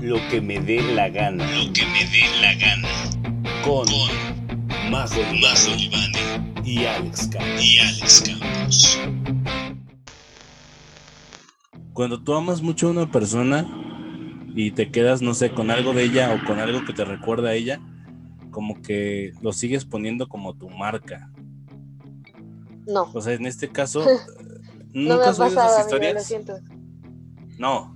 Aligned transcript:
Lo 0.00 0.16
que 0.30 0.40
me 0.42 0.60
dé 0.60 0.82
la 0.94 1.08
gana. 1.08 1.44
Lo 1.56 1.72
que 1.72 1.82
me 1.86 2.04
dé 2.04 2.22
la 2.42 2.54
gana. 2.54 2.88
Con, 3.64 3.86
Con 3.86 4.90
Majo 4.90 5.20
Libane 5.76 6.52
y 6.64 6.84
Alex 6.84 7.28
Campos. 7.28 7.64
y 7.64 7.78
Alex 7.78 8.22
Campos. 8.26 8.98
Cuando 11.94 12.22
tú 12.22 12.34
amas 12.34 12.60
mucho 12.60 12.88
a 12.88 12.90
una 12.90 13.10
persona 13.10 13.66
y 14.54 14.70
te 14.72 14.90
quedas, 14.90 15.22
no 15.22 15.32
sé, 15.32 15.50
con 15.52 15.70
algo 15.70 15.94
de 15.94 16.04
ella 16.04 16.34
o 16.34 16.46
con 16.46 16.58
algo 16.58 16.84
que 16.84 16.92
te 16.92 17.04
recuerda 17.06 17.48
a 17.50 17.54
ella, 17.54 17.80
como 18.50 18.80
que 18.82 19.32
lo 19.40 19.52
sigues 19.52 19.86
poniendo 19.86 20.28
como 20.28 20.54
tu 20.54 20.68
marca. 20.68 21.30
No, 22.86 23.04
O 23.14 23.20
sea, 23.22 23.32
en 23.32 23.46
este 23.46 23.68
caso, 23.68 24.04
no 24.92 24.92
me 24.92 25.08
¿nunca 25.08 25.26
ha 25.26 25.30
has 25.30 25.40
oído 25.40 25.54
pasado, 25.54 25.80
esas 25.80 25.92
amigo, 25.92 26.12
lo 26.12 26.20
historias? 26.20 26.26
siento. 26.26 26.58
No, 27.58 27.95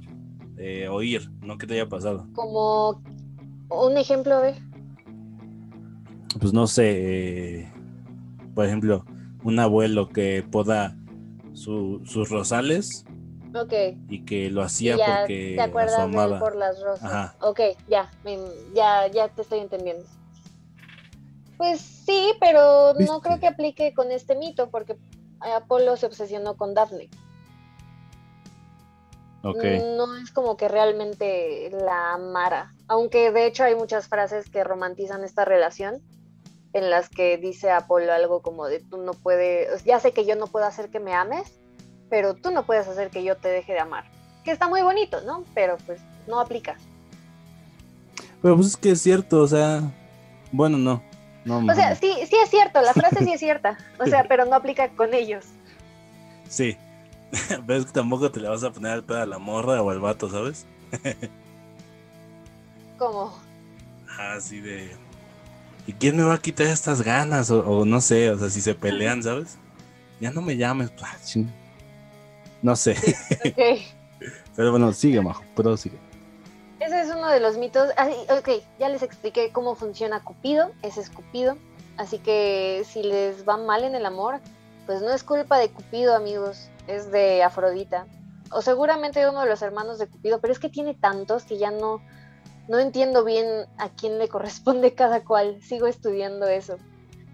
eh, 0.60 0.88
oír, 0.88 1.30
no 1.40 1.56
que 1.58 1.66
te 1.66 1.74
haya 1.74 1.88
pasado. 1.88 2.26
Como 2.34 3.02
un 3.70 3.96
ejemplo, 3.96 4.34
a 4.36 4.40
ver. 4.40 4.54
Pues 6.38 6.52
no 6.52 6.66
sé, 6.66 7.60
eh, 7.62 7.72
por 8.54 8.66
ejemplo, 8.66 9.04
un 9.42 9.58
abuelo 9.58 10.08
que 10.08 10.44
poda 10.48 10.96
su- 11.54 12.00
sus 12.04 12.28
rosales 12.30 13.04
Ok. 13.54 13.72
y 14.08 14.24
que 14.24 14.50
lo 14.50 14.62
hacía 14.62 14.96
ya 14.96 15.18
porque 15.20 15.54
te 15.56 15.60
a 15.60 15.64
acuerdas 15.64 16.10
de 16.10 16.24
él 16.24 16.38
por 16.38 16.56
las 16.56 16.80
rosas. 16.82 17.02
Ajá. 17.04 17.36
Ok, 17.40 17.60
ya, 17.88 18.10
ya, 18.74 19.06
ya 19.08 19.28
te 19.28 19.42
estoy 19.42 19.58
entendiendo. 19.60 20.04
Pues 21.56 21.80
sí, 21.80 22.32
pero 22.40 22.94
¿Viste? 22.94 23.12
no 23.12 23.20
creo 23.20 23.38
que 23.40 23.46
aplique 23.48 23.92
con 23.92 24.12
este 24.12 24.34
mito, 24.36 24.70
porque 24.70 24.96
Apolo 25.40 25.96
se 25.96 26.06
obsesionó 26.06 26.56
con 26.56 26.74
Daphne. 26.74 27.08
No 29.42 30.16
es 30.16 30.30
como 30.32 30.56
que 30.56 30.68
realmente 30.68 31.70
la 31.72 32.14
amara. 32.14 32.74
Aunque 32.88 33.30
de 33.30 33.46
hecho 33.46 33.64
hay 33.64 33.74
muchas 33.74 34.08
frases 34.08 34.50
que 34.50 34.64
romantizan 34.64 35.24
esta 35.24 35.44
relación, 35.44 36.02
en 36.72 36.90
las 36.90 37.08
que 37.08 37.38
dice 37.38 37.70
Apolo 37.70 38.12
algo 38.12 38.42
como 38.42 38.66
de 38.66 38.80
tú 38.80 38.98
no 38.98 39.12
puedes, 39.12 39.82
ya 39.84 39.98
sé 39.98 40.12
que 40.12 40.26
yo 40.26 40.36
no 40.36 40.46
puedo 40.46 40.66
hacer 40.66 40.90
que 40.90 41.00
me 41.00 41.14
ames, 41.14 41.58
pero 42.08 42.34
tú 42.34 42.50
no 42.50 42.64
puedes 42.64 42.86
hacer 42.86 43.10
que 43.10 43.24
yo 43.24 43.36
te 43.36 43.48
deje 43.48 43.72
de 43.72 43.80
amar. 43.80 44.04
Que 44.44 44.50
está 44.50 44.68
muy 44.68 44.82
bonito, 44.82 45.20
¿no? 45.22 45.44
Pero 45.54 45.76
pues 45.86 46.00
no 46.26 46.40
aplica. 46.40 46.76
Pero 48.42 48.56
pues 48.56 48.68
es 48.68 48.76
que 48.76 48.92
es 48.92 49.02
cierto, 49.02 49.42
o 49.42 49.46
sea, 49.46 49.82
bueno, 50.52 50.78
no. 50.78 51.02
no 51.44 51.72
O 51.72 51.74
sea, 51.74 51.94
sí, 51.94 52.14
sí 52.26 52.36
es 52.42 52.50
cierto, 52.50 52.80
la 52.82 52.94
frase 52.94 53.24
sí 53.24 53.32
es 53.32 53.40
cierta. 53.40 53.78
O 53.98 54.06
sea, 54.06 54.26
pero 54.28 54.44
no 54.44 54.54
aplica 54.54 54.88
con 54.90 55.14
ellos. 55.14 55.46
Sí. 56.48 56.76
Pero 57.66 57.78
es 57.80 57.86
que 57.86 57.92
tampoco 57.92 58.30
te 58.30 58.40
le 58.40 58.48
vas 58.48 58.64
a 58.64 58.72
poner 58.72 58.92
al 58.92 59.04
pedo 59.04 59.22
a 59.22 59.26
la 59.26 59.38
morra 59.38 59.82
o 59.82 59.90
al 59.90 60.00
vato, 60.00 60.28
¿sabes? 60.28 60.66
Como, 62.98 63.32
Así 64.18 64.60
de. 64.60 64.90
¿Y 65.86 65.92
quién 65.94 66.16
me 66.16 66.22
va 66.24 66.34
a 66.34 66.38
quitar 66.38 66.66
estas 66.66 67.02
ganas? 67.02 67.50
O, 67.50 67.60
o 67.60 67.84
no 67.84 68.00
sé, 68.00 68.30
o 68.30 68.38
sea, 68.38 68.50
si 68.50 68.60
se 68.60 68.74
pelean, 68.74 69.22
¿sabes? 69.22 69.56
Ya 70.20 70.30
no 70.30 70.42
me 70.42 70.56
llames. 70.56 70.90
ah, 71.02 71.16
ching. 71.24 71.50
No 72.62 72.76
sé. 72.76 72.92
ok. 73.46 73.80
Pero 74.56 74.72
bueno, 74.72 74.92
sigue, 74.92 75.22
Majo, 75.22 75.42
pero 75.56 75.74
sigue. 75.78 75.96
Ese 76.78 77.00
es 77.00 77.08
uno 77.08 77.28
de 77.28 77.40
los 77.40 77.56
mitos. 77.56 77.88
Ah, 77.96 78.10
y- 78.10 78.30
ok, 78.32 78.62
ya 78.78 78.90
les 78.90 79.02
expliqué 79.02 79.50
cómo 79.50 79.74
funciona 79.74 80.22
Cupido. 80.22 80.70
Ese 80.82 81.00
es 81.00 81.08
Cupido. 81.08 81.56
Así 81.96 82.18
que 82.18 82.84
si 82.86 83.02
les 83.02 83.48
va 83.48 83.56
mal 83.56 83.84
en 83.84 83.94
el 83.94 84.04
amor, 84.04 84.40
pues 84.90 85.02
no 85.02 85.12
es 85.12 85.22
culpa 85.22 85.56
de 85.56 85.68
Cupido, 85.68 86.16
amigos. 86.16 86.68
Es 86.88 87.12
de 87.12 87.44
Afrodita. 87.44 88.08
O 88.50 88.60
seguramente 88.60 89.24
uno 89.28 89.42
de 89.42 89.48
los 89.48 89.62
hermanos 89.62 90.00
de 90.00 90.08
Cupido, 90.08 90.40
pero 90.40 90.52
es 90.52 90.58
que 90.58 90.68
tiene 90.68 90.94
tantos 90.94 91.44
que 91.44 91.58
ya 91.58 91.70
no, 91.70 92.02
no 92.68 92.80
entiendo 92.80 93.24
bien 93.24 93.46
a 93.78 93.90
quién 93.90 94.18
le 94.18 94.28
corresponde 94.28 94.92
cada 94.96 95.22
cual. 95.22 95.62
Sigo 95.62 95.86
estudiando 95.86 96.48
eso. 96.48 96.76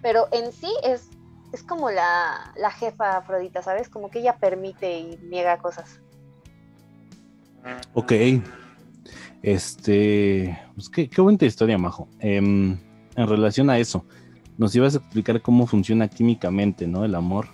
Pero 0.02 0.28
en 0.32 0.52
sí 0.52 0.68
es, 0.82 1.08
es 1.54 1.62
como 1.62 1.90
la, 1.90 2.52
la 2.58 2.70
jefa 2.70 3.16
Afrodita, 3.16 3.62
¿sabes? 3.62 3.88
Como 3.88 4.10
que 4.10 4.18
ella 4.18 4.36
permite 4.36 4.98
y 4.98 5.16
niega 5.22 5.56
cosas. 5.56 5.98
Ok. 7.94 8.12
Este. 9.40 10.60
Pues 10.74 10.90
qué, 10.90 11.08
qué 11.08 11.22
bonita 11.22 11.46
historia, 11.46 11.78
Majo. 11.78 12.06
Em, 12.18 12.78
en 13.16 13.26
relación 13.26 13.70
a 13.70 13.78
eso, 13.78 14.04
nos 14.58 14.74
ibas 14.74 14.94
a 14.94 14.98
explicar 14.98 15.42
cómo 15.42 15.66
funciona 15.66 16.08
químicamente, 16.08 16.86
¿no? 16.86 17.04
El 17.04 17.14
amor. 17.14 17.48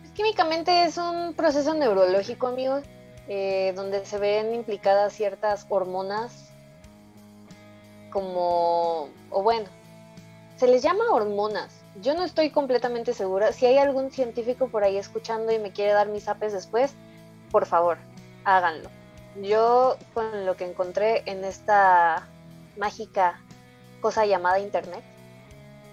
Pues, 0.00 0.12
Químicamente 0.12 0.84
es 0.84 0.98
un 0.98 1.34
proceso 1.34 1.74
neurológico, 1.74 2.48
amigos, 2.48 2.84
eh, 3.28 3.72
donde 3.76 4.04
se 4.04 4.18
ven 4.18 4.54
implicadas 4.54 5.12
ciertas 5.12 5.66
hormonas, 5.68 6.50
como, 8.10 9.08
o 9.30 9.42
bueno, 9.42 9.66
se 10.56 10.66
les 10.66 10.82
llama 10.82 11.04
hormonas. 11.10 11.74
Yo 12.00 12.14
no 12.14 12.24
estoy 12.24 12.50
completamente 12.50 13.12
segura. 13.12 13.52
Si 13.52 13.66
hay 13.66 13.78
algún 13.78 14.10
científico 14.10 14.68
por 14.68 14.84
ahí 14.84 14.96
escuchando 14.96 15.52
y 15.52 15.58
me 15.58 15.72
quiere 15.72 15.92
dar 15.92 16.08
mis 16.08 16.28
apes 16.28 16.52
después, 16.52 16.94
por 17.50 17.66
favor, 17.66 17.98
háganlo. 18.44 18.90
Yo 19.42 19.96
con 20.14 20.46
lo 20.46 20.56
que 20.56 20.64
encontré 20.64 21.22
en 21.26 21.44
esta 21.44 22.26
mágica 22.76 23.40
cosa 24.00 24.26
llamada 24.26 24.60
Internet, 24.60 25.02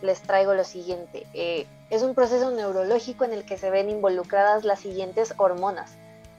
les 0.06 0.22
traigo 0.22 0.54
lo 0.54 0.64
siguiente. 0.64 1.28
Eh, 1.34 1.68
es 1.90 2.02
un 2.02 2.16
proceso 2.16 2.52
neurológico 2.52 3.26
en 3.26 3.34
el 3.34 3.46
que 3.46 3.58
se 3.58 3.70
ven 3.70 3.90
involucradas 3.90 4.64
las 4.64 4.80
siguientes 4.80 5.34
hormonas. 5.38 5.92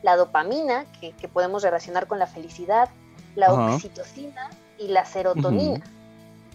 La 0.02 0.16
dopamina, 0.16 0.86
que, 1.00 1.12
que 1.12 1.28
podemos 1.28 1.62
relacionar 1.62 2.06
con 2.06 2.18
la 2.18 2.26
felicidad, 2.26 2.88
la 3.34 3.46
Ajá. 3.46 3.74
oxitocina 3.74 4.50
y 4.78 4.88
la 4.88 5.04
serotonina. 5.04 5.84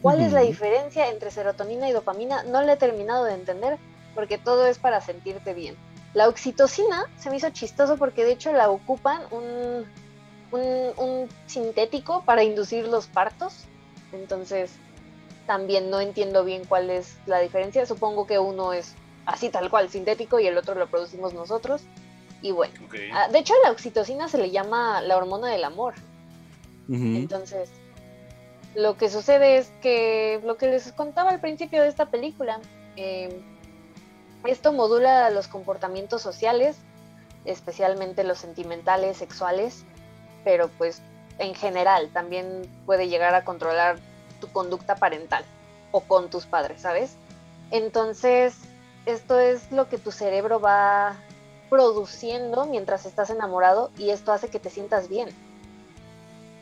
¿Cuál 0.02 0.22
es 0.22 0.34
la 0.34 0.42
diferencia 0.42 1.10
entre 1.10 1.30
serotonina 1.30 1.88
y 1.88 1.92
dopamina? 1.92 2.44
No 2.44 2.62
la 2.64 2.74
he 2.74 2.78
terminado 2.78 3.26
de 3.26 3.34
entender 3.34 3.78
porque 4.16 4.40
todo 4.40 4.66
es 4.66 4.80
para 4.80 5.00
sentirte 5.00 5.54
bien. 5.54 5.76
La 6.14 6.28
oxitocina 6.28 7.06
se 7.18 7.30
me 7.30 7.38
hizo 7.38 7.50
chistoso 7.52 7.98
porque 7.98 8.26
de 8.26 8.32
hecho 8.32 8.52
la 8.52 8.70
ocupan 8.70 9.22
un, 9.32 9.86
un, 10.52 10.94
un 10.98 11.30
sintético 11.46 12.24
para 12.26 12.44
inducir 12.44 12.88
los 12.88 13.08
partos. 13.08 13.66
Entonces, 14.12 14.72
también 15.46 15.90
no 15.90 16.00
entiendo 16.00 16.44
bien 16.44 16.66
cuál 16.66 16.90
es 16.90 17.18
la 17.26 17.40
diferencia. 17.40 17.86
Supongo 17.86 18.28
que 18.28 18.40
uno 18.40 18.74
es 18.74 18.96
así 19.26 19.50
tal 19.50 19.70
cual 19.70 19.90
sintético 19.90 20.40
y 20.40 20.48
el 20.48 20.58
otro 20.58 20.76
lo 20.76 20.88
producimos 20.88 21.34
nosotros. 21.34 21.82
Y 22.42 22.52
bueno, 22.52 22.74
ah, 23.14 23.28
de 23.30 23.40
hecho 23.40 23.54
la 23.64 23.72
oxitocina 23.72 24.28
se 24.28 24.38
le 24.38 24.52
llama 24.52 25.02
la 25.02 25.18
hormona 25.18 25.50
del 25.50 25.64
amor. 25.64 25.94
Entonces, 26.90 27.70
lo 28.76 28.98
que 28.98 29.10
sucede 29.10 29.58
es 29.58 29.72
que 29.82 30.42
lo 30.44 30.58
que 30.58 30.68
les 30.68 30.92
contaba 30.92 31.30
al 31.30 31.40
principio 31.40 31.82
de 31.82 31.88
esta 31.88 32.08
película, 32.08 32.60
eh, 32.98 33.42
esto 34.46 34.74
modula 34.74 35.30
los 35.30 35.48
comportamientos 35.48 36.22
sociales, 36.22 36.78
especialmente 37.46 38.26
los 38.26 38.40
sentimentales, 38.40 39.18
sexuales, 39.18 39.86
pero 40.44 40.70
pues 40.78 41.02
en 41.38 41.56
general 41.56 42.10
también 42.12 42.70
puede 42.86 43.08
llegar 43.08 43.36
a 43.36 43.46
controlar 43.46 43.98
tu 44.42 44.52
conducta 44.52 44.96
parental 44.96 45.46
o 45.94 46.02
con 46.02 46.30
tus 46.30 46.46
padres, 46.46 46.82
¿sabes? 46.82 47.16
Entonces, 47.72 48.56
esto 49.06 49.40
es 49.40 49.72
lo 49.72 49.88
que 49.88 49.98
tu 49.98 50.12
cerebro 50.12 50.60
va 50.60 51.16
produciendo 51.70 52.66
mientras 52.66 53.06
estás 53.06 53.30
enamorado 53.30 53.92
y 53.98 54.10
esto 54.10 54.34
hace 54.34 54.50
que 54.50 54.60
te 54.60 54.70
sientas 54.70 55.08
bien. 55.08 55.30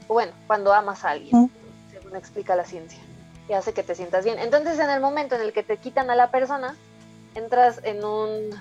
Bueno, 0.08 0.34
cuando 0.46 0.72
amas 0.72 1.04
a 1.04 1.10
alguien, 1.10 1.52
según 1.92 2.16
explica 2.16 2.56
la 2.56 2.66
ciencia, 2.66 3.00
y 3.48 3.54
hace 3.54 3.74
que 3.74 3.82
te 3.82 3.96
sientas 3.96 4.24
bien. 4.24 4.38
Entonces, 4.38 4.78
en 4.78 4.92
el 4.92 5.02
momento 5.02 5.34
en 5.34 5.42
el 5.42 5.54
que 5.54 5.64
te 5.64 5.78
quitan 5.78 6.12
a 6.12 6.16
la 6.16 6.30
persona, 6.30 6.76
entras 7.34 7.82
en 7.84 8.06
un 8.06 8.52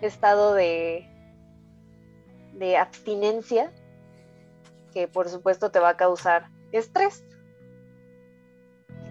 estado 0.00 0.54
de, 0.54 1.06
de 2.54 2.78
abstinencia 2.78 3.70
que 4.92 5.08
por 5.08 5.28
supuesto 5.28 5.70
te 5.70 5.78
va 5.78 5.90
a 5.90 5.96
causar 5.96 6.48
estrés. 6.72 7.22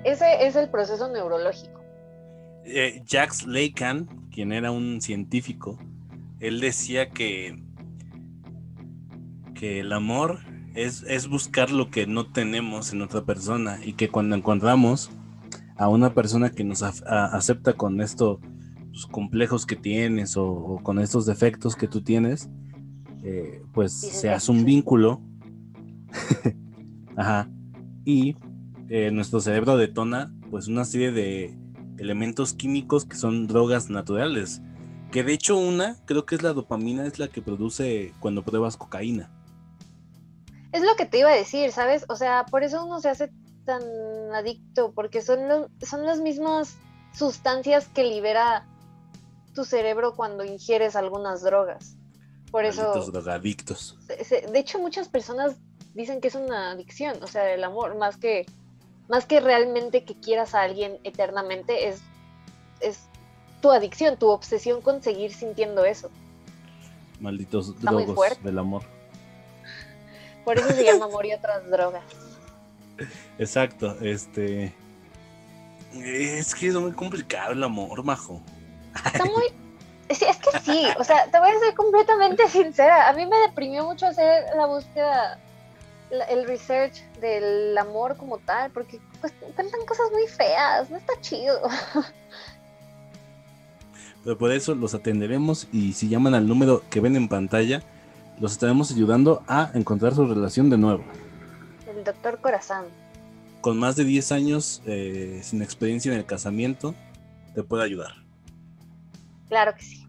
Ese 0.04 0.48
es 0.48 0.56
el 0.56 0.70
proceso 0.70 1.12
neurológico. 1.12 1.80
Eh, 2.66 3.02
Jacques 3.06 3.46
Lacan, 3.46 4.06
quien 4.32 4.52
era 4.52 4.72
un 4.72 5.02
científico, 5.02 5.78
él 6.40 6.60
decía 6.60 7.10
que, 7.10 7.62
que 9.56 9.80
el 9.82 9.92
amor 9.92 10.40
es, 10.76 11.04
es 11.04 11.28
buscar 11.28 11.72
lo 11.72 11.90
que 11.90 12.08
no 12.08 12.32
tenemos 12.32 12.94
en 12.94 13.02
otra 13.02 13.26
persona 13.26 13.80
y 13.84 13.94
que 13.94 14.10
cuando 14.10 14.36
encontramos 14.36 15.10
a 15.78 15.90
una 15.90 16.14
persona 16.14 16.52
que 16.52 16.64
nos 16.64 16.84
a- 16.84 17.26
acepta 17.36 17.74
con 17.74 18.00
estos 18.02 18.40
complejos 19.12 19.66
que 19.66 19.76
tienes 19.76 20.38
o, 20.38 20.46
o 20.48 20.84
con 20.84 21.00
estos 21.00 21.26
defectos 21.26 21.76
que 21.76 21.88
tú 21.88 22.02
tienes, 22.02 22.50
eh, 23.24 23.62
pues 23.74 23.94
se 23.94 24.30
hace 24.30 24.52
un 24.52 24.64
vínculo. 24.66 25.22
Ajá. 27.18 27.50
Y 28.06 28.36
eh, 28.90 29.12
nuestro 29.12 29.40
cerebro 29.40 29.78
detona 29.78 30.32
pues 30.50 30.68
una 30.68 30.86
serie 30.86 31.12
de 31.12 31.56
elementos 31.98 32.54
químicos 32.54 33.06
que 33.06 33.16
son 33.18 33.48
drogas 33.48 33.90
naturales. 33.90 34.62
Que 35.12 35.24
de 35.24 35.34
hecho 35.34 35.58
una, 35.58 35.98
creo 36.06 36.26
que 36.26 36.36
es 36.36 36.44
la 36.44 36.54
dopamina, 36.54 37.06
es 37.06 37.18
la 37.20 37.28
que 37.30 37.42
produce 37.42 38.14
cuando 38.20 38.44
pruebas 38.44 38.78
cocaína. 38.78 39.32
Es 40.72 40.84
lo 40.84 40.96
que 40.96 41.06
te 41.06 41.18
iba 41.20 41.30
a 41.32 41.36
decir, 41.36 41.72
¿sabes? 41.72 42.06
O 42.10 42.16
sea, 42.16 42.46
por 42.46 42.64
eso 42.64 42.86
uno 42.86 43.00
se 43.02 43.10
hace 43.10 43.32
tan 43.66 43.82
adicto, 44.36 44.92
porque 44.94 45.22
son, 45.22 45.48
los, 45.48 45.68
son 45.82 46.06
las 46.06 46.20
mismas 46.22 46.78
sustancias 47.14 47.88
que 47.88 48.04
libera 48.04 48.68
tu 49.56 49.66
cerebro 49.66 50.14
cuando 50.16 50.44
ingieres 50.46 50.96
algunas 50.96 51.42
drogas. 51.42 51.96
Por 52.52 52.66
eso, 52.66 52.84
Malditos 52.84 53.12
drogadictos. 53.12 53.98
se- 54.08 54.24
se- 54.24 54.42
de 54.42 54.60
hecho, 54.60 54.78
muchas 54.80 55.08
personas 55.10 55.56
dicen 55.96 56.22
que 56.22 56.28
es 56.28 56.36
una 56.36 56.72
adicción, 56.72 57.18
o 57.24 57.28
sea, 57.28 57.52
el 57.52 57.64
amor, 57.64 57.98
más 57.98 58.18
que, 58.18 58.46
más 59.10 59.26
que 59.26 59.42
realmente 59.42 60.06
que 60.06 60.16
quieras 60.16 60.56
a 60.56 60.62
alguien 60.62 61.00
eternamente, 61.04 61.90
es, 61.90 62.02
es 62.80 63.02
tu 63.62 63.72
adicción, 63.72 64.18
tu 64.18 64.30
obsesión 64.30 64.82
con 64.82 65.02
seguir 65.04 65.34
sintiendo 65.34 65.84
eso. 65.84 66.10
Malditos 67.20 67.70
Está 67.70 67.92
drogos 67.92 68.44
del 68.44 68.60
amor. 68.60 68.84
Por 70.46 70.58
eso 70.58 70.70
se 70.70 70.86
llama 70.86 71.06
amor 71.06 71.26
y 71.26 71.34
otras 71.34 71.70
drogas. 71.70 72.04
Exacto, 73.40 73.98
este. 74.02 74.74
Es 75.94 76.54
que 76.54 76.68
es 76.68 76.76
muy 76.76 76.92
complicado 76.92 77.54
el 77.54 77.64
amor, 77.64 78.04
majo. 78.04 78.42
Está 79.06 79.26
muy... 79.26 79.44
Sí, 80.12 80.26
es 80.26 80.38
que 80.38 80.60
sí, 80.62 80.88
o 80.98 81.04
sea, 81.04 81.30
te 81.30 81.40
voy 81.40 81.50
a 81.50 81.60
ser 81.60 81.76
completamente 81.76 82.48
sincera. 82.48 83.10
A 83.10 83.14
mí 83.14 83.26
me 83.28 83.38
deprimió 83.40 83.86
mucho 83.86 84.08
hacer 84.08 84.46
la 84.56 84.66
búsqueda, 84.66 85.40
el 86.12 86.46
research 86.46 87.04
del 87.20 87.78
amor 87.78 88.18
como 88.18 88.40
tal, 88.40 88.72
porque 88.72 89.00
pues, 89.22 89.34
cuentan 89.56 89.86
cosas 89.86 90.08
muy 90.12 90.28
feas, 90.28 90.90
no 90.90 90.98
está 90.98 91.14
chido. 91.22 91.62
Pero 94.24 94.38
por 94.38 94.52
eso 94.52 94.76
los 94.76 94.94
atenderemos 94.94 95.68
y 95.72 95.94
si 95.94 96.10
llaman 96.10 96.34
al 96.34 96.48
número 96.48 96.84
que 96.90 97.00
ven 97.00 97.16
en 97.16 97.30
pantalla, 97.30 97.82
los 98.40 98.52
estaremos 98.54 98.92
ayudando 98.92 99.44
a 99.48 99.72
encontrar 99.74 100.14
su 100.14 100.26
relación 100.26 100.70
de 100.70 100.78
nuevo. 100.78 101.04
El 101.88 102.04
doctor 102.04 102.40
Corazón. 102.40 102.86
Con 103.62 103.78
más 103.78 103.96
de 103.96 104.04
10 104.04 104.32
años 104.32 104.82
eh, 104.86 105.40
sin 105.44 105.62
experiencia 105.62 106.12
en 106.12 106.18
el 106.18 106.26
casamiento, 106.26 106.96
te 107.54 107.64
puede 107.64 107.84
ayudar. 107.84 108.14
Claro 109.48 109.76
que 109.76 109.84
sí. 109.84 110.08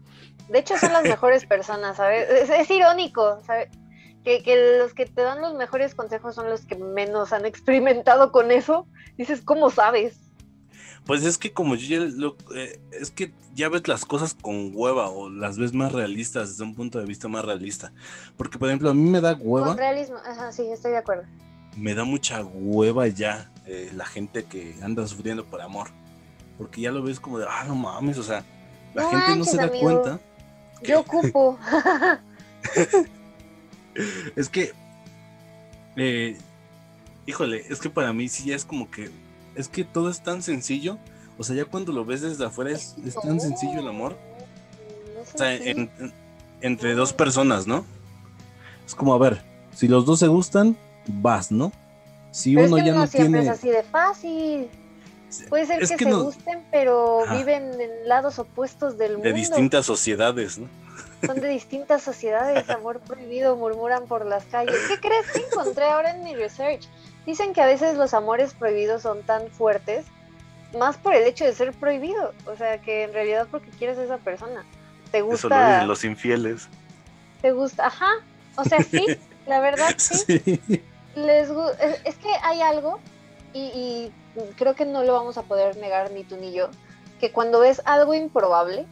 De 0.49 0.59
hecho, 0.59 0.77
son 0.77 0.93
las 0.93 1.03
mejores 1.07 1.45
personas, 1.45 1.97
¿sabes? 1.97 2.29
Es, 2.29 2.49
es 2.49 2.69
irónico, 2.71 3.39
¿sabes? 3.45 3.69
Que, 4.23 4.43
que 4.43 4.77
los 4.79 4.93
que 4.93 5.05
te 5.07 5.21
dan 5.23 5.41
los 5.41 5.55
mejores 5.55 5.95
consejos 5.95 6.35
son 6.35 6.49
los 6.49 6.61
que 6.61 6.75
menos 6.75 7.33
han 7.33 7.45
experimentado 7.47 8.31
con 8.31 8.51
eso. 8.51 8.87
Dices, 9.17 9.41
¿cómo 9.43 9.69
sabes? 9.69 10.17
Pues 11.05 11.23
es 11.25 11.39
que 11.39 11.51
como 11.51 11.73
yo 11.75 11.87
ya 11.99 12.05
lo- 12.15 12.37
eh, 12.55 12.79
es 12.91 13.09
que 13.09 13.33
ya 13.55 13.67
ves 13.69 13.87
las 13.87 14.05
cosas 14.05 14.35
con 14.39 14.71
hueva 14.75 15.09
o 15.09 15.29
las 15.31 15.57
ves 15.57 15.73
más 15.73 15.91
realistas 15.91 16.49
desde 16.49 16.63
un 16.63 16.75
punto 16.75 16.99
de 16.99 17.05
vista 17.05 17.27
más 17.27 17.43
realista. 17.43 17.91
Porque 18.37 18.59
por 18.59 18.67
ejemplo 18.69 18.89
a 18.91 18.93
mí 18.93 19.09
me 19.09 19.19
da 19.19 19.33
hueva, 19.33 19.67
Con 19.69 19.77
realismo. 19.77 20.17
Ajá, 20.17 20.51
sí, 20.51 20.67
estoy 20.71 20.91
de 20.91 20.97
acuerdo. 20.97 21.23
me 21.75 21.95
da 21.95 22.03
mucha 22.03 22.43
hueva 22.43 23.07
ya 23.07 23.51
eh, 23.65 23.89
la 23.95 24.05
gente 24.05 24.43
que 24.43 24.75
anda 24.83 25.07
sufriendo 25.07 25.43
por 25.45 25.61
amor. 25.61 25.87
Porque 26.59 26.81
ya 26.81 26.91
lo 26.91 27.01
ves 27.01 27.19
como 27.19 27.39
de, 27.39 27.47
ah, 27.49 27.63
no 27.67 27.73
mames, 27.73 28.19
o 28.19 28.23
sea, 28.23 28.45
la 28.93 29.01
No 29.03 29.09
gente 29.09 29.35
no 29.37 29.43
se 29.43 29.57
da 29.57 29.63
amigo. 29.63 29.81
cuenta. 29.83 30.19
Yo 30.83 30.99
ocupo. 30.99 31.57
Es 34.35 34.49
que, 34.49 34.71
eh, 35.97 36.37
híjole, 37.25 37.63
es 37.69 37.79
que 37.79 37.89
para 37.89 38.13
mí 38.13 38.27
sí 38.29 38.45
ya 38.49 38.55
es 38.55 38.65
como 38.65 38.89
que, 38.89 39.09
es 39.55 39.67
que 39.67 39.83
todo 39.83 40.09
es 40.09 40.21
tan 40.21 40.41
sencillo. 40.41 40.97
O 41.37 41.43
sea, 41.43 41.55
ya 41.55 41.65
cuando 41.65 41.91
lo 41.91 42.05
ves 42.05 42.21
desde 42.21 42.45
afuera 42.45 42.71
es, 42.71 42.95
es 43.05 43.15
tan 43.15 43.39
sencillo 43.39 43.79
el 43.79 43.87
amor. 43.87 44.15
O 45.33 45.37
sea, 45.37 45.53
en- 45.55 45.89
en- 45.99 46.13
entre 46.61 46.93
dos 46.93 47.13
personas, 47.13 47.65
¿no? 47.67 47.85
Es 48.85 48.93
como, 48.95 49.13
a 49.13 49.17
ver, 49.17 49.41
si 49.73 49.87
los 49.87 50.05
dos 50.05 50.19
se 50.19 50.27
gustan, 50.27 50.77
vas, 51.07 51.51
¿no? 51.51 51.71
Si 52.31 52.53
Pero 52.55 52.67
uno 52.67 52.77
es 52.77 52.83
que 52.83 52.89
ya 52.89 52.95
no, 52.95 53.07
siempre 53.07 53.39
tiene... 53.41 53.53
es 53.53 53.57
así 53.59 53.69
de 53.69 53.83
fácil. 53.83 54.67
Puede 55.49 55.65
ser 55.65 55.81
Es 55.81 55.89
que, 55.89 55.95
que 55.97 56.03
se 56.05 56.09
no- 56.11 56.23
gusten, 56.25 56.63
pero 56.71 57.23
viven 57.37 57.79
en 57.79 58.07
lados 58.07 58.37
opuestos 58.37 58.97
del 58.97 59.13
mundo. 59.13 59.27
de 59.27 59.33
distintas 59.33 59.85
sociedades, 59.85 60.57
¿no? 60.57 60.67
Son 61.25 61.39
de 61.39 61.47
distintas 61.47 62.01
sociedades. 62.01 62.69
Amor 62.69 62.99
prohibido, 62.99 63.55
murmuran 63.55 64.05
por 64.07 64.25
las 64.25 64.43
calles. 64.45 64.75
¿Qué 64.87 64.99
crees 64.99 65.31
que 65.31 65.39
encontré 65.39 65.85
ahora 65.85 66.11
en 66.11 66.23
mi 66.23 66.35
research? 66.35 66.87
Dicen 67.25 67.53
que 67.53 67.61
a 67.61 67.65
veces 67.65 67.97
los 67.97 68.13
amores 68.13 68.53
prohibidos 68.53 69.03
son 69.03 69.21
tan 69.23 69.47
fuertes, 69.49 70.05
más 70.77 70.97
por 70.97 71.13
el 71.13 71.23
hecho 71.23 71.45
de 71.45 71.53
ser 71.53 71.73
prohibido. 71.73 72.33
O 72.47 72.55
sea, 72.55 72.81
que 72.81 73.03
en 73.03 73.13
realidad 73.13 73.47
porque 73.51 73.69
quieres 73.69 73.97
a 73.97 74.03
esa 74.03 74.17
persona. 74.17 74.65
Te 75.11 75.19
Eso 75.19 75.25
lo 75.25 75.31
gusta. 75.31 75.73
dicen 75.73 75.87
los 75.87 76.03
infieles. 76.03 76.69
Te 77.41 77.51
gusta. 77.51 77.87
Ajá. 77.87 78.09
O 78.55 78.63
sea, 78.63 78.79
sí, 78.83 79.05
la 79.47 79.59
verdad 79.59 79.93
sí. 79.97 80.39
Sí. 81.13 81.19
les 81.19 81.49
es 82.05 82.15
que 82.15 82.29
hay 82.41 82.61
algo 82.61 82.99
y, 83.53 83.59
y 83.59 84.13
creo 84.57 84.75
que 84.75 84.85
no 84.85 85.03
lo 85.03 85.13
vamos 85.13 85.37
a 85.37 85.43
poder 85.43 85.75
negar 85.75 86.11
ni 86.11 86.23
tú 86.23 86.37
ni 86.37 86.53
yo 86.53 86.69
que 87.21 87.31
cuando 87.31 87.59
ves 87.59 87.81
algo 87.85 88.13
improbable 88.13 88.87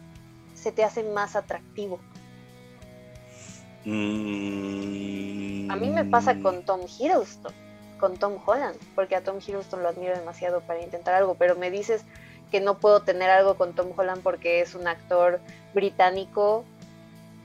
se 0.54 0.70
te 0.70 0.84
hace 0.84 1.02
más 1.02 1.34
atractivo 1.34 1.98
Mm, 3.84 5.70
a 5.70 5.76
mí 5.76 5.88
me 5.90 6.04
pasa 6.04 6.38
con 6.40 6.62
Tom 6.64 6.80
Hiddleston 6.82 7.52
con 7.98 8.16
Tom 8.18 8.36
Holland 8.44 8.76
porque 8.94 9.16
a 9.16 9.22
Tom 9.22 9.38
Hiddleston 9.38 9.82
lo 9.82 9.88
admiro 9.88 10.14
demasiado 10.16 10.60
para 10.60 10.82
intentar 10.82 11.14
algo 11.14 11.34
pero 11.34 11.56
me 11.56 11.70
dices 11.70 12.04
que 12.50 12.60
no 12.60 12.78
puedo 12.78 13.00
tener 13.00 13.30
algo 13.30 13.54
con 13.54 13.74
Tom 13.74 13.92
Holland 13.96 14.22
porque 14.22 14.60
es 14.60 14.74
un 14.74 14.86
actor 14.86 15.40
británico 15.72 16.64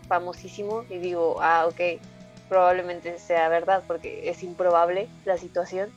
famosísimo 0.09 0.83
y 0.89 0.97
digo 0.97 1.37
ah 1.41 1.67
ok 1.67 2.01
probablemente 2.47 3.17
sea 3.19 3.49
verdad 3.49 3.83
porque 3.87 4.29
es 4.29 4.43
improbable 4.43 5.07
la 5.25 5.37
situación, 5.37 5.89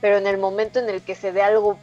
pero 0.00 0.18
en 0.18 0.26
el 0.26 0.38
momento 0.38 0.78
en 0.78 0.88
el 0.88 1.02
que 1.02 1.14
se 1.14 1.32
dé 1.32 1.42
algo 1.42 1.78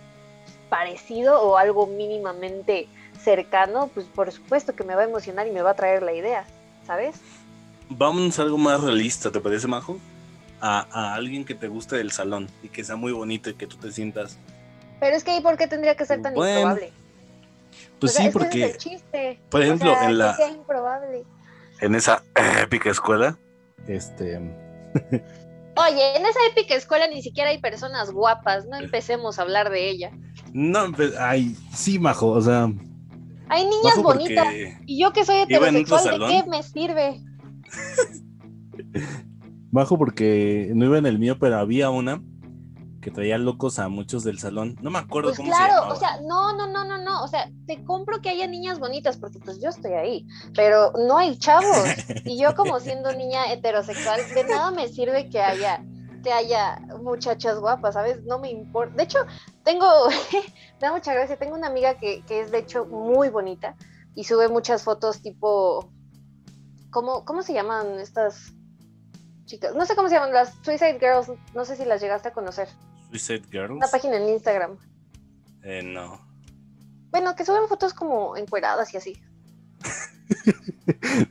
parecido 0.69 1.42
o 1.42 1.57
algo 1.57 1.88
mínimamente 1.88 2.88
cercano, 3.21 3.89
pues 3.94 4.06
por 4.07 4.31
supuesto 4.31 4.75
que 4.75 4.83
me 4.83 4.95
va 4.95 5.01
a 5.01 5.06
emocionar 5.06 5.48
y 5.48 5.51
me 5.51 5.62
va 5.62 5.71
a 5.71 5.75
traer 5.75 6.04
la 6.04 6.13
idea, 6.13 6.45
¿sabes? 6.86 7.15
Vámonos 7.89 8.39
a 8.39 8.44
algo 8.44 8.57
más 8.57 8.81
realista, 8.81 9.31
¿te 9.31 9.39
parece, 9.39 9.68
Majo? 9.68 10.00
A, 10.62 10.88
a 10.91 11.13
alguien 11.15 11.44
que 11.45 11.56
te 11.56 11.68
guste 11.68 11.97
del 11.97 12.12
salón 12.12 12.47
y 12.63 12.69
que 12.69 12.83
sea 12.83 12.95
muy 12.95 13.12
bonito 13.12 13.50
y 13.50 13.53
que 13.56 13.68
tú 13.68 13.75
te 13.77 13.91
sientas. 13.91 14.38
Pero 15.00 15.15
es 15.15 15.24
que 15.24 15.31
ahí 15.31 15.41
por 15.41 15.57
qué 15.57 15.68
tendría 15.68 15.95
que 15.95 16.06
ser 16.06 16.21
tan 16.21 16.33
Bueno, 16.33 16.59
improbable. 16.59 16.94
Pues 18.00 18.13
O 18.13 18.15
sea, 18.15 18.25
sí, 18.25 18.31
porque 18.31 18.65
es 18.65 18.71
el 18.74 18.77
chiste. 18.77 19.39
por 19.50 19.59
O 19.59 19.63
ejemplo, 19.63 19.91
sea, 19.94 20.03
en 20.03 20.07
que 20.09 20.13
la- 20.15 20.38
improbable. 20.56 21.24
en 21.81 21.95
esa 21.95 22.24
épica 22.62 22.89
escuela, 22.89 23.38
este, 23.88 24.38
Oye, 25.75 26.18
en 26.18 26.25
esa 26.25 26.39
épica 26.51 26.75
escuela 26.75 27.07
ni 27.07 27.22
siquiera 27.22 27.50
hay 27.50 27.60
personas 27.60 28.12
guapas, 28.12 28.65
no 28.67 28.77
empecemos 28.77 29.39
a 29.39 29.41
hablar 29.41 29.69
de 29.69 29.89
ella. 29.89 30.12
no, 30.53 30.91
pues, 30.93 31.15
ay, 31.17 31.57
sí, 31.74 31.98
Majo, 32.00 32.27
o 32.29 32.41
sea, 32.41 32.69
Hay 33.50 33.65
niñas 33.65 34.01
bonitas 34.01 34.48
y 34.86 35.01
yo 35.01 35.12
que 35.12 35.25
soy 35.25 35.38
heterosexual, 35.38 36.19
¿de 36.19 36.27
qué 36.27 36.43
me 36.50 36.63
sirve? 36.63 37.19
Bajo 39.72 39.98
porque 39.98 40.72
no 40.75 40.86
iba 40.86 40.98
en 40.98 41.06
el 41.06 41.20
mío, 41.20 41.38
pero 41.39 41.58
había 41.58 41.89
una 41.89 42.22
que 43.01 43.12
traía 43.12 43.38
locos 43.38 43.80
a 43.80 43.89
muchos 43.89 44.24
del 44.24 44.39
salón. 44.39 44.77
No 44.82 44.89
me 44.89 45.00
acuerdo 45.00 45.30
Pues 45.30 45.38
cómo 45.38 45.51
se 45.51 45.58
claro, 45.58 45.74
llamaba. 45.74 45.94
o 45.94 45.96
sea, 45.98 46.22
no, 46.22 46.56
no, 46.56 46.68
no, 46.68 46.86
no, 46.86 46.98
no, 46.98 47.24
o 47.24 47.27
sea, 47.27 47.51
te 47.68 47.84
compro 47.84 48.22
que 48.22 48.30
haya 48.30 48.48
niñas 48.48 48.80
bonitas 48.80 49.18
porque 49.18 49.39
pues 49.39 49.60
yo 49.62 49.70
estoy 49.70 49.92
ahí, 49.94 50.25
pero 50.56 50.94
no 51.08 51.18
hay 51.18 51.38
chavos 51.38 51.65
y 52.25 52.42
yo 52.42 52.56
como 52.56 52.80
siendo 52.80 53.12
niña 53.13 53.51
heterosexual, 53.51 54.22
de 54.34 54.44
nada 54.46 54.72
me 54.72 54.88
sirve 54.88 55.30
que 55.30 55.42
haya 55.42 55.84
que 56.24 56.32
haya 56.32 56.80
muchachas 57.01 57.60
guapas, 57.60 57.96
¿sabes? 57.96 58.24
No 58.24 58.39
me 58.39 58.50
importa. 58.50 58.96
De 58.96 59.03
hecho, 59.03 59.20
tengo, 59.63 59.86
da 60.80 60.94
mucha 60.94 61.13
gracia, 61.13 61.38
tengo 61.38 61.56
una 61.56 61.68
amiga 61.68 61.96
que, 61.96 62.24
que 62.25 62.39
es 62.39 62.51
de 62.51 62.60
hecho 62.60 62.86
muy 62.86 63.27
bonita 63.30 63.75
y 64.15 64.24
sube 64.24 64.48
muchas 64.48 64.84
fotos 64.84 65.22
tipo, 65.22 65.92
¿cómo, 66.93 67.25
cómo 67.25 67.43
se 67.43 67.53
llaman 67.53 68.00
estas 68.00 68.53
chicas? 69.45 69.75
No 69.75 69.85
sé 69.85 69.95
cómo 69.95 70.07
se 70.07 70.15
llaman, 70.15 70.31
las 70.31 70.53
Suicide 70.62 71.00
Girls, 71.00 71.29
no 71.53 71.65
sé 71.65 71.75
si 71.75 71.83
las 71.83 72.00
llegaste 72.01 72.29
a 72.29 72.33
conocer. 72.33 72.69
Suicide 73.09 73.43
Girls. 73.51 73.71
Una 73.71 73.88
página 73.88 74.15
en 74.15 74.29
Instagram. 74.29 74.77
Eh, 75.63 75.81
no. 75.83 76.21
Bueno, 77.12 77.35
que 77.35 77.43
suben 77.45 77.67
fotos 77.67 77.93
como 77.93 78.38
encueradas 78.38 78.93
y 78.93 78.97
así. 78.97 79.21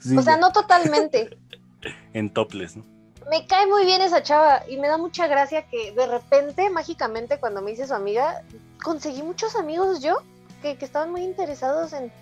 Sí, 0.01 0.17
O 0.17 0.23
sea, 0.23 0.37
no 0.37 0.53
totalmente. 0.53 1.39
En 2.13 2.33
toples, 2.33 2.77
¿no? 2.77 2.85
Me 3.29 3.47
cae 3.47 3.67
muy 3.67 3.85
bien 3.85 4.01
esa 4.01 4.23
chava 4.23 4.63
y 4.69 4.77
me 4.77 4.87
da 4.87 4.99
mucha 4.99 5.27
gracia 5.27 5.67
que 5.67 5.93
de 5.93 6.07
repente, 6.07 6.71
mágicamente, 6.71 7.41
cuando 7.41 7.61
me 7.61 7.73
hice 7.73 7.87
su 7.87 7.95
amiga, 7.95 8.43
conseguí 8.83 9.23
muchos 9.23 9.57
amigos 9.57 10.01
yo 10.01 10.23
que, 10.61 10.77
que 10.77 10.85
estaban 10.85 11.11
muy 11.11 11.23
interesados 11.23 11.93
en, 11.93 12.13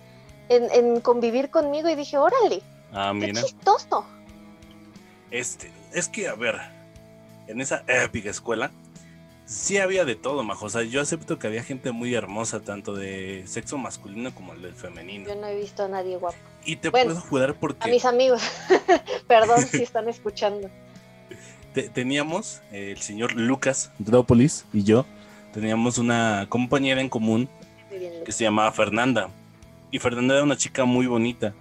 en, 0.49 0.71
en 0.71 1.01
convivir 1.01 1.51
conmigo 1.51 1.89
y 1.89 1.95
dije, 1.95 2.17
órale, 2.17 2.63
Ah, 2.93 3.11
qué 3.19 3.27
mira. 3.27 3.41
chistoso. 3.43 4.05
Este, 5.29 5.71
es 5.93 6.07
que, 6.07 6.27
a 6.27 6.35
ver, 6.35 6.57
en 7.47 7.61
esa 7.61 7.83
épica 7.87 8.29
escuela, 8.29 8.71
sí 9.45 9.77
había 9.77 10.03
de 10.05 10.15
todo, 10.15 10.43
Majo. 10.43 10.65
O 10.65 10.69
sea, 10.69 10.83
yo 10.83 11.01
acepto 11.01 11.39
que 11.39 11.47
había 11.47 11.63
gente 11.63 11.91
muy 11.91 12.13
hermosa, 12.13 12.59
tanto 12.61 12.93
de 12.95 13.43
sexo 13.47 13.77
masculino 13.77 14.33
como 14.35 14.53
el 14.53 14.61
del 14.61 14.73
femenino. 14.73 15.27
Yo 15.27 15.35
no 15.35 15.47
he 15.47 15.55
visto 15.59 15.83
a 15.83 15.87
nadie 15.87 16.17
guapo. 16.17 16.35
Y 16.65 16.75
te 16.75 16.89
Bueno, 16.89 17.11
puedo 17.13 17.21
jurar 17.21 17.49
A 17.51 17.53
porque 17.53 17.89
mis 17.89 18.05
amigos, 18.05 18.41
perdón 19.27 19.61
si 19.65 19.81
están 19.83 20.09
escuchando. 20.09 20.69
te- 21.73 21.89
teníamos, 21.89 22.61
eh, 22.71 22.91
el 22.91 23.01
señor 23.01 23.33
Lucas 23.33 23.91
Drópolis 23.99 24.65
y 24.73 24.83
yo, 24.83 25.05
teníamos 25.53 25.97
una 25.97 26.45
compañera 26.49 26.99
en 27.01 27.09
común 27.09 27.49
bien, 27.89 28.23
que 28.25 28.31
se 28.33 28.43
llamaba 28.43 28.71
Fernanda. 28.73 29.29
Y 29.91 29.99
Fernanda 29.99 30.35
era 30.35 30.43
una 30.43 30.55
chica 30.57 30.83
muy 30.85 31.07
bonita. 31.07 31.53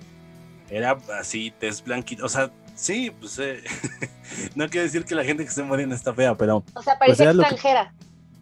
Era 0.71 0.99
así, 1.19 1.53
tez 1.59 1.83
blanquita. 1.83 2.25
O 2.25 2.29
sea, 2.29 2.51
sí, 2.75 3.11
pues 3.19 3.39
eh, 3.39 3.63
no 4.55 4.69
quiero 4.69 4.85
decir 4.85 5.05
que 5.05 5.15
la 5.15 5.25
gente 5.25 5.43
que 5.43 5.49
esté 5.49 5.63
morena 5.63 5.95
está 5.95 6.15
fea, 6.15 6.35
pero 6.37 6.65
O 6.75 6.83
sea, 6.83 6.99
parecía 6.99 7.25
era 7.25 7.33
lo 7.35 7.43
que- 7.43 7.49
extranjera. 7.51 7.93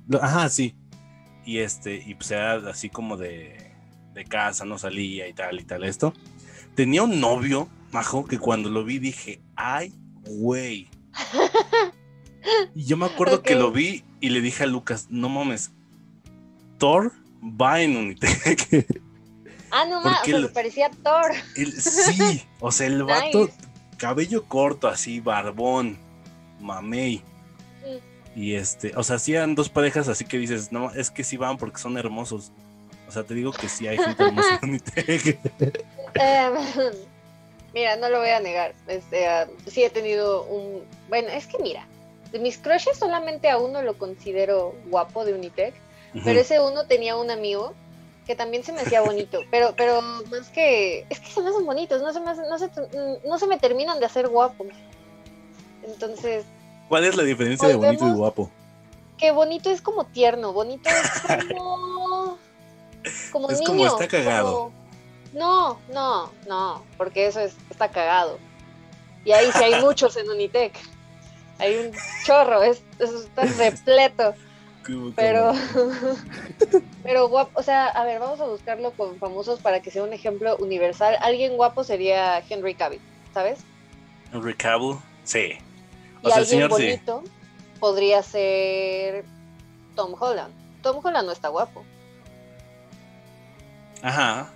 lo- 0.08 0.22
Ajá, 0.22 0.48
sí. 0.48 0.74
Y 1.44 1.58
este, 1.58 1.96
y 2.06 2.14
pues 2.14 2.30
era 2.30 2.56
así 2.70 2.90
como 2.90 3.16
de, 3.16 3.72
de 4.12 4.24
casa, 4.24 4.64
no 4.66 4.78
salía 4.78 5.26
y 5.28 5.32
tal 5.32 5.58
y 5.60 5.64
tal 5.64 5.84
esto. 5.84 6.12
Tenía 6.74 7.02
un 7.02 7.20
novio, 7.20 7.68
majo, 7.90 8.26
que 8.26 8.38
cuando 8.38 8.68
lo 8.68 8.84
vi 8.84 8.98
dije, 8.98 9.40
ay, 9.56 9.94
güey. 10.26 10.88
Y 12.74 12.84
yo 12.84 12.96
me 12.96 13.06
acuerdo 13.06 13.42
que 13.42 13.54
lo 13.54 13.72
vi 13.72 14.04
y 14.20 14.28
le 14.30 14.40
dije 14.42 14.64
a 14.64 14.66
Lucas, 14.66 15.06
no 15.10 15.28
mames, 15.28 15.72
Thor 16.78 17.12
va 17.42 17.80
en 17.80 17.96
Unitec. 17.96 18.86
Ah, 19.70 19.84
no 19.84 20.02
¿Por 20.02 20.10
más, 20.12 20.22
o 20.22 20.24
sea, 20.24 20.40
se 20.40 20.48
parecía 20.48 20.90
Thor. 21.02 21.32
El- 21.56 21.72
sí, 21.80 22.42
o 22.60 22.72
sea, 22.72 22.86
el 22.86 23.04
vato, 23.04 23.40
Nice. 23.46 23.52
cabello 23.96 24.44
corto, 24.46 24.88
así, 24.88 25.20
barbón, 25.20 25.98
mamey. 26.60 27.22
Y 28.36 28.54
este, 28.54 28.92
o 28.94 29.02
sea, 29.02 29.16
hacían 29.16 29.54
dos 29.56 29.68
parejas 29.68 30.06
así 30.08 30.24
que 30.24 30.38
dices, 30.38 30.70
no, 30.70 30.92
es 30.92 31.10
que 31.10 31.24
sí 31.24 31.36
van 31.36 31.56
porque 31.58 31.78
son 31.78 31.98
hermosos. 31.98 32.52
O 33.08 33.10
sea, 33.10 33.24
te 33.24 33.34
digo 33.34 33.52
que 33.52 33.68
sí 33.68 33.88
hay 33.88 33.98
gente 33.98 34.22
hermosa 34.22 34.58
en 34.62 34.68
Unitec. 34.70 35.38
Eh, 36.20 36.50
mira, 37.74 37.96
no 37.96 38.08
lo 38.08 38.18
voy 38.18 38.30
a 38.30 38.40
negar. 38.40 38.74
Este, 38.86 39.26
ah, 39.26 39.46
sí 39.66 39.84
he 39.84 39.90
tenido 39.90 40.44
un. 40.44 40.82
Bueno, 41.08 41.28
es 41.28 41.46
que 41.46 41.58
mira, 41.58 41.86
de 42.32 42.38
mis 42.38 42.58
crushes 42.58 42.98
solamente 42.98 43.50
a 43.50 43.58
uno 43.58 43.82
lo 43.82 43.98
considero 43.98 44.74
guapo 44.86 45.24
de 45.24 45.34
Unitec, 45.34 45.74
pero 46.24 46.40
ese 46.40 46.60
uno 46.60 46.86
tenía 46.86 47.16
un 47.16 47.30
amigo 47.30 47.74
que 48.28 48.36
también 48.36 48.62
se 48.62 48.72
me 48.72 48.82
hacía 48.82 49.00
bonito, 49.00 49.40
pero, 49.50 49.74
pero 49.74 50.02
más 50.30 50.48
que. 50.50 51.06
Es 51.08 51.18
que 51.18 51.30
se 51.30 51.40
me 51.40 51.48
hacen 51.48 51.64
bonitos, 51.64 52.02
no 52.02 52.12
se 52.12 52.20
me, 52.20 52.30
hacen- 52.30 52.46
no 52.48 52.58
se, 52.58 52.70
no 53.26 53.38
se 53.38 53.46
me 53.46 53.58
terminan 53.58 53.98
de 53.98 54.04
hacer 54.06 54.28
guapos. 54.28 54.66
Entonces, 55.82 56.44
¿Cuál 56.88 57.04
es 57.04 57.16
la 57.16 57.22
diferencia 57.22 57.66
de 57.68 57.74
bonito 57.74 58.06
y 58.06 58.12
guapo? 58.12 58.50
que 59.16 59.32
bonito 59.32 59.68
es 59.70 59.80
como 59.80 60.04
tierno, 60.04 60.52
bonito 60.52 60.88
es 60.90 61.22
como. 61.56 62.38
Como 63.32 63.48
Es 63.48 63.58
niño. 63.60 63.66
como 63.68 63.86
está 63.86 64.06
cagado. 64.08 64.52
como- 64.52 64.72
No, 65.32 65.78
no, 65.92 66.30
no, 66.46 66.82
porque 66.98 67.26
eso 67.28 67.40
es, 67.40 67.54
está 67.70 67.88
cagado. 67.90 68.38
Y 69.24 69.32
ahí 69.32 69.50
sí 69.56 69.64
hay 69.64 69.80
muchos 69.82 70.16
en 70.18 70.28
Unitec. 70.28 70.74
Hay 71.58 71.76
un 71.76 71.92
chorro, 72.26 72.62
es, 72.62 72.82
eso 72.98 73.20
está 73.22 73.44
repleto. 73.44 74.34
Pero, 75.16 75.52
pero 77.02 77.28
guapo, 77.28 77.58
o 77.58 77.62
sea, 77.62 77.86
a 77.86 78.04
ver, 78.04 78.18
vamos 78.20 78.40
a 78.40 78.46
buscarlo 78.46 78.92
con 78.92 79.16
famosos 79.18 79.60
para 79.60 79.80
que 79.80 79.90
sea 79.90 80.02
un 80.02 80.12
ejemplo 80.12 80.56
universal. 80.58 81.16
Alguien 81.20 81.56
guapo 81.56 81.84
sería 81.84 82.38
Henry 82.48 82.74
Cavill, 82.74 83.00
¿sabes? 83.34 83.60
Henry 84.32 84.54
Cavill, 84.54 84.96
sí. 85.24 85.58
Y 86.22 86.26
O 86.26 86.28
sea, 86.30 86.38
el 86.38 86.42
alguien 86.42 86.46
señor 86.46 86.74
sí. 86.74 86.82
bonito 86.84 87.22
podría 87.80 88.22
ser 88.22 89.24
Tom 89.94 90.14
Holland. 90.18 90.54
Tom 90.82 91.04
Holland 91.04 91.26
no 91.26 91.32
está 91.32 91.48
guapo. 91.48 91.84
Ajá. 94.02 94.50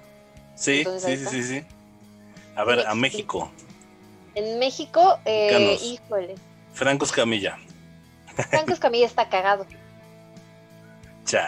Sí, 0.54 0.78
Entonces, 0.78 1.20
sí, 1.20 1.26
sí, 1.26 1.42
sí, 1.42 1.60
sí. 1.60 1.66
A 2.56 2.64
ver, 2.64 2.86
a. 2.86 2.94
México. 2.94 3.50
En 4.34 4.58
México, 4.58 5.18
eh, 5.24 5.78
híjole, 5.82 6.36
Franco 6.72 7.04
Escamilla. 7.04 7.58
Franco 8.50 8.72
Escamilla 8.72 9.06
está 9.06 9.28
cagado. 9.28 9.66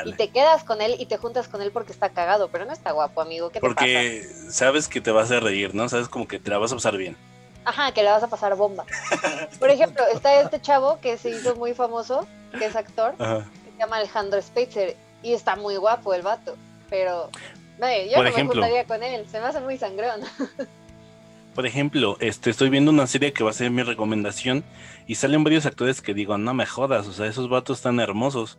Y 0.07 0.13
te 0.13 0.29
quedas 0.29 0.65
con 0.65 0.81
él 0.81 0.97
y 0.99 1.07
te 1.07 1.17
juntas 1.17 1.49
con 1.49 1.61
él 1.61 1.71
porque 1.71 1.93
está 1.93 2.09
cagado, 2.09 2.49
pero 2.49 2.65
no 2.65 2.73
está 2.73 2.93
guapo, 2.93 3.21
amigo. 3.21 3.49
¿Qué 3.49 3.55
te 3.55 3.61
Porque 3.61 4.27
sabes 4.49 4.89
que 4.89 5.01
te 5.01 5.11
vas 5.11 5.31
a 5.31 5.41
reír, 5.41 5.75
¿no? 5.75 5.89
Sabes 5.89 6.09
como 6.09 6.27
que 6.27 6.39
te 6.39 6.51
la 6.51 6.59
vas 6.59 6.73
a 6.73 6.77
pasar 6.77 6.97
bien. 6.97 7.17
Ajá, 7.65 7.93
que 7.93 8.03
le 8.03 8.11
vas 8.11 8.23
a 8.23 8.29
pasar 8.29 8.57
bomba. 8.57 8.85
Por 9.59 9.71
ejemplo, 9.71 10.05
está 10.13 10.41
este 10.41 10.61
chavo 10.61 11.01
que 11.01 11.19
se 11.19 11.31
hizo 11.31 11.57
muy 11.57 11.75
famoso, 11.75 12.27
que 12.59 12.67
es 12.67 12.77
actor, 12.77 13.15
Ajá. 13.19 13.47
que 13.65 13.73
se 13.73 13.79
llama 13.79 13.97
Alejandro 13.97 14.41
Spitzer, 14.41 14.97
y 15.23 15.33
está 15.33 15.57
muy 15.57 15.77
guapo 15.77 16.15
el 16.15 16.23
vato, 16.23 16.57
pero 16.91 17.31
no, 17.79 17.87
yo 17.91 18.15
Por 18.17 18.25
no 18.25 18.29
ejemplo. 18.29 18.61
me 18.61 18.67
juntaría 18.69 18.85
con 18.85 19.03
él, 19.03 19.27
se 19.31 19.41
me 19.41 19.47
hace 19.47 19.61
muy 19.61 19.79
sangrón. 19.79 20.21
Por 21.55 21.67
ejemplo, 21.67 22.17
este, 22.21 22.51
estoy 22.51 22.69
viendo 22.69 22.91
una 22.91 23.07
serie 23.07 23.33
que 23.33 23.45
va 23.45 23.51
a 23.51 23.55
ser 23.55 23.71
mi 23.71 23.83
recomendación 23.83 24.65
y 25.07 25.15
salen 25.15 25.45
varios 25.45 25.67
actores 25.67 26.03
que 26.03 26.13
digo, 26.13 26.37
no 26.37 26.53
me 26.53 26.67
jodas, 26.67 27.07
o 27.07 27.13
sea, 27.13 27.27
esos 27.27 27.49
vatos 27.49 27.79
están 27.79 28.01
hermosos. 28.01 28.59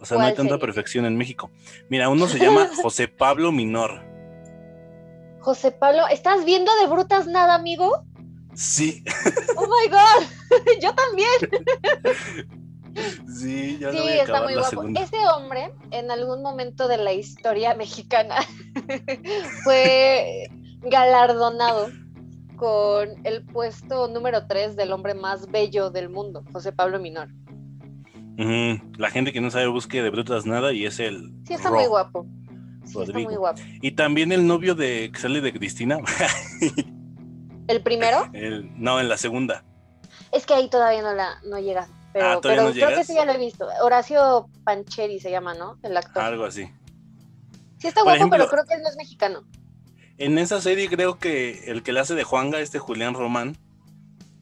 O 0.00 0.06
sea, 0.06 0.16
no 0.16 0.24
hay 0.24 0.34
¿Cuál 0.34 0.48
tanta 0.48 0.58
perfección 0.58 1.04
en 1.04 1.16
México. 1.16 1.50
Mira, 1.88 2.08
uno 2.08 2.26
se 2.26 2.38
llama 2.38 2.68
José 2.82 3.06
Pablo 3.08 3.52
Minor. 3.52 4.02
José 5.40 5.72
Pablo, 5.72 6.02
¿estás 6.10 6.44
viendo 6.44 6.70
de 6.80 6.86
brutas 6.86 7.26
nada, 7.26 7.54
amigo? 7.54 8.04
Sí, 8.54 9.02
Oh 9.56 9.62
my 9.66 9.88
god, 9.90 10.26
yo 10.82 10.94
también. 10.94 11.28
sí, 13.38 13.78
ya 13.78 13.90
Sí, 13.90 13.96
no 13.96 14.02
voy 14.02 14.12
a 14.12 14.22
está 14.22 14.42
muy 14.42 14.54
la 14.54 14.60
guapo. 14.60 14.70
segunda. 14.70 15.00
Ese 15.02 15.16
hombre, 15.34 15.72
en 15.92 16.10
algún 16.10 16.42
momento 16.42 16.88
de 16.88 16.96
la 16.98 17.12
historia 17.12 17.74
mexicana, 17.74 18.36
fue 19.64 20.48
galardonado 20.82 21.90
con 22.56 23.08
el 23.24 23.44
puesto 23.46 24.08
número 24.08 24.46
3 24.46 24.76
del 24.76 24.92
hombre 24.92 25.14
más 25.14 25.46
bello 25.50 25.90
del 25.90 26.08
mundo, 26.10 26.44
José 26.52 26.72
Pablo 26.72 26.98
Minor. 26.98 27.28
La 28.96 29.10
gente 29.10 29.32
que 29.32 29.40
no 29.40 29.50
sabe 29.50 29.66
busque 29.66 30.02
de 30.02 30.08
brutas 30.10 30.46
nada 30.46 30.72
y 30.72 30.86
es 30.86 30.98
el 30.98 31.30
Sí, 31.46 31.54
está 31.54 31.70
muy 31.70 31.86
guapo. 31.86 32.26
Sí, 32.86 32.98
está 33.00 33.12
muy 33.18 33.34
guapo. 33.36 33.60
Y 33.82 33.92
también 33.92 34.32
el 34.32 34.46
novio 34.46 34.74
de 34.74 35.10
que 35.12 35.18
sale 35.20 35.40
de 35.40 35.52
Cristina. 35.52 35.98
El 37.68 37.82
primero, 37.82 38.28
El- 38.32 38.70
no, 38.82 39.00
en 39.00 39.08
la 39.08 39.16
segunda. 39.16 39.64
es 40.32 40.46
que 40.46 40.54
ahí 40.54 40.68
todavía 40.70 41.02
no 41.02 41.12
la 41.14 41.40
no 41.44 41.58
llega. 41.58 41.86
Pero, 42.12 42.26
Ah, 42.26 42.40
¿todavía 42.40 42.62
pero 42.64 42.68
no 42.68 42.74
creo 42.86 42.98
que 42.98 43.04
sí 43.04 43.14
ya 43.14 43.24
lo 43.24 43.32
he 43.32 43.38
visto. 43.38 43.68
Horacio 43.84 44.48
Pancheri 44.64 45.20
se 45.20 45.30
llama, 45.30 45.54
¿no? 45.54 45.78
El 45.82 45.96
actor. 45.96 46.22
Algo 46.22 46.44
así. 46.44 46.64
Sí 47.78 47.86
está 47.86 48.00
Por 48.00 48.04
guapo, 48.04 48.16
ejemplo- 48.16 48.38
pero 48.38 48.50
creo 48.50 48.64
que 48.66 48.74
él 48.74 48.82
no 48.82 48.88
es 48.88 48.96
mexicano. 48.96 49.42
En 50.18 50.38
esa 50.38 50.60
serie 50.60 50.88
creo 50.88 51.18
que 51.18 51.64
el 51.70 51.82
que 51.82 51.92
le 51.92 52.00
hace 52.00 52.14
de 52.14 52.24
Juanga, 52.24 52.58
este 52.60 52.78
Julián 52.78 53.14
Román, 53.14 53.56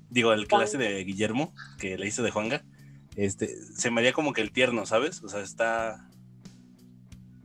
digo, 0.09 0.33
el 0.33 0.49
que 0.49 0.57
le 0.57 0.59
Juan. 0.59 0.63
hace 0.65 0.79
de 0.79 1.05
Guillermo, 1.05 1.53
que 1.79 1.99
le 1.99 2.07
hizo 2.07 2.23
de 2.23 2.31
Juanga, 2.31 2.63
este, 3.19 3.55
se 3.77 3.91
me 3.91 4.01
haría 4.01 4.13
como 4.13 4.33
que 4.33 4.41
el 4.41 4.53
tierno, 4.53 4.87
¿sabes? 4.87 5.23
O 5.25 5.29
sea, 5.29 5.41
está... 5.41 6.09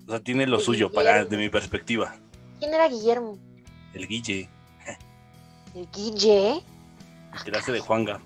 O 0.07 0.11
sea, 0.11 0.19
tiene 0.19 0.45
lo 0.45 0.57
El 0.57 0.63
suyo 0.63 0.91
para, 0.91 1.25
de 1.25 1.37
mi 1.37 1.49
perspectiva. 1.49 2.15
¿Quién 2.59 2.73
era 2.73 2.87
Guillermo? 2.87 3.39
El 3.93 4.07
Guille, 4.07 4.49
¿El 5.73 5.89
Guille? 5.91 6.61
el 7.33 7.43
que 7.43 7.57
hace 7.57 7.71
de 7.71 7.79
Juanga. 7.79 8.21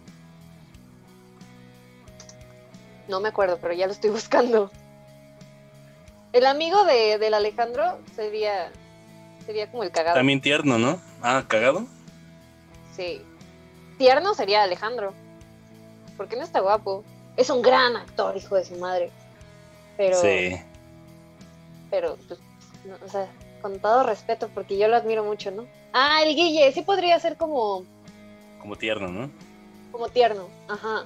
No 3.08 3.22
me 3.22 3.30
acuerdo, 3.30 3.58
pero 3.62 3.74
ya 3.74 3.86
lo 3.86 3.94
estoy 3.94 4.10
buscando. 4.10 4.70
El 6.34 6.46
amigo 6.46 6.84
de, 6.84 7.18
del 7.18 7.34
Alejandro 7.34 8.00
sería 8.16 8.72
sería 9.46 9.72
como 9.72 9.84
el 9.84 9.92
cagado. 9.92 10.18
También 10.18 10.42
tierno, 10.42 10.77
¿no? 10.77 11.00
Ah, 11.22 11.46
cagado. 11.48 11.88
Sí. 12.96 13.22
Tierno 13.98 14.34
sería 14.34 14.63
Alejandro. 14.63 15.13
Porque 16.18 16.36
no 16.36 16.44
está 16.44 16.60
guapo. 16.60 17.06
Es 17.38 17.50
un 17.50 17.62
gran 17.62 17.96
actor, 17.96 18.36
hijo 18.36 18.56
de 18.56 18.65
su 18.65 18.75
madre. 18.75 19.12
Pero, 19.96 20.20
Sí. 20.22 20.56
pero, 21.89 22.17
pues, 22.27 22.39
no, 22.86 22.96
o 23.06 23.10
sea, 23.10 23.27
con 23.62 23.79
todo 23.79 24.03
respeto, 24.03 24.50
porque 24.53 24.77
yo 24.77 24.88
lo 24.88 24.96
admiro 24.98 25.24
mucho, 25.24 25.51
¿no? 25.51 25.65
Ah, 25.94 26.22
el 26.24 26.36
Guille, 26.36 26.72
sí 26.72 26.82
podría 26.82 27.20
ser 27.20 27.38
como, 27.38 27.84
Como 28.62 28.75
tierno, 28.75 29.08
¿no? 29.08 29.29
como 29.91 30.10
tierno. 30.10 30.48
Ajá. 30.67 31.06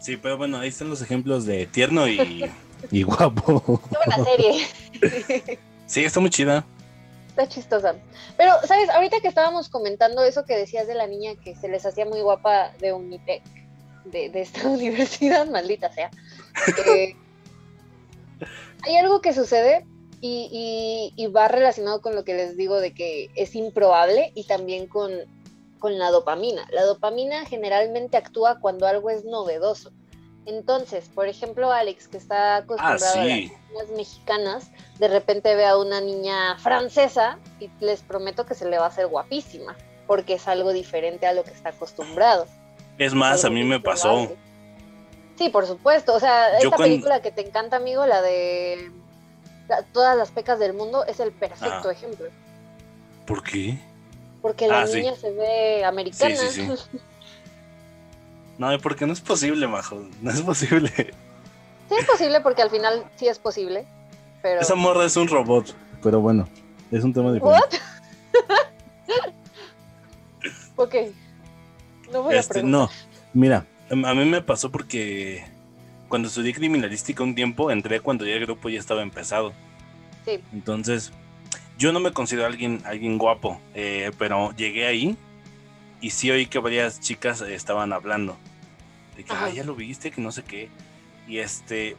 Sí, 0.00 0.16
pero 0.16 0.36
bueno, 0.36 0.58
ahí 0.58 0.68
están 0.70 0.88
los 0.90 1.02
ejemplos 1.02 1.44
de 1.44 1.66
tierno 1.66 2.08
y, 2.08 2.50
y 2.90 3.02
guapo. 3.04 3.80
Qué 3.90 3.96
buena 4.06 4.24
serie. 4.24 4.66
Sí, 5.86 6.02
está 6.04 6.20
muy 6.20 6.30
chida. 6.30 6.64
Está 7.28 7.46
chistosa. 7.46 7.94
Pero, 8.38 8.54
¿sabes? 8.66 8.88
Ahorita 8.88 9.20
que 9.20 9.28
estábamos 9.28 9.68
comentando 9.68 10.24
eso 10.24 10.44
que 10.46 10.56
decías 10.56 10.86
de 10.86 10.94
la 10.94 11.06
niña 11.06 11.32
que 11.44 11.54
se 11.54 11.68
les 11.68 11.84
hacía 11.84 12.06
muy 12.06 12.22
guapa 12.22 12.72
de 12.80 12.94
Unitec, 12.94 13.42
de, 14.04 14.28
de 14.30 14.40
esta 14.42 14.66
universidad, 14.68 15.46
maldita 15.48 15.92
sea. 15.92 16.10
eh, 16.86 17.14
hay 18.84 18.96
algo 18.96 19.20
que 19.20 19.32
sucede 19.32 19.84
y, 20.20 20.48
y- 21.16 21.22
y 21.22 21.26
va 21.28 21.48
relacionado 21.48 22.00
con 22.00 22.14
lo 22.14 22.24
que 22.24 22.34
les 22.34 22.56
digo 22.56 22.80
de 22.80 22.92
que 22.94 23.30
es 23.34 23.54
improbable 23.54 24.30
y 24.34 24.44
también 24.44 24.86
con, 24.86 25.10
con 25.78 25.98
la 25.98 26.10
dopamina. 26.10 26.66
La 26.70 26.84
dopamina 26.84 27.44
generalmente 27.46 28.16
actúa 28.16 28.58
cuando 28.60 28.86
algo 28.86 29.10
es 29.10 29.24
novedoso. 29.24 29.90
Entonces, 30.46 31.08
por 31.14 31.28
ejemplo, 31.28 31.70
Alex, 31.72 32.08
que 32.08 32.16
está 32.18 32.56
acostumbrado 32.56 33.20
a 33.20 33.24
las 33.26 33.38
niñas 33.70 33.88
mexicanas, 33.96 34.70
de 34.98 35.08
repente 35.08 35.54
ve 35.54 35.64
a 35.66 35.76
una 35.78 36.00
niña 36.00 36.56
francesa 36.58 37.38
y 37.60 37.70
les 37.80 38.00
prometo 38.02 38.44
que 38.44 38.54
se 38.56 38.68
le 38.68 38.78
va 38.78 38.86
a 38.86 38.88
hacer 38.88 39.06
guapísima, 39.06 39.76
porque 40.08 40.34
es 40.34 40.48
algo 40.48 40.72
diferente 40.72 41.26
a 41.26 41.32
lo 41.32 41.44
que 41.44 41.52
está 41.52 41.68
acostumbrado. 41.70 42.46
Es 43.04 43.14
más, 43.14 43.44
a 43.44 43.50
mí 43.50 43.62
me 43.64 43.76
muy 43.76 43.78
pasó. 43.80 44.32
Sí, 45.36 45.48
por 45.48 45.66
supuesto. 45.66 46.14
O 46.14 46.20
sea, 46.20 46.52
Yo 46.52 46.56
esta 46.66 46.76
cuando- 46.76 46.84
película 46.84 47.22
que 47.22 47.32
te 47.32 47.46
encanta, 47.46 47.76
amigo, 47.76 48.06
la 48.06 48.22
de 48.22 48.90
la- 49.68 49.82
Todas 49.84 50.16
las 50.16 50.30
pecas 50.30 50.58
del 50.58 50.72
mundo, 50.74 51.04
es 51.06 51.18
el 51.20 51.32
perfecto 51.32 51.88
Ah. 51.88 51.92
ejemplo. 51.92 52.26
¿Por 53.26 53.42
qué? 53.42 53.78
Porque 54.42 54.66
la 54.68 54.82
Ah, 54.82 54.86
sí. 54.86 54.98
niña 54.98 55.14
se 55.16 55.30
ve 55.32 55.84
americana. 55.84 56.36
Sí, 56.36 56.48
sí, 56.48 56.68
sí. 56.76 56.98
No, 58.58 58.76
porque 58.80 59.06
no 59.06 59.12
es 59.12 59.20
posible, 59.20 59.66
Majo. 59.66 60.02
No 60.20 60.30
es 60.30 60.40
posible. 60.42 60.90
Sí 61.88 61.94
es 61.98 62.04
posible 62.06 62.40
porque 62.40 62.62
al 62.62 62.70
final 62.70 63.04
sí 63.16 63.28
es 63.28 63.38
posible. 63.38 63.86
Pero. 64.42 64.60
Esa 64.60 64.74
morra 64.74 65.04
es 65.04 65.16
un 65.16 65.28
robot. 65.28 65.74
Pero 66.02 66.20
bueno, 66.20 66.48
es 66.90 67.02
un 67.04 67.12
tema 67.12 67.32
diferente. 67.32 67.60
¿What? 67.60 67.80
ok. 70.76 70.94
No 72.12 72.22
voy 72.22 72.34
a 72.34 72.40
Este, 72.40 72.62
no, 72.62 72.90
mira, 73.32 73.66
a 73.90 74.14
mí 74.14 74.24
me 74.24 74.42
pasó 74.42 74.70
porque 74.70 75.44
cuando 76.08 76.28
estudié 76.28 76.52
criminalística 76.52 77.22
un 77.22 77.34
tiempo, 77.34 77.70
entré 77.70 78.00
cuando 78.00 78.26
ya 78.26 78.34
el 78.34 78.44
grupo 78.44 78.68
ya 78.68 78.78
estaba 78.78 79.02
empezado. 79.02 79.52
Sí. 80.24 80.40
Entonces, 80.52 81.12
yo 81.78 81.92
no 81.92 82.00
me 82.00 82.12
considero 82.12 82.46
alguien, 82.46 82.82
alguien 82.84 83.18
guapo, 83.18 83.60
eh, 83.74 84.12
pero 84.18 84.54
llegué 84.56 84.86
ahí 84.86 85.16
y 86.00 86.10
sí 86.10 86.30
oí 86.30 86.46
que 86.46 86.58
varias 86.58 87.00
chicas 87.00 87.40
estaban 87.40 87.92
hablando. 87.92 88.36
De 89.16 89.24
que, 89.24 89.32
Ajá. 89.32 89.46
ah, 89.46 89.50
ya 89.50 89.64
lo 89.64 89.74
viste, 89.74 90.10
que 90.10 90.20
no 90.20 90.32
sé 90.32 90.42
qué. 90.42 90.68
Y 91.26 91.38
este, 91.38 91.96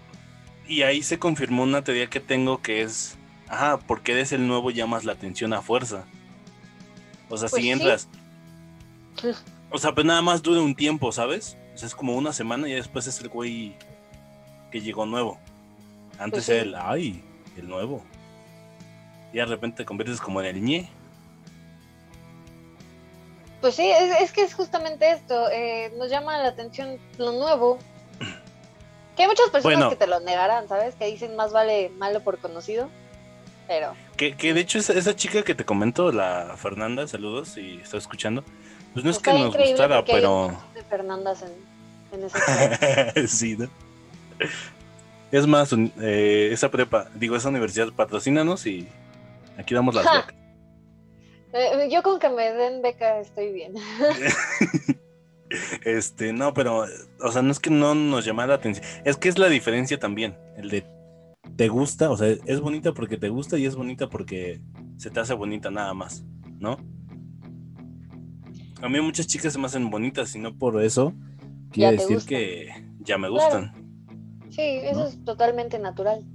y 0.67 0.83
ahí 0.83 1.03
se 1.03 1.19
confirmó 1.19 1.63
una 1.63 1.83
teoría 1.83 2.07
que 2.07 2.19
tengo 2.19 2.61
que 2.61 2.81
es, 2.81 3.17
ajá, 3.47 3.79
porque 3.79 4.13
eres 4.13 4.31
el 4.31 4.47
nuevo 4.47 4.71
llamas 4.71 5.05
la 5.05 5.13
atención 5.13 5.53
a 5.53 5.61
fuerza. 5.61 6.05
O 7.29 7.37
sea, 7.37 7.49
Pues 7.49 7.63
si 7.63 7.73
sí. 7.73 9.29
O 9.73 9.77
sea, 9.79 9.93
pues 9.93 10.05
nada 10.05 10.21
más 10.21 10.41
dura 10.43 10.61
un 10.61 10.75
tiempo, 10.75 11.11
¿sabes? 11.11 11.57
O 11.73 11.77
sea, 11.77 11.87
es 11.87 11.95
como 11.95 12.15
una 12.15 12.31
semana 12.31 12.69
y 12.69 12.73
después 12.73 13.07
es 13.07 13.19
el 13.21 13.29
güey 13.29 13.75
que 14.71 14.79
llegó 14.81 15.05
nuevo. 15.05 15.39
Antes 16.19 16.31
Pues 16.31 16.45
sí. 16.45 16.51
era 16.53 16.61
el, 16.61 16.75
ay, 16.75 17.23
el 17.57 17.67
nuevo. 17.67 18.03
Y 19.33 19.37
de 19.37 19.45
repente 19.45 19.77
te 19.77 19.85
conviertes 19.85 20.21
como 20.21 20.39
en 20.41 20.47
el 20.47 20.61
ñe. 20.63 20.89
Pues 23.61 23.75
sí, 23.75 23.89
es, 23.89 24.21
es 24.21 24.31
que 24.31 24.43
es 24.43 24.53
justamente 24.53 25.09
esto. 25.11 25.49
eh, 25.51 25.91
nos 25.97 26.09
llama 26.09 26.37
la 26.37 26.49
atención 26.49 26.99
lo 27.17 27.31
nuevo. 27.33 27.79
Que 29.15 29.21
hay 29.23 29.27
muchas 29.27 29.49
personas 29.51 29.77
Bueno. 29.77 29.89
que 29.91 29.95
te 29.95 30.07
lo 30.07 30.19
negarán, 30.21 30.67
¿sabes? 30.67 30.95
Que 30.95 31.05
dicen 31.05 31.35
más 31.35 31.51
vale 31.51 31.89
malo 31.97 32.21
por 32.23 32.39
conocido. 32.39 32.89
Pero. 33.67 33.93
Que, 34.17 34.35
que 34.35 34.53
de 34.55 34.61
hecho 34.61 34.79
esa, 34.79 34.93
esa 34.93 35.15
chica 35.15 35.43
que 35.43 35.53
te 35.55 35.65
comento, 35.65 36.11
la 36.11 36.55
Fernanda, 36.57 37.07
saludos 37.07 37.49
si 37.49 37.77
está 37.77 37.97
escuchando, 37.97 38.43
pues 38.93 39.03
no 39.05 39.11
es 39.11 39.19
que 39.19 39.33
nos 39.33 39.55
gustara, 39.55 40.03
pero... 40.05 40.55
de 40.73 40.83
Fernandas 40.83 41.43
en, 41.43 42.19
en 42.19 42.25
ese 42.25 43.27
sí, 43.27 43.57
¿no? 43.57 43.67
Es 45.31 45.47
más, 45.47 45.71
un- 45.73 45.91
eh, 46.01 46.49
esa 46.51 46.69
prepa, 46.69 47.09
digo, 47.15 47.35
esa 47.35 47.49
universidad, 47.49 47.91
patrocínanos 47.91 48.65
y 48.67 48.87
aquí 49.57 49.73
damos 49.73 49.95
las 49.95 50.05
becas. 50.05 50.35
Eh, 51.53 51.89
yo 51.91 52.01
con 52.03 52.19
que 52.19 52.29
me 52.29 52.51
den 52.51 52.81
beca 52.81 53.19
estoy 53.19 53.51
bien. 53.51 53.73
Este, 55.85 56.33
no, 56.33 56.53
pero, 56.53 56.85
o 57.21 57.31
sea, 57.31 57.41
no 57.41 57.51
es 57.51 57.59
que 57.59 57.69
no 57.69 57.93
nos 57.93 58.25
llamara 58.25 58.47
la 58.49 58.53
atención, 58.55 58.85
es 59.05 59.17
que 59.17 59.29
es 59.29 59.37
la 59.37 59.49
diferencia 59.49 59.99
también, 59.99 60.35
el 60.57 60.69
de 60.69 60.83
te 61.55 61.67
gusta, 61.67 62.09
o 62.09 62.17
sea, 62.17 62.35
es 62.45 62.59
bonita 62.59 62.93
porque 62.93 63.17
te 63.17 63.29
gusta 63.29 63.57
y 63.59 63.65
es 63.67 63.75
bonita 63.75 64.09
porque 64.09 64.61
se 64.97 65.11
te 65.11 65.19
hace 65.19 65.33
bonita 65.35 65.69
nada 65.69 65.93
más, 65.93 66.23
¿no? 66.59 66.77
A 68.83 68.89
mí 68.89 68.99
muchas 68.99 69.27
chicas 69.27 69.53
se 69.53 69.59
me 69.59 69.65
hacen 69.67 69.89
bonitas 69.89 70.35
y 70.35 70.39
no 70.39 70.57
por 70.57 70.83
eso 70.83 71.13
quiere 71.71 71.95
decir 71.95 72.19
que 72.27 72.67
ya 72.99 73.17
me 73.17 73.29
Claro. 73.29 73.33
gustan. 73.45 73.73
Sí, 74.49 74.61
eso 74.61 74.99
¿No? 74.99 75.05
es 75.07 75.23
totalmente 75.23 75.79
natural. 75.79 76.25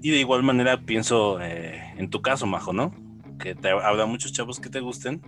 Y 0.00 0.10
de 0.10 0.16
igual 0.16 0.42
manera 0.42 0.80
pienso 0.80 1.38
eh, 1.42 1.92
en 1.98 2.08
tu 2.08 2.22
caso, 2.22 2.46
Majo, 2.46 2.72
¿no? 2.72 2.90
Que 3.38 3.54
te, 3.54 3.68
habrá 3.68 4.06
muchos 4.06 4.32
chavos 4.32 4.58
que 4.58 4.70
te 4.70 4.80
gusten, 4.80 5.20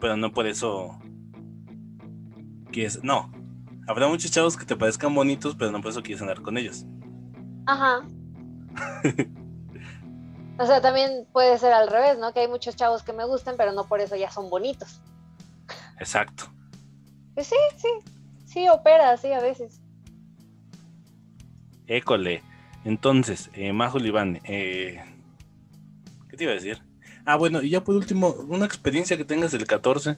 pero 0.00 0.16
no 0.16 0.32
por 0.32 0.48
eso 0.48 0.98
quieres... 2.72 3.04
No, 3.04 3.30
habrá 3.86 4.08
muchos 4.08 4.32
chavos 4.32 4.56
que 4.56 4.64
te 4.64 4.74
parezcan 4.74 5.14
bonitos, 5.14 5.54
pero 5.54 5.70
no 5.70 5.80
por 5.80 5.92
eso 5.92 6.02
quieres 6.02 6.20
andar 6.22 6.42
con 6.42 6.58
ellos. 6.58 6.86
Ajá. 7.66 8.00
O 10.58 10.66
sea, 10.66 10.82
también 10.82 11.26
puede 11.32 11.56
ser 11.56 11.72
al 11.72 11.88
revés, 11.88 12.18
¿no? 12.18 12.34
Que 12.34 12.40
hay 12.40 12.48
muchos 12.48 12.76
chavos 12.76 13.02
que 13.02 13.14
me 13.14 13.24
gustan, 13.24 13.54
pero 13.56 13.72
no 13.72 13.86
por 13.88 14.00
eso 14.00 14.14
ya 14.14 14.30
son 14.30 14.50
bonitos. 14.50 15.00
Exacto. 16.00 16.50
Pues 17.34 17.46
sí, 17.46 17.56
sí. 17.76 17.88
Sí, 18.46 18.68
opera, 18.68 19.16
sí, 19.16 19.32
a 19.32 19.40
veces. 19.40 19.80
École. 21.86 22.42
Entonces, 22.84 23.50
eh, 23.52 23.72
Majo 23.72 23.98
Libán, 23.98 24.40
eh, 24.44 25.00
¿qué 26.28 26.36
te 26.36 26.44
iba 26.44 26.52
a 26.52 26.56
decir? 26.56 26.82
Ah, 27.26 27.36
bueno, 27.36 27.62
y 27.62 27.70
ya 27.70 27.84
por 27.84 27.94
último, 27.94 28.30
una 28.48 28.64
experiencia 28.64 29.16
que 29.16 29.24
tengas 29.24 29.52
del 29.52 29.66
14. 29.66 30.16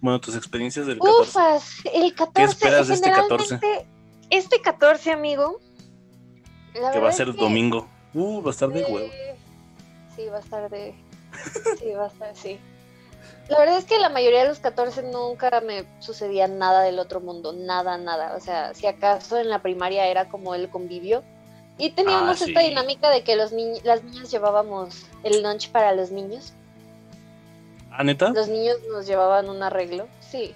Bueno, 0.00 0.20
tus 0.20 0.36
experiencias 0.36 0.86
del 0.86 0.98
14. 0.98 1.22
Ufas, 1.30 1.82
el 1.94 2.14
14. 2.14 2.52
esperas 2.52 2.88
de 2.88 2.94
este 2.94 3.10
14? 3.10 3.58
generalmente, 3.58 3.88
Este 4.30 4.60
14, 4.60 5.12
amigo. 5.12 5.60
la 6.74 6.90
que 6.90 6.98
va 6.98 7.08
a 7.08 7.12
ser 7.12 7.28
es 7.28 7.36
que, 7.36 7.40
domingo. 7.40 7.88
Uh, 8.12 8.42
va 8.42 8.48
a 8.48 8.50
estar 8.50 8.68
de 8.68 8.82
huevo. 8.84 9.08
Sí, 10.16 10.26
va 10.30 10.38
a 10.38 10.40
estar 10.40 10.68
de. 10.68 10.94
Sí, 11.78 11.92
va 11.96 12.04
a 12.04 12.08
estar, 12.08 12.36
sí. 12.36 12.58
La 13.48 13.58
verdad 13.58 13.78
es 13.78 13.84
que 13.84 13.98
la 13.98 14.08
mayoría 14.08 14.42
de 14.42 14.48
los 14.48 14.58
14 14.58 15.04
nunca 15.04 15.60
me 15.60 15.84
sucedía 16.00 16.48
nada 16.48 16.82
del 16.82 16.98
otro 16.98 17.20
mundo, 17.20 17.52
nada, 17.52 17.96
nada. 17.96 18.34
O 18.36 18.40
sea, 18.40 18.74
si 18.74 18.86
acaso 18.86 19.38
en 19.38 19.48
la 19.48 19.60
primaria 19.62 20.06
era 20.08 20.28
como 20.28 20.54
el 20.54 20.68
convivio. 20.68 21.22
Y 21.78 21.90
teníamos 21.90 22.40
Ah, 22.40 22.44
esta 22.46 22.60
sí. 22.60 22.68
dinámica 22.68 23.10
de 23.10 23.22
que 23.22 23.36
los 23.36 23.52
ni- 23.52 23.80
las 23.82 24.02
niñas 24.02 24.30
llevábamos 24.30 25.04
el 25.22 25.42
lunch 25.42 25.70
para 25.70 25.92
los 25.92 26.10
niños. 26.10 26.52
Ah, 27.92 28.02
neta? 28.02 28.30
Los 28.30 28.48
niños 28.48 28.76
nos 28.90 29.06
llevaban 29.06 29.48
un 29.48 29.62
arreglo, 29.62 30.06
sí. 30.20 30.54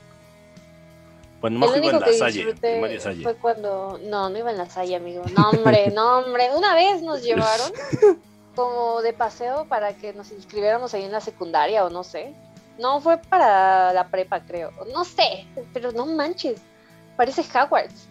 Bueno, 1.41 1.57
El 1.57 1.61
Majo 1.61 1.77
iba 1.77 1.81
único 1.89 1.97
en 1.97 2.01
la 2.01 2.07
que 2.07 2.99
Salle. 3.01 3.23
fue 3.23 3.35
cuando... 3.37 3.99
No, 4.03 4.29
no 4.29 4.39
iba 4.39 4.51
en 4.51 4.59
la 4.59 4.69
Salle, 4.69 4.97
amigo. 4.97 5.23
No, 5.37 5.51
hombre, 5.51 5.91
no, 5.95 6.19
hombre. 6.19 6.51
Una 6.57 6.75
vez 6.75 7.03
nos 7.03 7.23
llevaron 7.23 7.73
como 8.57 9.01
de 9.01 9.13
paseo 9.13 9.65
para 9.67 9.95
que 9.95 10.13
nos 10.13 10.33
inscribiéramos 10.33 10.93
ahí 10.93 11.05
en 11.05 11.13
la 11.13 11.21
secundaria 11.21 11.85
o 11.85 11.91
no 11.91 12.03
sé. 12.05 12.35
No, 12.81 13.01
fue 13.01 13.19
para 13.19 13.93
la 13.93 14.09
prepa, 14.09 14.41
creo. 14.45 14.71
No 14.93 15.05
sé, 15.05 15.47
pero 15.73 15.93
no 15.93 16.07
manches. 16.07 16.61
Parece 17.17 17.43
Hogwarts. 17.43 18.09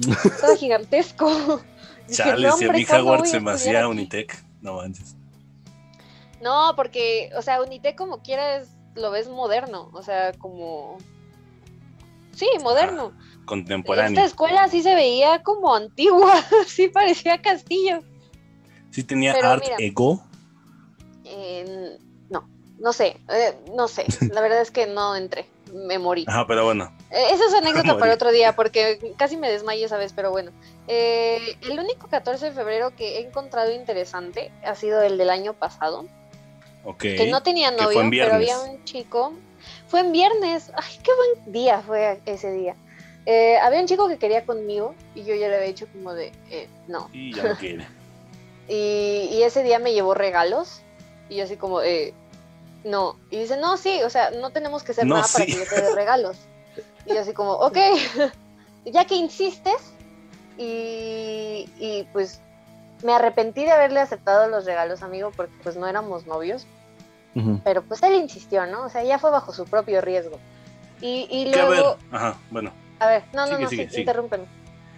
Todo 0.40 0.56
gigantesco. 0.56 1.60
Dije, 2.06 2.22
Chale, 2.22 2.46
"No, 2.48 2.56
si 2.56 2.66
a 2.66 2.72
mí 2.72 2.84
¿cuándo 2.86 3.06
Howard 3.08 3.20
voy 3.20 3.28
a 3.28 3.30
se 3.32 3.40
me 3.40 3.52
estudiar 3.52 3.76
hacía 3.76 3.80
aquí?". 3.80 3.90
Unitec. 3.90 4.44
No 4.62 4.74
manches. 4.74 5.16
No, 6.40 6.72
porque, 6.76 7.30
o 7.36 7.42
sea, 7.42 7.60
Unitec 7.62 7.96
como 7.96 8.22
quiera 8.22 8.56
es, 8.56 8.68
lo 8.94 9.10
ves 9.10 9.28
moderno. 9.28 9.90
O 9.92 10.02
sea, 10.02 10.32
como... 10.38 10.98
Sí, 12.32 12.46
moderno. 12.62 13.12
Esta 13.12 13.44
Contemporáneo. 13.44 14.24
escuela 14.24 14.68
sí 14.68 14.82
se 14.82 14.94
veía 14.94 15.42
como 15.42 15.74
antigua, 15.74 16.32
sí 16.66 16.88
parecía 16.88 17.42
castillo. 17.42 17.98
Sí 18.90 19.02
tenía 19.02 19.32
Pero 19.32 19.48
Art 19.48 19.64
mira. 19.64 19.76
Ego. 19.80 20.22
Eh, 21.24 21.98
no, 22.80 22.92
sé, 22.92 23.16
eh, 23.28 23.54
no 23.74 23.86
sé. 23.88 24.06
La 24.32 24.40
verdad 24.40 24.60
es 24.60 24.70
que 24.70 24.86
no 24.86 25.14
entré, 25.14 25.46
me 25.72 25.98
morí. 25.98 26.24
Ajá, 26.26 26.46
pero 26.46 26.64
bueno. 26.64 26.92
Eh, 27.10 27.26
esa 27.30 27.46
es 27.46 27.54
anécdota 27.54 27.96
para 27.98 28.14
otro 28.14 28.32
día 28.32 28.56
porque 28.56 29.14
casi 29.16 29.36
me 29.36 29.50
desmayé 29.50 29.84
esa 29.84 29.96
vez, 29.96 30.12
pero 30.14 30.30
bueno. 30.30 30.50
Eh, 30.88 31.56
el 31.62 31.78
único 31.78 32.08
14 32.08 32.46
de 32.46 32.52
febrero 32.52 32.94
que 32.96 33.18
he 33.18 33.26
encontrado 33.26 33.70
interesante 33.70 34.50
ha 34.64 34.74
sido 34.74 35.02
el 35.02 35.18
del 35.18 35.30
año 35.30 35.52
pasado, 35.52 36.06
Ok. 36.84 36.98
que 36.98 37.28
no 37.30 37.42
tenía 37.42 37.70
novio, 37.70 38.00
pero 38.10 38.34
había 38.34 38.58
un 38.58 38.82
chico. 38.84 39.32
Fue 39.88 40.00
en 40.00 40.12
viernes, 40.12 40.72
ay, 40.74 40.98
qué 41.02 41.10
buen 41.14 41.52
día 41.52 41.82
fue 41.86 42.20
ese 42.24 42.50
día. 42.52 42.74
Eh, 43.26 43.58
había 43.58 43.80
un 43.80 43.86
chico 43.86 44.08
que 44.08 44.16
quería 44.16 44.46
conmigo 44.46 44.94
y 45.14 45.24
yo 45.24 45.34
ya 45.34 45.48
le 45.48 45.56
había 45.56 45.68
dicho 45.68 45.86
como 45.92 46.14
de, 46.14 46.32
eh, 46.50 46.68
no. 46.88 47.10
Y 47.12 47.34
ya 47.34 47.44
no 47.44 47.56
quiere. 47.56 47.86
Y, 48.72 49.28
y 49.32 49.42
ese 49.42 49.64
día 49.64 49.80
me 49.80 49.92
llevó 49.92 50.14
regalos. 50.14 50.80
Y 51.28 51.36
yo 51.36 51.44
así 51.44 51.56
como, 51.56 51.82
eh, 51.82 52.14
no. 52.84 53.16
Y 53.30 53.38
dice, 53.40 53.56
no, 53.56 53.76
sí, 53.76 54.02
o 54.02 54.10
sea, 54.10 54.30
no 54.30 54.50
tenemos 54.50 54.82
que 54.82 54.92
hacer 54.92 55.06
No, 55.06 55.16
nada 55.16 55.26
para 55.32 55.44
sí. 55.44 55.52
que 55.52 55.58
yo 55.58 55.66
te 55.66 55.80
dé 55.80 55.94
regalos. 55.94 56.36
Y 57.06 57.14
yo 57.14 57.20
así 57.20 57.32
como, 57.32 57.52
ok, 57.52 57.76
ya 58.84 59.04
que 59.06 59.16
insistes. 59.16 59.92
Y, 60.58 61.68
y 61.78 62.06
pues 62.12 62.40
me 63.02 63.14
arrepentí 63.14 63.64
de 63.64 63.72
haberle 63.72 64.00
aceptado 64.00 64.48
los 64.48 64.64
regalos, 64.66 65.02
amigo, 65.02 65.32
porque 65.34 65.54
pues 65.62 65.76
no 65.76 65.86
éramos 65.86 66.26
novios. 66.26 66.66
Pero 67.64 67.82
pues 67.82 68.02
él 68.02 68.14
insistió, 68.14 68.66
¿no? 68.66 68.84
O 68.84 68.88
sea, 68.90 69.02
ya 69.04 69.18
fue 69.18 69.30
bajo 69.30 69.52
su 69.54 69.64
propio 69.64 70.00
riesgo. 70.00 70.38
Y, 71.00 71.26
y 71.30 71.54
a 71.54 71.64
ver. 71.64 71.78
luego, 71.78 71.96
Ajá, 72.10 72.36
bueno. 72.50 72.72
a 72.98 73.06
ver, 73.06 73.22
no, 73.32 73.46
no, 73.46 73.52
Sigue, 73.52 73.62
no, 73.62 73.68
sigue, 73.70 73.84
sí, 73.84 73.88
sigue. 73.90 74.00
interrúmpeme. 74.02 74.44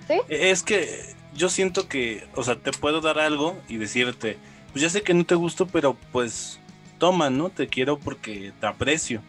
E- 0.08 0.50
Es 0.50 0.62
que 0.64 1.14
yo 1.34 1.48
siento 1.48 1.88
que, 1.88 2.26
o 2.34 2.42
sea, 2.42 2.56
te 2.56 2.72
puedo 2.72 3.00
dar 3.00 3.18
algo 3.20 3.56
y 3.68 3.76
decirte, 3.76 4.38
pues 4.72 4.82
ya 4.82 4.90
sé 4.90 5.02
que 5.02 5.14
no 5.14 5.24
te 5.24 5.34
gusto, 5.36 5.66
pero 5.66 5.94
pues 6.10 6.58
toma, 7.02 7.30
¿no? 7.30 7.48
Te 7.48 7.66
quiero 7.66 7.98
porque 7.98 8.52
te 8.60 8.66
aprecio. 8.68 9.22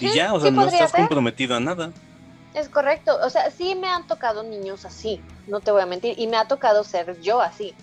Y 0.00 0.14
ya, 0.14 0.32
o 0.32 0.40
sea, 0.40 0.48
sí 0.48 0.56
no 0.56 0.66
estás 0.66 0.92
ser. 0.92 1.00
comprometido 1.00 1.54
a 1.54 1.60
nada. 1.60 1.92
Es 2.54 2.70
correcto. 2.70 3.18
O 3.22 3.28
sea, 3.28 3.50
sí 3.50 3.74
me 3.74 3.86
han 3.86 4.06
tocado 4.06 4.42
niños 4.42 4.86
así, 4.86 5.20
no 5.46 5.60
te 5.60 5.70
voy 5.72 5.82
a 5.82 5.86
mentir, 5.86 6.18
y 6.18 6.26
me 6.26 6.38
ha 6.38 6.48
tocado 6.48 6.84
ser 6.84 7.20
yo 7.20 7.42
así. 7.42 7.74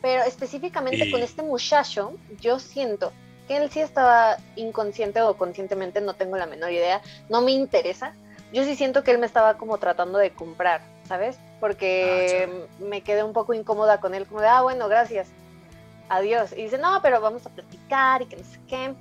Pero 0.00 0.22
específicamente 0.22 1.04
Y- 1.04 1.10
con 1.10 1.22
este 1.22 1.42
muchacho, 1.42 2.14
yo 2.40 2.58
siento 2.58 3.12
que 3.46 3.58
él 3.58 3.70
sí 3.70 3.80
estaba 3.80 4.38
inconsciente 4.56 5.20
o 5.20 5.36
conscientemente, 5.36 6.00
no 6.00 6.14
tengo 6.14 6.38
la 6.38 6.46
menor 6.46 6.72
idea, 6.72 7.02
no 7.28 7.42
me 7.42 7.50
interesa. 7.52 8.14
Yo 8.54 8.64
sí 8.64 8.74
siento 8.74 9.04
que 9.04 9.10
él 9.10 9.18
me 9.18 9.26
estaba 9.26 9.58
como 9.58 9.76
tratando 9.76 10.16
de 10.16 10.30
comprar, 10.30 10.80
¿sabes? 11.06 11.36
Porque 11.60 12.48
me 12.78 13.02
quedé 13.02 13.22
un 13.22 13.34
poco 13.34 13.52
incómoda 13.52 14.00
con 14.00 14.14
él, 14.14 14.24
como 14.26 14.40
de, 14.40 14.48
ah, 14.48 14.62
bueno, 14.62 14.88
gracias, 14.88 15.28
adiós. 16.16 16.52
Y 16.52 16.64
dice, 16.64 16.78
no, 16.78 17.00
pero 17.02 17.20
vamos 17.20 17.46
a 17.46 17.50
platicar 17.50 18.22
y 18.22 18.26
que 18.26 18.36
no 18.36 18.44
sé 18.44 18.58
qué. 18.68 18.94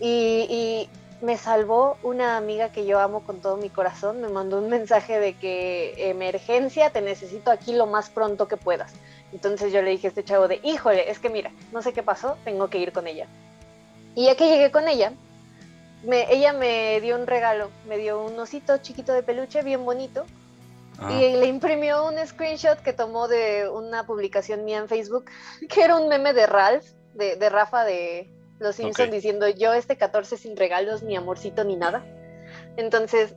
Y, 0.00 0.46
y 0.48 0.90
me 1.20 1.36
salvó 1.36 1.98
una 2.02 2.36
amiga 2.36 2.70
que 2.70 2.86
yo 2.86 3.00
amo 3.00 3.20
con 3.24 3.40
todo 3.40 3.56
mi 3.56 3.70
corazón, 3.70 4.20
me 4.20 4.28
mandó 4.28 4.58
un 4.58 4.68
mensaje 4.68 5.18
de 5.18 5.34
que 5.34 6.10
emergencia, 6.10 6.90
te 6.90 7.00
necesito 7.00 7.50
aquí 7.50 7.72
lo 7.72 7.86
más 7.86 8.10
pronto 8.10 8.46
que 8.46 8.56
puedas. 8.56 8.92
Entonces 9.32 9.72
yo 9.72 9.82
le 9.82 9.90
dije 9.90 10.06
a 10.06 10.10
este 10.10 10.24
chavo 10.24 10.48
de, 10.48 10.60
híjole, 10.62 11.10
es 11.10 11.18
que 11.18 11.28
mira, 11.28 11.50
no 11.72 11.82
sé 11.82 11.92
qué 11.92 12.02
pasó, 12.02 12.36
tengo 12.44 12.68
que 12.70 12.78
ir 12.78 12.92
con 12.92 13.06
ella. 13.06 13.26
Y 14.14 14.26
ya 14.26 14.36
que 14.36 14.48
llegué 14.48 14.70
con 14.70 14.88
ella, 14.88 15.12
me, 16.04 16.32
ella 16.32 16.52
me 16.52 17.00
dio 17.00 17.16
un 17.16 17.26
regalo, 17.26 17.70
me 17.88 17.98
dio 17.98 18.24
un 18.24 18.38
osito 18.38 18.78
chiquito 18.78 19.12
de 19.12 19.22
peluche 19.22 19.62
bien 19.62 19.84
bonito 19.84 20.24
Ah, 21.00 21.12
y 21.12 21.36
le 21.36 21.46
imprimió 21.46 22.06
un 22.06 22.14
screenshot 22.26 22.80
que 22.80 22.92
tomó 22.92 23.28
de 23.28 23.68
una 23.68 24.04
publicación 24.04 24.64
mía 24.64 24.78
en 24.78 24.88
Facebook, 24.88 25.26
que 25.68 25.82
era 25.82 25.96
un 25.96 26.08
meme 26.08 26.32
de 26.32 26.46
Ralph, 26.46 26.84
de, 27.14 27.36
de 27.36 27.48
Rafa 27.48 27.84
de 27.84 28.30
Los 28.58 28.76
Simpsons, 28.76 29.12
diciendo 29.12 29.48
yo 29.48 29.72
este 29.72 29.96
14 29.96 30.36
sin 30.36 30.56
regalos, 30.56 31.02
ni 31.02 31.16
amorcito, 31.16 31.64
ni 31.64 31.76
nada. 31.76 32.04
Entonces, 32.76 33.34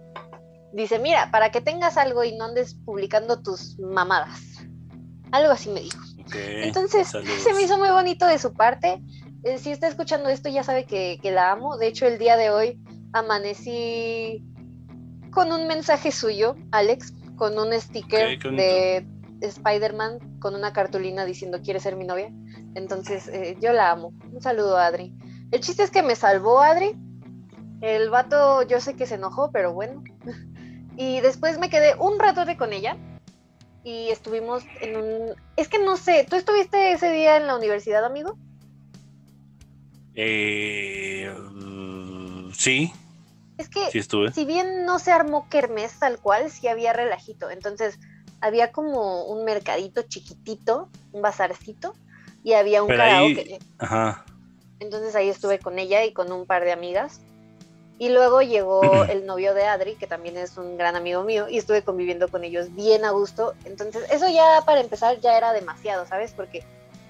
dice, 0.74 1.00
mira, 1.00 1.30
para 1.32 1.52
que 1.52 1.62
tengas 1.62 1.98
algo 1.98 2.24
y 2.24 2.36
no 2.36 2.46
andes 2.46 2.76
publicando 2.86 3.42
tus 3.42 3.78
mamadas. 3.80 4.40
Algo 5.32 5.52
así 5.52 5.70
me 5.70 5.82
dijo. 5.82 6.00
Entonces, 6.34 7.10
saludos. 7.10 7.42
se 7.42 7.54
me 7.54 7.62
hizo 7.64 7.78
muy 7.78 7.90
bonito 7.90 8.26
de 8.26 8.40
su 8.40 8.54
parte. 8.54 9.02
Eh, 9.44 9.58
si 9.58 9.72
está 9.72 9.88
escuchando 9.88 10.30
esto, 10.30 10.50
ya 10.50 10.64
sabe 10.64 10.86
que, 10.86 11.20
que 11.22 11.32
la 11.32 11.52
amo. 11.52 11.78
De 11.78 11.88
hecho, 11.88 12.06
el 12.06 12.18
día 12.18 12.38
de 12.38 12.50
hoy 12.50 12.80
amanecí 13.14 14.44
con 15.32 15.52
un 15.52 15.68
mensaje 15.68 16.12
suyo, 16.12 16.56
Alex, 16.72 17.14
con 17.42 17.58
un 17.58 17.74
sticker 17.74 18.38
de 18.38 19.04
Spider-Man 19.42 20.38
con 20.38 20.54
una 20.54 20.74
cartulina 20.74 21.26
diciendo 21.26 21.60
¿quieres 21.64 21.82
ser 21.82 21.96
mi 21.96 22.06
novia? 22.06 22.30
Entonces, 22.76 23.28
eh, 23.30 23.58
yo 23.60 23.74
la 23.74 23.90
amo. 23.90 24.14
Un 24.32 24.44
saludo 24.44 24.78
a 24.78 24.86
Adri. 24.86 25.12
El 25.50 25.60
chiste 25.60 25.82
es 25.82 25.90
que 25.90 26.04
me 26.04 26.16
salvó 26.16 26.62
Adri. 26.62 26.96
El 27.82 28.12
vato, 28.12 28.62
yo 28.62 28.80
sé 28.80 28.96
que 28.96 29.08
se 29.08 29.16
enojó, 29.16 29.52
pero 29.52 29.74
bueno. 29.74 30.04
Y 30.98 31.22
después 31.22 31.58
me 31.58 31.72
quedé 31.72 31.96
un 31.96 32.20
ratote 32.20 32.58
con 32.58 32.74
ella 32.74 32.96
y 33.84 34.10
estuvimos 34.10 34.64
en 34.82 34.98
un... 34.98 35.36
Es 35.56 35.68
que 35.68 35.80
no 35.80 35.98
sé, 35.98 36.28
¿tú 36.30 36.36
estuviste 36.36 36.92
ese 36.92 37.12
día 37.12 37.38
en 37.38 37.48
la 37.48 37.56
universidad, 37.56 38.06
amigo? 38.06 38.38
Eh, 40.14 41.34
mm, 41.54 42.52
sí, 42.52 42.92
Es 43.58 43.70
que 43.70 43.92
sí 43.92 44.02
si 44.34 44.46
bien 44.46 44.86
no 44.86 44.98
se 45.00 45.12
armó 45.12 45.48
kermés 45.50 46.00
tal 46.00 46.20
cual, 46.20 46.50
sí 46.50 46.68
había 46.68 46.94
relajito. 46.94 47.50
Entonces 47.50 48.00
había 48.40 48.72
como 48.72 49.26
un 49.26 49.46
mercadito 49.46 50.02
chiquitito, 50.04 50.90
un 51.12 51.22
bazarcito, 51.22 51.94
y 52.44 52.54
había 52.54 52.82
un 52.82 52.88
Pero 52.88 53.04
ahí- 53.04 53.36
karaoke. 53.36 53.60
Ajá. 53.78 54.26
Entonces 54.80 55.16
ahí 55.16 55.30
estuve 55.30 55.60
con 55.60 55.78
ella 55.78 56.04
y 56.06 56.12
con 56.12 56.32
un 56.32 56.46
par 56.48 56.64
de 56.66 56.72
amigas. 56.72 57.22
Y 58.00 58.10
luego 58.10 58.42
llegó 58.42 58.82
el 59.10 59.28
novio 59.28 59.54
de 59.54 59.66
Adri, 59.66 59.94
que 59.96 60.08
también 60.08 60.38
es 60.38 60.58
un 60.58 60.76
gran 60.76 60.96
amigo 60.96 61.24
mío, 61.24 61.48
y 61.48 61.58
estuve 61.60 61.84
conviviendo 61.84 62.30
con 62.30 62.44
ellos 62.44 62.74
bien 62.74 63.06
a 63.06 63.12
gusto. 63.12 63.54
Entonces 63.66 64.04
eso 64.10 64.28
ya 64.28 64.64
para 64.66 64.82
empezar 64.82 65.20
ya 65.20 65.38
era 65.38 65.54
demasiado, 65.54 66.08
¿sabes? 66.08 66.32
Porque 66.32 66.64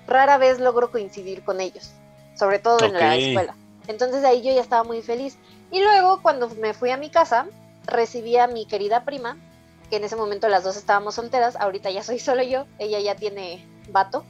rara 0.05 0.37
vez 0.37 0.59
logro 0.59 0.91
coincidir 0.91 1.43
con 1.43 1.61
ellos, 1.61 1.91
sobre 2.37 2.59
todo 2.59 2.83
en 2.85 2.91
la 2.93 3.15
escuela. 3.15 3.55
Entonces 3.87 4.23
ahí 4.23 4.41
yo 4.41 4.53
ya 4.53 4.61
estaba 4.61 4.83
muy 4.83 5.01
feliz. 5.01 5.37
Y 5.71 5.81
luego 5.81 6.21
cuando 6.21 6.49
me 6.49 6.73
fui 6.73 6.91
a 6.91 6.97
mi 6.97 7.09
casa, 7.09 7.47
recibí 7.85 8.37
a 8.37 8.47
mi 8.47 8.65
querida 8.65 9.03
prima, 9.03 9.37
que 9.89 9.97
en 9.97 10.03
ese 10.03 10.15
momento 10.15 10.47
las 10.47 10.63
dos 10.63 10.77
estábamos 10.77 11.15
solteras, 11.15 11.55
ahorita 11.55 11.91
ya 11.91 12.03
soy 12.03 12.19
solo 12.19 12.43
yo, 12.43 12.65
ella 12.79 12.99
ya 12.99 13.15
tiene 13.15 13.65
vato. 13.89 14.23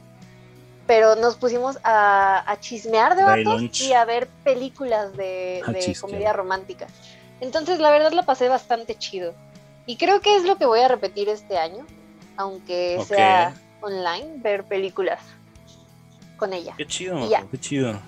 Pero 0.86 1.14
nos 1.14 1.36
pusimos 1.36 1.78
a, 1.84 2.42
a 2.50 2.58
chismear 2.58 3.14
de 3.16 3.22
vatos 3.22 3.80
y 3.80 3.92
a 3.92 4.04
ver 4.04 4.26
películas 4.42 5.16
de, 5.16 5.62
comedia 6.00 6.32
romántica. 6.32 6.88
Entonces, 7.40 7.78
la 7.78 7.90
verdad, 7.92 8.12
lo 8.12 8.24
pasé 8.24 8.48
bastante 8.48 8.98
chido. 8.98 9.32
Y 9.86 9.96
creo 9.96 10.20
que 10.20 10.36
es 10.36 10.44
lo 10.44 10.56
que 10.56 10.66
voy 10.66 10.80
a 10.80 10.88
repetir 10.88 11.28
este 11.28 11.56
año, 11.56 11.86
aunque 12.36 13.00
sea 13.06 13.54
online, 13.80 14.38
ver 14.38 14.64
películas 14.64 15.20
con 16.36 16.52
ella. 16.52 16.74
Qué 16.76 16.86
chido, 16.86 17.28
qué 17.50 17.58
chido. 17.58 18.00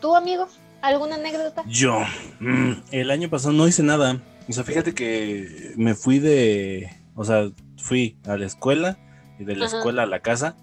¿Tú, 0.00 0.14
amigo? 0.14 0.48
¿Alguna 0.82 1.16
anécdota? 1.16 1.64
Yo, 1.66 2.00
mm, 2.40 2.72
el 2.92 3.10
año 3.10 3.28
pasado 3.28 3.52
no 3.52 3.66
hice 3.66 3.82
nada. 3.82 4.20
O 4.48 4.52
sea, 4.52 4.64
fíjate 4.64 4.94
que 4.94 5.72
me 5.76 5.94
fui 5.94 6.18
de, 6.18 6.90
o 7.14 7.24
sea, 7.24 7.50
fui 7.76 8.16
a 8.26 8.36
la 8.36 8.46
escuela 8.46 8.98
y 9.38 9.44
de 9.44 9.56
la 9.56 9.66
Ajá. 9.66 9.78
escuela 9.78 10.04
a 10.04 10.06
la 10.06 10.20
casa 10.20 10.56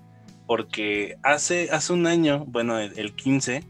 porque 0.48 1.18
hace, 1.24 1.70
hace 1.72 1.94
un 1.94 2.08
año, 2.08 2.46
bueno, 2.48 2.80
el, 2.80 2.98
el 2.98 3.16
15, 3.16 3.64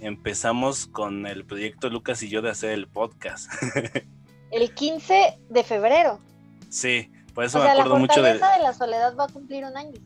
empezamos 0.00 0.86
con 0.86 1.26
el 1.26 1.44
proyecto 1.44 1.88
Lucas 1.90 2.22
y 2.22 2.28
yo 2.28 2.42
de 2.42 2.50
hacer 2.50 2.70
el 2.70 2.86
podcast. 2.86 3.50
El 4.50 4.74
15 4.74 5.38
de 5.48 5.64
febrero. 5.64 6.20
sí, 6.68 7.10
por 7.34 7.44
eso 7.44 7.56
o 7.58 7.62
me 7.62 7.68
sea, 7.68 7.74
la 7.74 7.80
acuerdo 7.80 7.98
mucho 7.98 8.20
de... 8.22 8.32
fortaleza 8.32 8.58
de 8.58 8.62
la 8.62 8.74
soledad 8.74 9.16
va 9.16 9.24
a 9.24 9.28
cumplir 9.28 9.64
un 9.64 9.74
año. 9.78 9.98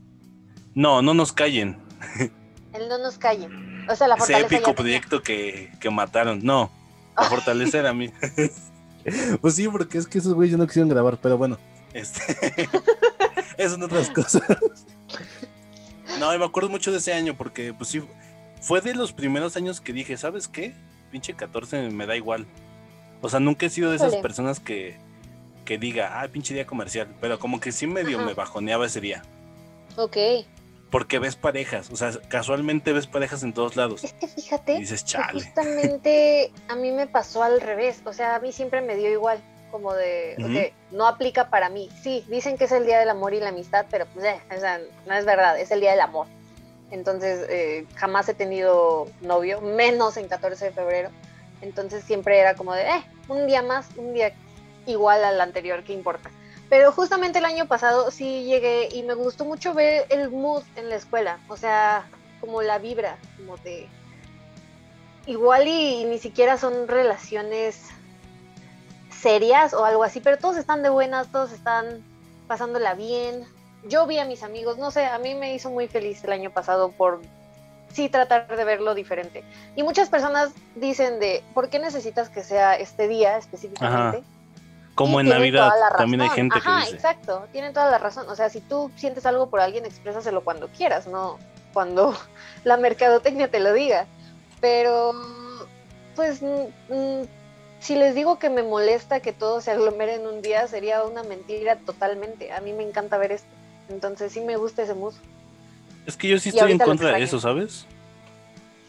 No, 0.73 1.01
no 1.01 1.13
nos 1.13 1.33
callen. 1.33 1.77
Él 2.73 2.87
no 2.87 2.97
nos 2.97 3.17
calle. 3.17 3.49
O 3.89 3.95
sea, 3.95 4.07
la 4.07 4.15
Ese 4.15 4.25
fortaleza 4.33 4.55
épico 4.55 4.75
proyecto 4.75 5.23
que, 5.23 5.71
que 5.79 5.89
mataron. 5.89 6.39
No, 6.43 6.69
a 7.15 7.23
fortalecer 7.29 7.85
a 7.85 7.93
mí. 7.93 8.11
pues 9.41 9.55
sí, 9.55 9.67
porque 9.67 9.97
es 9.97 10.07
que 10.07 10.19
esos 10.19 10.33
güeyes 10.33 10.57
no 10.57 10.67
quisieron 10.67 10.89
grabar, 10.89 11.17
pero 11.21 11.37
bueno, 11.37 11.57
este, 11.93 12.37
esas 13.57 13.73
son 13.73 13.83
otras 13.83 14.09
cosas. 14.09 14.43
no, 16.19 16.33
y 16.33 16.39
me 16.39 16.45
acuerdo 16.45 16.69
mucho 16.69 16.91
de 16.91 16.97
ese 16.97 17.13
año 17.13 17.35
porque, 17.35 17.73
pues 17.73 17.89
sí, 17.89 18.03
fue 18.61 18.81
de 18.81 18.95
los 18.95 19.13
primeros 19.13 19.55
años 19.55 19.81
que 19.81 19.93
dije, 19.93 20.17
¿sabes 20.17 20.47
qué? 20.47 20.73
Pinche 21.11 21.33
14 21.33 21.89
me 21.89 22.05
da 22.05 22.15
igual. 22.15 22.45
O 23.21 23.29
sea, 23.29 23.39
nunca 23.39 23.65
he 23.65 23.69
sido 23.69 23.89
de 23.89 23.95
esas 23.95 24.15
personas 24.17 24.59
que, 24.59 24.97
que 25.65 25.77
diga, 25.77 26.21
ah, 26.21 26.27
pinche 26.27 26.53
día 26.53 26.67
comercial, 26.67 27.07
pero 27.19 27.39
como 27.39 27.59
que 27.59 27.71
sí 27.71 27.87
medio 27.87 28.17
Ajá. 28.17 28.25
me 28.27 28.33
bajoneaba 28.33 28.85
ese 28.85 29.01
día. 29.01 29.23
Ok. 29.95 30.17
Porque 30.89 31.19
ves 31.19 31.35
parejas, 31.35 31.89
o 31.91 31.95
sea, 31.97 32.11
casualmente 32.29 32.93
ves 32.93 33.07
parejas 33.07 33.43
en 33.43 33.53
todos 33.53 33.75
lados. 33.75 34.03
Es 34.03 34.13
que 34.13 34.25
Y 34.25 34.29
fíjate 34.29 34.77
dices, 34.79 35.03
chale. 35.03 35.33
justamente 35.43 36.51
a 36.69 36.75
mí 36.75 36.91
me 36.91 37.07
pasó 37.07 37.43
al 37.43 37.59
revés. 37.59 38.01
O 38.05 38.13
sea, 38.13 38.35
a 38.35 38.39
mí 38.39 38.51
siempre 38.53 38.81
me 38.81 38.95
dio 38.95 39.09
igual. 39.11 39.41
Como 39.69 39.93
de, 39.93 40.35
Ujú. 40.39 40.47
ok, 40.57 40.73
no 40.91 41.07
aplica 41.07 41.49
para 41.49 41.67
mí. 41.67 41.89
Sí, 42.01 42.23
dicen 42.29 42.57
que 42.57 42.63
es 42.63 42.71
el 42.71 42.85
día 42.85 42.99
del 42.99 43.09
amor 43.09 43.33
y 43.33 43.41
la 43.41 43.49
amistad, 43.49 43.85
pero 43.91 44.05
pues, 44.13 44.25
eh, 44.25 44.39
o 44.55 44.59
sea, 44.61 44.79
no 45.05 45.13
es 45.13 45.25
verdad, 45.25 45.59
es 45.59 45.71
el 45.71 45.81
día 45.81 45.91
del 45.91 45.99
amor. 45.99 46.25
Entonces, 46.89 47.45
eh, 47.49 47.85
jamás 47.95 48.29
he 48.29 48.33
tenido 48.33 49.07
novio, 49.19 49.59
menos 49.59 50.15
en 50.15 50.29
14 50.29 50.65
de 50.65 50.71
febrero. 50.71 51.09
Entonces, 51.61 52.05
siempre 52.05 52.39
era 52.39 52.55
como 52.55 52.73
de, 52.73 52.83
eh, 52.83 53.03
un 53.27 53.45
día 53.45 53.61
más, 53.61 53.87
un 53.97 54.13
día 54.13 54.31
igual 54.85 55.21
al 55.25 55.41
anterior, 55.41 55.83
¿qué 55.83 55.91
importa? 55.91 56.31
Pero 56.69 56.91
justamente 56.91 57.39
el 57.39 57.45
año 57.45 57.67
pasado 57.67 58.11
sí 58.11 58.43
llegué 58.43 58.89
y 58.91 59.03
me 59.03 59.13
gustó 59.13 59.45
mucho 59.45 59.73
ver 59.73 60.05
el 60.09 60.29
mood 60.29 60.63
en 60.75 60.89
la 60.89 60.95
escuela, 60.95 61.39
o 61.47 61.55
sea, 61.55 62.07
como 62.41 62.61
la 62.61 62.77
vibra, 62.77 63.17
como 63.37 63.57
de... 63.57 63.87
Igual 65.25 65.67
y, 65.67 66.05
ni 66.05 66.19
siquiera 66.19 66.57
son 66.57 66.87
relaciones 66.87 67.81
serias 69.11 69.73
o 69.73 69.83
algo 69.83 70.03
así, 70.03 70.19
pero 70.19 70.37
todos 70.37 70.57
están 70.57 70.83
de 70.83 70.89
buenas, 70.89 71.31
todos 71.31 71.51
están 71.51 72.03
pasándola 72.47 72.93
bien. 72.93 73.45
Yo 73.87 74.07
vi 74.07 74.19
a 74.19 74.25
mis 74.25 74.43
amigos, 74.43 74.77
no 74.77 74.91
sé, 74.91 75.05
a 75.05 75.17
mí 75.19 75.35
me 75.35 75.53
hizo 75.53 75.69
muy 75.69 75.87
feliz 75.87 76.23
el 76.23 76.31
año 76.31 76.49
pasado 76.49 76.91
por 76.91 77.21
sí 77.93 78.09
tratar 78.09 78.55
de 78.55 78.63
verlo 78.63 78.93
diferente. 78.95 79.43
Y 79.75 79.83
muchas 79.83 80.09
personas 80.09 80.51
dicen 80.75 81.19
de, 81.19 81.43
¿por 81.53 81.69
qué 81.69 81.79
necesitas 81.79 82.29
que 82.29 82.43
sea 82.43 82.75
este 82.75 83.07
día 83.07 83.37
específicamente? 83.37 84.23
Como 84.97 85.19
en 85.19 85.29
Navidad 85.29 85.71
también 85.95 86.21
hay 86.21 86.29
gente 86.29 86.57
Ajá, 86.57 86.79
que 86.79 86.85
dice. 86.85 86.95
exacto, 86.95 87.47
tienen 87.51 87.71
toda 87.71 87.91
la 87.91 87.99
razón. 87.99 88.27
O 88.29 88.35
sea, 88.35 88.49
si 88.49 88.61
tú 88.61 88.89
sientes 88.95 89.27
algo 89.27 89.47
por 89.47 89.59
alguien, 89.59 89.85
exprésaselo 89.85 90.43
cuando 90.43 90.69
quieras, 90.69 91.05
no 91.05 91.37
cuando 91.71 92.17
la 92.63 92.77
mercadotecnia 92.77 93.47
te 93.47 93.59
lo 93.59 93.73
diga. 93.73 94.07
Pero, 94.59 95.13
pues, 96.15 96.41
mm, 96.41 96.65
mm, 96.89 97.27
si 97.79 97.93
les 97.93 98.15
digo 98.15 98.39
que 98.39 98.49
me 98.49 98.63
molesta 98.63 99.19
que 99.19 99.33
todo 99.33 99.61
se 99.61 99.69
aglomere 99.69 100.15
en 100.15 100.25
un 100.25 100.41
día, 100.41 100.67
sería 100.67 101.03
una 101.03 101.21
mentira 101.21 101.75
totalmente. 101.75 102.51
A 102.51 102.59
mí 102.61 102.73
me 102.73 102.81
encanta 102.81 103.19
ver 103.19 103.33
esto. 103.33 103.47
Entonces, 103.89 104.31
sí 104.31 104.41
me 104.41 104.57
gusta 104.57 104.81
ese 104.81 104.95
mood. 104.95 105.13
Es 106.07 106.17
que 106.17 106.27
yo 106.27 106.39
sí 106.39 106.49
Y 106.49 106.53
estoy 106.53 106.71
en 106.71 106.79
contra 106.79 107.11
de 107.11 107.21
eso, 107.21 107.39
¿sabes? 107.39 107.85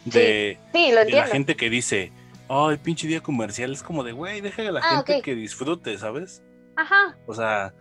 De, 0.06 0.58
Sí, 0.72 0.90
lo 0.90 1.04
de 1.04 1.10
la 1.10 1.26
gente 1.26 1.54
que 1.54 1.68
dice, 1.68 2.12
ay, 2.48 2.76
pinche 2.78 3.06
día 3.06 3.20
comercial. 3.20 3.72
Es 3.72 3.82
como 3.82 4.02
de, 4.04 4.12
güey, 4.12 4.40
deja 4.40 4.62
a 4.62 4.72
la 4.72 4.80
Ah, 4.82 4.96
gente 5.06 5.22
que 5.22 5.34
disfrute, 5.34 5.96
¿sabes? 5.98 6.42
Ajá. 6.76 7.16
O 7.26 7.34
sea, 7.34 7.74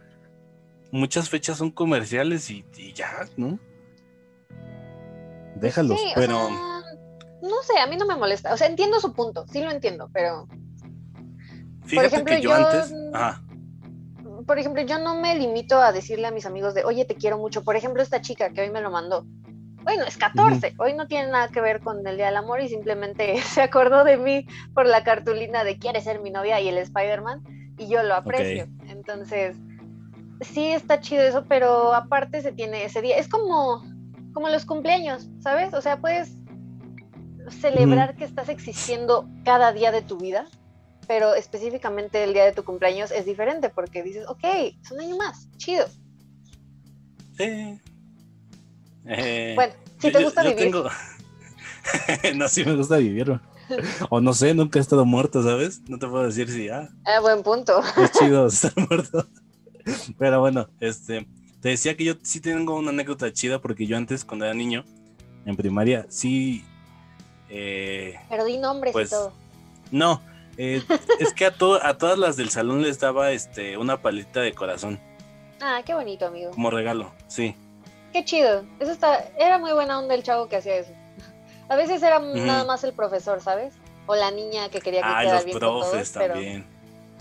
muchas 0.91 1.29
fechas 1.29 1.57
son 1.57 1.71
comerciales 1.71 2.49
y, 2.49 2.65
y 2.77 2.93
ya, 2.93 3.25
¿no? 3.37 3.59
Déjalos, 5.55 5.99
Sí, 5.99 6.07
o 6.11 6.15
pero 6.15 6.47
sea, 6.47 6.81
no 7.41 7.61
sé, 7.63 7.79
a 7.79 7.87
mí 7.87 7.95
no 7.97 8.05
me 8.05 8.15
molesta. 8.15 8.53
O 8.53 8.57
sea, 8.57 8.67
entiendo 8.67 8.99
su 8.99 9.13
punto, 9.13 9.45
sí 9.51 9.61
lo 9.63 9.71
entiendo, 9.71 10.09
pero 10.13 10.47
fíjate 11.85 12.07
ejemplo, 12.07 12.35
que 12.35 12.41
yo, 12.41 12.49
yo- 12.51 12.55
antes, 12.55 12.93
ajá, 13.13 13.43
por 14.45 14.59
ejemplo, 14.59 14.81
yo 14.83 14.99
no 14.99 15.19
me 15.19 15.35
limito 15.35 15.79
a 15.81 15.91
decirle 15.91 16.27
a 16.27 16.31
mis 16.31 16.45
amigos 16.45 16.73
de, 16.73 16.85
oye, 16.85 17.05
te 17.05 17.15
quiero 17.15 17.37
mucho. 17.37 17.63
Por 17.63 17.75
ejemplo, 17.75 18.01
esta 18.03 18.21
chica 18.21 18.51
que 18.51 18.61
hoy 18.61 18.69
me 18.69 18.81
lo 18.81 18.91
mandó. 18.91 19.25
Bueno, 19.87 20.03
es 20.03 20.17
14, 20.17 20.75
hoy 20.79 20.93
no 20.95 21.07
tiene 21.07 21.31
nada 21.31 21.47
que 21.47 21.61
ver 21.61 21.79
con 21.79 22.05
el 22.05 22.17
Día 22.17 22.25
del 22.25 22.35
Amor 22.35 22.59
y 22.59 22.67
simplemente 22.67 23.41
se 23.41 23.61
acordó 23.61 24.03
de 24.03 24.17
mí 24.17 24.45
por 24.73 24.85
la 24.85 25.05
cartulina 25.05 25.63
de 25.63 25.79
quiere 25.79 26.01
ser 26.01 26.19
mi 26.19 26.29
novia 26.29 26.59
y 26.59 26.67
el 26.67 26.77
Spider-Man 26.77 27.73
y 27.77 27.87
yo 27.87 28.03
lo 28.03 28.15
aprecio. 28.15 28.67
Entonces, 28.89 29.55
sí 30.41 30.65
está 30.73 30.99
chido 30.99 31.23
eso, 31.23 31.45
pero 31.47 31.93
aparte 31.93 32.41
se 32.41 32.51
tiene 32.51 32.83
ese 32.83 33.01
día. 33.01 33.15
Es 33.15 33.29
como, 33.29 33.81
como 34.33 34.49
los 34.49 34.65
cumpleaños, 34.65 35.29
¿sabes? 35.39 35.73
O 35.73 35.81
sea, 35.81 36.01
puedes 36.01 36.33
celebrar 37.49 38.17
que 38.17 38.25
estás 38.25 38.49
existiendo 38.49 39.29
cada 39.45 39.71
día 39.71 39.93
de 39.93 40.01
tu 40.01 40.17
vida, 40.17 40.47
pero 41.07 41.33
específicamente 41.33 42.25
el 42.25 42.33
día 42.33 42.43
de 42.43 42.51
tu 42.51 42.65
cumpleaños 42.65 43.11
es 43.11 43.25
diferente 43.25 43.69
porque 43.69 44.03
dices, 44.03 44.27
ok, 44.27 44.43
es 44.83 44.91
un 44.91 44.99
año 44.99 45.15
más, 45.15 45.47
chido. 45.55 45.85
sí. 47.37 47.79
Eh, 49.07 49.53
Bueno, 49.55 49.73
si 49.99 50.11
te 50.11 50.19
yo- 50.19 50.25
gusta 50.25 50.43
yo 50.43 50.49
vivir. 50.49 50.63
tengo- 50.65 50.89
no, 52.35 52.47
sí 52.47 52.63
me 52.65 52.75
gusta 52.75 52.97
vivir. 52.97 53.39
O 54.09 54.21
no 54.21 54.33
sé, 54.33 54.53
nunca 54.53 54.79
he 54.79 54.81
estado 54.81 55.03
muerto, 55.05 55.43
¿sabes? 55.43 55.81
No 55.89 55.99
te 55.99 56.07
puedo 56.07 56.23
decir 56.23 56.49
si, 56.49 56.69
ah, 56.69 56.87
Ah, 57.03 57.19
buen 57.19 57.43
punto. 57.43 57.81
es 58.01 58.11
chido 58.13 58.47
estar 58.47 58.71
muerto. 58.89 59.27
Pero 60.17 60.39
bueno, 60.39 60.69
este, 60.79 61.27
te 61.61 61.69
decía 61.69 61.97
que 61.97 62.05
yo 62.05 62.13
sí 62.23 62.39
tengo 62.39 62.77
una 62.77 62.91
anécdota 62.91 63.31
chida 63.33 63.59
porque 63.59 63.85
yo 63.85 63.97
antes, 63.97 64.23
cuando 64.23 64.45
era 64.45 64.53
niño, 64.53 64.85
en 65.45 65.57
primaria, 65.57 66.05
sí. 66.09 66.63
eh, 67.49 68.15
Pero 68.29 68.45
di 68.45 68.57
nombres 68.57 68.93
Pues, 68.93 69.09
y 69.09 69.11
todo. 69.11 69.33
no, 69.91 70.21
eh, 70.57 70.81
es 71.19 71.33
que 71.33 71.45
a, 71.45 71.51
to- 71.53 71.83
a 71.85 71.97
todas 71.97 72.17
las 72.17 72.37
del 72.37 72.49
salón 72.49 72.81
les 72.81 72.99
daba 72.99 73.31
este, 73.31 73.77
una 73.77 74.01
paleta 74.01 74.39
de 74.41 74.53
corazón 74.53 74.97
Ah, 75.59 75.81
qué 75.85 75.93
bonito, 75.93 76.27
amigo. 76.27 76.51
como 76.51 76.69
regalo, 76.69 77.11
sí. 77.27 77.53
Qué 78.13 78.23
chido. 78.25 78.63
Eso 78.79 78.91
está, 78.91 79.25
era 79.37 79.57
muy 79.57 79.71
buena 79.73 79.99
onda 79.99 80.13
el 80.15 80.23
chavo 80.23 80.47
que 80.47 80.57
hacía 80.57 80.75
eso. 80.77 80.91
A 81.69 81.75
veces 81.75 82.01
era 82.01 82.19
nada 82.19 82.63
más 82.63 82.83
el 82.83 82.93
profesor, 82.93 83.41
¿sabes? 83.41 83.73
O 84.05 84.15
la 84.15 84.31
niña 84.31 84.69
que 84.69 84.79
quería 84.79 85.01
que 85.01 85.07
Ah, 85.07 85.19
quedara 85.19 85.35
los 85.35 85.45
bien 85.45 85.59
con 85.59 85.67
todos, 85.69 85.87
profes 85.89 86.11
pero, 86.17 86.33
también. 86.35 86.65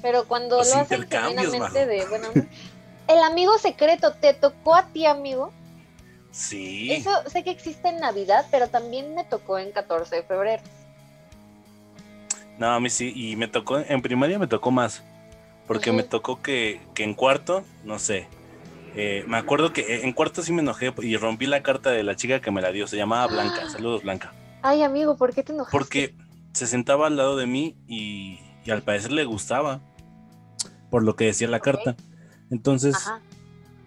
pero 0.00 0.24
cuando 0.28 0.58
Los 0.58 0.68
lo 0.68 0.76
hacen 0.82 1.08
genuinamente 1.08 1.86
de 1.86 2.06
buena 2.06 2.28
onda. 2.28 2.46
El 3.08 3.22
amigo 3.22 3.58
secreto, 3.58 4.12
¿te 4.14 4.34
tocó 4.34 4.74
a 4.76 4.86
ti, 4.86 5.04
amigo? 5.06 5.52
Sí. 6.30 6.92
Eso 6.92 7.10
sé 7.26 7.42
que 7.42 7.50
existe 7.50 7.88
en 7.88 7.98
Navidad, 7.98 8.46
pero 8.50 8.68
también 8.68 9.14
me 9.14 9.24
tocó 9.24 9.58
en 9.58 9.72
14 9.72 10.16
de 10.16 10.22
febrero. 10.22 10.62
No, 12.58 12.70
a 12.72 12.80
mí 12.80 12.88
sí, 12.88 13.12
y 13.14 13.36
me 13.36 13.48
tocó, 13.48 13.78
en 13.78 14.00
primaria 14.02 14.38
me 14.38 14.46
tocó 14.46 14.70
más, 14.70 15.02
porque 15.66 15.92
me 15.92 16.02
tocó 16.02 16.40
que, 16.40 16.80
que 16.94 17.04
en 17.04 17.14
cuarto, 17.14 17.64
no 17.84 17.98
sé, 17.98 18.28
eh, 18.96 19.24
me 19.28 19.36
acuerdo 19.36 19.72
que 19.72 20.02
en 20.04 20.12
cuarto 20.12 20.42
sí 20.42 20.52
me 20.52 20.62
enojé 20.62 20.92
y 21.02 21.16
rompí 21.16 21.46
la 21.46 21.62
carta 21.62 21.90
de 21.90 22.02
la 22.02 22.16
chica 22.16 22.40
que 22.40 22.50
me 22.50 22.62
la 22.62 22.72
dio, 22.72 22.86
se 22.86 22.96
llamaba 22.96 23.26
Blanca, 23.26 23.68
saludos 23.68 24.02
Blanca, 24.02 24.32
Ay, 24.62 24.82
amigo, 24.82 25.16
¿por 25.16 25.34
qué 25.34 25.42
te 25.42 25.52
enojaste? 25.52 25.76
porque 25.76 26.14
se 26.52 26.66
sentaba 26.66 27.06
al 27.06 27.16
lado 27.16 27.36
de 27.36 27.46
mí 27.46 27.76
y, 27.86 28.40
y 28.64 28.70
al 28.70 28.82
parecer 28.82 29.12
le 29.12 29.24
gustaba, 29.24 29.80
por 30.90 31.04
lo 31.04 31.14
que 31.16 31.26
decía 31.26 31.48
la 31.48 31.60
carta. 31.60 31.94
Entonces 32.50 32.94
Ajá. 32.96 33.20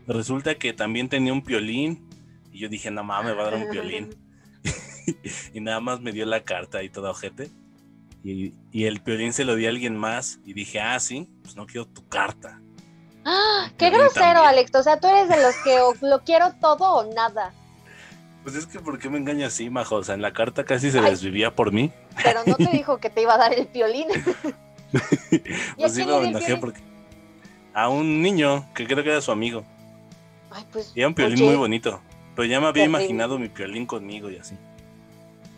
resulta 0.08 0.56
que 0.56 0.74
también 0.74 1.10
tenía 1.10 1.34
un 1.34 1.42
piolín 1.42 2.08
y 2.52 2.60
yo 2.60 2.70
dije, 2.70 2.92
no 2.92 3.04
mames, 3.04 3.32
me 3.32 3.38
va 3.38 3.48
a 3.48 3.52
dar 3.52 3.60
un 3.60 3.70
piolín. 3.70 4.10
y 5.54 5.62
nada 5.62 5.80
más 5.80 6.02
me 6.02 6.12
dio 6.12 6.26
la 6.26 6.44
carta 6.44 6.84
y 6.84 6.90
todo 6.90 7.10
ojete. 7.10 7.50
Y, 8.24 8.54
y 8.72 8.84
el 8.84 9.02
piolín 9.02 9.34
se 9.34 9.46
lo 9.46 9.56
di 9.56 9.66
a 9.66 9.70
alguien 9.70 9.98
más 9.98 10.40
y 10.46 10.54
dije, 10.54 10.80
ah, 10.82 11.00
sí, 11.00 11.28
pues 11.42 11.56
no 11.56 11.66
quiero 11.66 11.88
tu 11.88 12.08
carta. 12.08 12.62
¡Ah! 13.32 13.70
¡Qué 13.78 13.92
grosero. 13.92 14.42
Alex! 14.44 14.74
O 14.74 14.82
sea, 14.82 15.00
tú 15.00 15.08
eres 15.08 15.30
de 15.30 15.40
los 15.42 15.56
que 15.58 15.80
o 15.82 15.94
lo 16.02 16.24
quiero 16.24 16.52
todo 16.60 16.94
o 16.96 17.14
nada. 17.14 17.54
Pues 18.44 18.56
es 18.56 18.66
que, 18.66 18.80
¿por 18.80 18.98
qué 18.98 19.10
me 19.10 19.18
engaña 19.20 19.48
así, 19.48 19.70
majo? 19.70 19.98
O 19.98 20.04
sea, 20.04 20.16
en 20.16 20.22
la 20.24 20.34
carta 20.34 20.64
casi 20.64 20.90
se 20.90 21.00
Ay. 21.00 21.12
desvivía 21.12 21.54
por 21.54 21.72
mí. 21.72 21.92
Pero 22.24 22.40
no 22.48 22.56
te 22.56 22.66
dijo 22.72 22.98
que 22.98 23.10
te 23.12 23.22
iba 23.22 23.36
a 23.36 23.38
dar 23.38 23.54
el 23.54 23.68
piolín. 23.68 24.08
¿Y 25.78 25.84
a 25.84 25.90
Pues 25.90 25.94
sí, 25.94 26.02
enojé 26.02 26.32
piolín? 26.40 26.60
porque... 26.60 26.82
A 27.74 27.90
un 27.90 28.22
niño 28.22 28.66
que 28.74 28.88
creo 28.88 29.04
que 29.04 29.12
era 29.12 29.22
su 29.22 29.32
amigo. 29.32 29.64
Ay, 30.50 30.66
pues. 30.72 30.92
Y 30.96 31.02
era 31.02 31.08
un 31.10 31.14
piolín 31.14 31.38
oye. 31.38 31.46
muy 31.50 31.56
bonito. 31.56 32.02
Pero 32.36 32.46
ya 32.48 32.60
me 32.60 32.66
había 32.68 32.84
Terrible. 32.84 33.04
imaginado 33.04 33.38
mi 33.38 33.50
piolín 33.50 33.86
conmigo 33.86 34.30
y 34.32 34.38
así. 34.38 34.56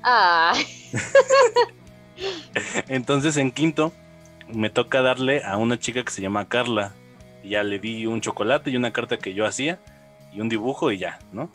Ay, 0.04 0.66
Entonces 2.88 3.38
en 3.38 3.52
quinto 3.52 3.94
me 4.52 4.70
toca 4.70 5.02
darle 5.02 5.44
a 5.44 5.58
una 5.58 5.80
chica 5.80 6.04
que 6.04 6.12
se 6.12 6.22
llama 6.22 6.48
Carla. 6.50 6.94
Y 7.44 7.50
ya 7.50 7.64
le 7.64 7.80
di 7.80 8.06
un 8.06 8.22
chocolate 8.22 8.70
y 8.70 8.76
una 8.78 8.92
carta 8.94 9.18
que 9.18 9.34
yo 9.34 9.46
hacía 9.46 9.80
y 10.34 10.42
un 10.42 10.50
dibujo 10.50 10.92
y 10.92 10.98
ya, 10.98 11.20
¿no? 11.32 11.50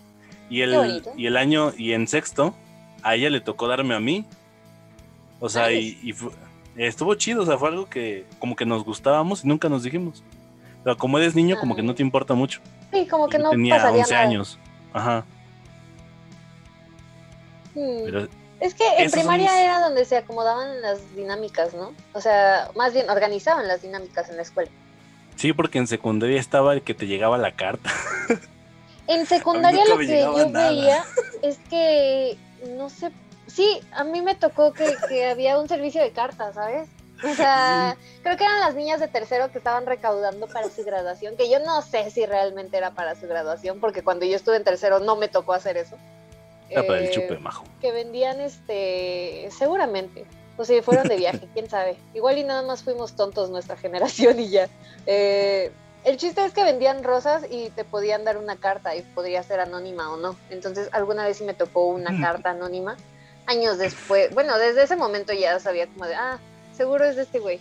Y 0.50 0.60
el, 0.62 1.02
y 1.16 1.26
el 1.26 1.36
año, 1.36 1.72
y 1.76 1.92
en 1.92 2.06
sexto, 2.06 2.54
a 3.02 3.14
ella 3.14 3.30
le 3.30 3.40
tocó 3.40 3.66
darme 3.68 3.94
a 3.94 4.00
mí. 4.00 4.24
O 5.40 5.48
sea, 5.48 5.70
y, 5.72 5.98
y 6.02 6.12
fu- 6.12 6.32
estuvo 6.76 7.14
chido, 7.14 7.42
o 7.42 7.46
sea, 7.46 7.58
fue 7.58 7.68
algo 7.68 7.88
que 7.88 8.26
como 8.38 8.54
que 8.56 8.64
nos 8.66 8.84
gustábamos 8.84 9.44
y 9.44 9.48
nunca 9.48 9.68
nos 9.68 9.82
dijimos. 9.82 10.22
Pero 10.84 10.96
como 10.96 11.18
eres 11.18 11.34
niño, 11.34 11.56
como 11.58 11.74
que 11.74 11.82
no 11.82 11.94
te 11.94 12.02
importa 12.02 12.34
mucho. 12.34 12.60
sí, 12.92 13.06
como 13.06 13.28
que 13.28 13.38
Yo 13.38 13.44
no 13.44 13.50
tenía 13.50 13.76
pasaría 13.76 14.02
11 14.02 14.14
nada. 14.14 14.24
años. 14.26 14.58
Ajá. 14.92 15.24
Hmm. 17.74 18.04
Pero 18.04 18.28
Es 18.60 18.74
que 18.74 18.84
en 18.98 19.10
primaria 19.10 19.50
mis- 19.52 19.60
era 19.60 19.80
donde 19.80 20.04
se 20.04 20.16
acomodaban 20.16 20.80
las 20.80 21.14
dinámicas, 21.14 21.74
¿no? 21.74 21.92
O 22.14 22.20
sea, 22.20 22.70
más 22.76 22.94
bien 22.94 23.10
organizaban 23.10 23.68
las 23.68 23.82
dinámicas 23.82 24.30
en 24.30 24.36
la 24.36 24.42
escuela. 24.42 24.70
Sí, 25.36 25.52
porque 25.52 25.78
en 25.78 25.86
secundaria 25.86 26.40
estaba 26.40 26.72
el 26.74 26.82
que 26.82 26.94
te 26.94 27.06
llegaba 27.06 27.38
la 27.38 27.52
carta. 27.52 27.90
En 29.08 29.24
secundaria 29.24 29.84
lo 29.88 29.98
que 29.98 30.18
yo 30.20 30.48
nada. 30.48 30.68
veía 30.70 31.04
es 31.40 31.58
que, 31.70 32.36
no 32.76 32.90
sé, 32.90 33.12
sí, 33.46 33.80
a 33.92 34.02
mí 34.02 34.20
me 34.20 34.34
tocó 34.34 34.72
que, 34.72 34.96
que 35.08 35.26
había 35.26 35.60
un 35.60 35.68
servicio 35.68 36.02
de 36.02 36.10
cartas, 36.10 36.56
¿sabes? 36.56 36.88
O 37.22 37.32
sea, 37.34 37.96
creo 38.24 38.36
que 38.36 38.42
eran 38.42 38.58
las 38.58 38.74
niñas 38.74 38.98
de 38.98 39.06
tercero 39.06 39.52
que 39.52 39.58
estaban 39.58 39.86
recaudando 39.86 40.48
para 40.48 40.68
su 40.68 40.82
graduación, 40.84 41.36
que 41.36 41.48
yo 41.48 41.60
no 41.60 41.82
sé 41.82 42.10
si 42.10 42.26
realmente 42.26 42.76
era 42.78 42.90
para 42.94 43.14
su 43.14 43.28
graduación, 43.28 43.78
porque 43.78 44.02
cuando 44.02 44.26
yo 44.26 44.34
estuve 44.34 44.56
en 44.56 44.64
tercero 44.64 44.98
no 44.98 45.14
me 45.14 45.28
tocó 45.28 45.52
hacer 45.52 45.76
eso. 45.76 45.96
Era 46.68 46.82
para 46.84 46.98
el 46.98 47.04
Eh, 47.04 47.10
chupe, 47.12 47.38
majo. 47.38 47.62
que 47.80 47.92
vendían 47.92 48.40
este 48.40 49.48
seguramente 49.56 50.26
o 50.56 50.64
sea 50.64 50.82
fueron 50.82 51.08
de 51.08 51.16
viaje 51.16 51.48
quién 51.54 51.68
sabe. 51.68 51.96
Igual 52.14 52.38
y 52.38 52.44
nada 52.44 52.62
más 52.62 52.82
fuimos 52.82 53.14
tontos 53.14 53.50
nuestra 53.50 53.76
generación 53.84 54.38
y 54.40 54.50
ya. 54.50 54.68
Eh, 55.06 55.72
el 56.04 56.16
chiste 56.18 56.44
es 56.44 56.52
que 56.52 56.62
vendían 56.62 57.02
rosas 57.02 57.44
y 57.50 57.70
te 57.70 57.84
podían 57.84 58.24
dar 58.24 58.36
una 58.36 58.56
carta 58.56 58.94
y 58.94 59.02
podría 59.02 59.42
ser 59.42 59.60
anónima 59.60 60.12
o 60.12 60.16
no. 60.16 60.36
Entonces 60.50 60.88
alguna 60.92 61.26
vez 61.26 61.38
sí 61.38 61.44
me 61.44 61.54
tocó 61.54 61.86
una 61.86 62.20
carta 62.20 62.50
anónima. 62.50 62.96
Años 63.46 63.78
después 63.78 64.34
bueno 64.34 64.58
desde 64.58 64.82
ese 64.82 64.96
momento 64.96 65.32
ya 65.32 65.58
sabía 65.60 65.86
como 65.86 66.06
de 66.06 66.14
ah 66.14 66.38
seguro 66.76 67.04
es 67.04 67.16
de 67.16 67.22
este 67.22 67.38
güey 67.38 67.60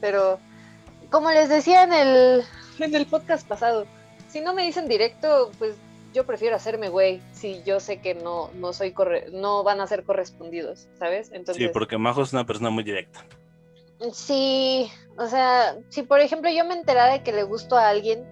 pero 0.00 0.38
como 1.10 1.30
les 1.32 1.48
decía 1.48 1.82
en 1.82 1.92
el 1.92 2.44
en 2.78 2.94
el 2.94 3.06
podcast 3.06 3.46
pasado 3.46 3.84
si 4.28 4.40
no 4.40 4.54
me 4.54 4.64
dicen 4.64 4.86
directo 4.86 5.50
pues 5.58 5.74
yo 6.14 6.24
prefiero 6.24 6.56
hacerme 6.56 6.88
güey 6.88 7.20
si 7.32 7.62
yo 7.64 7.80
sé 7.80 8.00
que 8.00 8.14
no, 8.14 8.50
no 8.54 8.72
soy 8.72 8.92
corre 8.92 9.26
no 9.32 9.62
van 9.64 9.80
a 9.80 9.86
ser 9.86 10.04
correspondidos, 10.04 10.88
¿sabes? 10.98 11.30
Entonces, 11.32 11.56
Sí, 11.66 11.68
porque 11.72 11.98
Majo 11.98 12.22
es 12.22 12.32
una 12.32 12.46
persona 12.46 12.70
muy 12.70 12.84
directa. 12.84 13.24
sí, 14.12 14.90
o 15.18 15.26
sea, 15.26 15.76
si 15.88 16.02
por 16.02 16.20
ejemplo 16.20 16.50
yo 16.50 16.64
me 16.64 16.74
enterara 16.74 17.12
de 17.14 17.22
que 17.22 17.32
le 17.32 17.42
gusto 17.42 17.76
a 17.76 17.88
alguien 17.88 18.24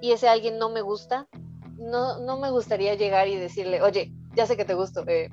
y 0.00 0.12
ese 0.12 0.28
alguien 0.28 0.58
no 0.58 0.70
me 0.70 0.80
gusta, 0.82 1.26
no, 1.78 2.18
no 2.20 2.38
me 2.38 2.50
gustaría 2.50 2.94
llegar 2.94 3.28
y 3.28 3.36
decirle, 3.36 3.82
oye, 3.82 4.12
ya 4.34 4.46
sé 4.46 4.56
que 4.56 4.64
te 4.64 4.74
gusto. 4.74 5.04
eh, 5.06 5.28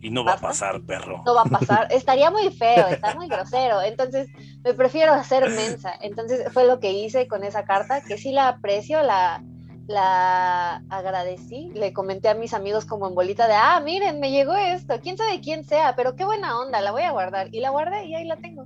Y 0.00 0.10
no 0.10 0.24
va 0.24 0.32
a 0.32 0.34
¿basta?". 0.34 0.48
pasar, 0.48 0.82
perro. 0.84 1.22
no 1.24 1.34
va 1.34 1.42
a 1.42 1.44
pasar, 1.44 1.88
estaría 1.90 2.30
muy 2.30 2.50
feo, 2.50 2.86
está 2.88 3.14
muy 3.14 3.28
grosero, 3.28 3.82
entonces 3.82 4.28
me 4.64 4.74
prefiero 4.74 5.12
hacer 5.12 5.50
mensa. 5.50 5.92
Entonces 6.00 6.52
fue 6.52 6.66
lo 6.66 6.78
que 6.80 6.92
hice 6.92 7.26
con 7.28 7.44
esa 7.44 7.64
carta, 7.64 8.00
que 8.02 8.16
sí 8.18 8.32
la 8.32 8.48
aprecio, 8.48 9.02
la, 9.02 9.42
la 9.88 10.82
agradecí, 10.90 11.70
le 11.74 11.92
comenté 11.92 12.28
a 12.28 12.34
mis 12.34 12.54
amigos 12.54 12.84
como 12.86 13.06
en 13.08 13.14
bolita 13.14 13.46
de, 13.46 13.54
ah, 13.54 13.80
miren, 13.84 14.18
me 14.20 14.30
llegó 14.30 14.54
esto, 14.56 14.98
quién 15.00 15.16
sabe 15.16 15.40
quién 15.40 15.64
sea, 15.64 15.94
pero 15.94 16.16
qué 16.16 16.24
buena 16.24 16.58
onda, 16.58 16.80
la 16.80 16.90
voy 16.90 17.02
a 17.02 17.12
guardar. 17.12 17.48
Y 17.54 17.60
la 17.60 17.70
guardé 17.70 18.04
y 18.06 18.14
ahí 18.14 18.24
la 18.24 18.36
tengo. 18.36 18.64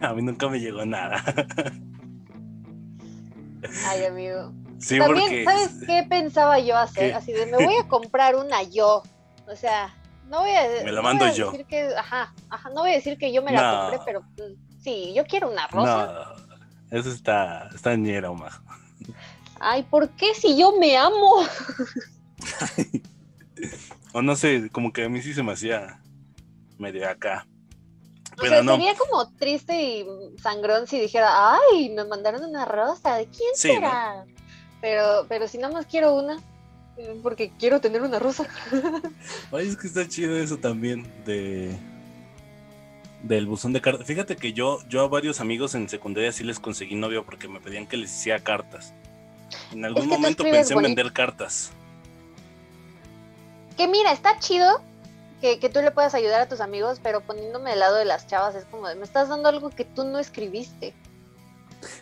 A 0.00 0.12
mí 0.14 0.22
nunca 0.22 0.48
me 0.48 0.58
llegó 0.60 0.84
nada. 0.86 1.22
Ay, 3.88 4.04
amigo. 4.04 4.52
Sí, 4.78 4.98
También, 4.98 5.24
porque. 5.24 5.44
¿sabes 5.44 5.84
qué 5.86 6.06
pensaba 6.08 6.58
yo 6.58 6.76
hacer? 6.76 7.10
¿Qué? 7.10 7.14
Así 7.14 7.32
de, 7.32 7.46
me 7.46 7.56
voy 7.58 7.74
a 7.82 7.88
comprar 7.88 8.36
una 8.36 8.62
yo. 8.62 9.02
O 9.48 9.56
sea, 9.56 9.94
no 10.28 10.40
voy 10.40 10.50
a, 10.50 10.62
Me 10.84 10.92
la 10.92 10.96
no 10.96 11.02
mando 11.02 11.24
voy 11.24 11.32
a 11.32 11.34
yo. 11.36 11.50
decir 11.50 11.66
que, 11.66 11.94
ajá, 11.96 12.32
ajá, 12.50 12.68
no 12.70 12.82
voy 12.82 12.90
a 12.92 12.94
decir 12.94 13.16
que 13.18 13.32
yo 13.32 13.42
me 13.42 13.52
la 13.52 13.62
No. 13.72 13.80
compré, 13.90 14.00
pero 14.04 14.20
mm, 14.22 14.80
sí, 14.82 15.12
yo 15.14 15.24
quiero 15.24 15.50
una 15.50 15.66
rosa. 15.68 16.26
No, 16.90 16.98
Eso 16.98 17.10
está, 17.10 17.68
está 17.74 17.96
ñera, 17.96 18.30
Omar. 18.30 18.52
Ay, 19.60 19.82
¿por 19.84 20.08
qué 20.10 20.34
si 20.34 20.56
yo 20.58 20.72
me 20.78 20.96
amo? 20.96 21.42
O 24.12 24.22
no 24.22 24.34
sé, 24.34 24.70
como 24.70 24.92
que 24.94 25.04
a 25.04 25.08
mí 25.10 25.20
sí 25.20 25.34
se 25.34 25.42
me 25.42 25.52
hacía 25.52 26.00
medio 26.78 27.06
acá. 27.08 27.46
O 28.32 28.36
Pero 28.36 28.48
sea, 28.50 28.62
no. 28.62 28.72
sería 28.76 28.94
como 28.94 29.28
triste 29.34 29.82
y 29.82 30.06
sangrón 30.40 30.86
si 30.86 30.98
dijera, 30.98 31.54
ay, 31.54 31.90
me 31.90 32.04
mandaron 32.04 32.42
una 32.44 32.64
rosa, 32.64 33.16
¿de 33.16 33.26
quién 33.26 33.50
Sí, 33.54 33.68
¿no? 33.68 33.74
será? 33.74 34.24
Pero, 34.80 35.26
pero 35.28 35.48
si 35.48 35.58
nada 35.58 35.72
más 35.74 35.84
quiero 35.86 36.14
una, 36.14 36.38
eh, 36.96 37.18
porque 37.22 37.52
quiero 37.58 37.80
tener 37.80 38.00
una 38.02 38.18
rosa. 38.18 38.46
Ay, 39.52 39.68
es 39.68 39.76
que 39.76 39.86
está 39.86 40.06
chido 40.08 40.36
eso 40.38 40.56
también 40.58 41.06
de 41.26 41.76
del 43.22 43.46
buzón 43.46 43.72
de 43.74 43.80
cartas. 43.80 44.06
Fíjate 44.06 44.36
que 44.36 44.52
yo, 44.52 44.78
yo 44.88 45.02
a 45.02 45.08
varios 45.08 45.40
amigos 45.40 45.74
en 45.74 45.88
secundaria 45.88 46.32
sí 46.32 46.44
les 46.44 46.60
conseguí 46.60 46.94
novio 46.94 47.24
porque 47.24 47.48
me 47.48 47.60
pedían 47.60 47.86
que 47.86 47.96
les 47.96 48.14
hiciera 48.14 48.38
cartas. 48.40 48.94
En 49.72 49.84
algún 49.84 50.02
que 50.02 50.08
momento 50.08 50.42
pensé 50.44 50.74
en 50.74 50.82
vender 50.82 51.12
cartas. 51.12 51.70
Que 53.76 53.88
mira, 53.88 54.12
está 54.12 54.38
chido 54.38 54.80
que, 55.40 55.58
que 55.58 55.68
tú 55.68 55.80
le 55.80 55.90
puedas 55.90 56.14
ayudar 56.14 56.40
a 56.40 56.48
tus 56.48 56.60
amigos, 56.60 57.00
pero 57.02 57.20
poniéndome 57.20 57.70
del 57.70 57.80
lado 57.80 57.96
de 57.96 58.04
las 58.04 58.26
chavas 58.26 58.54
es 58.54 58.64
como 58.64 58.88
de, 58.88 58.94
me 58.94 59.04
estás 59.04 59.28
dando 59.28 59.48
algo 59.48 59.70
que 59.70 59.84
tú 59.84 60.04
no 60.04 60.18
escribiste. 60.18 60.94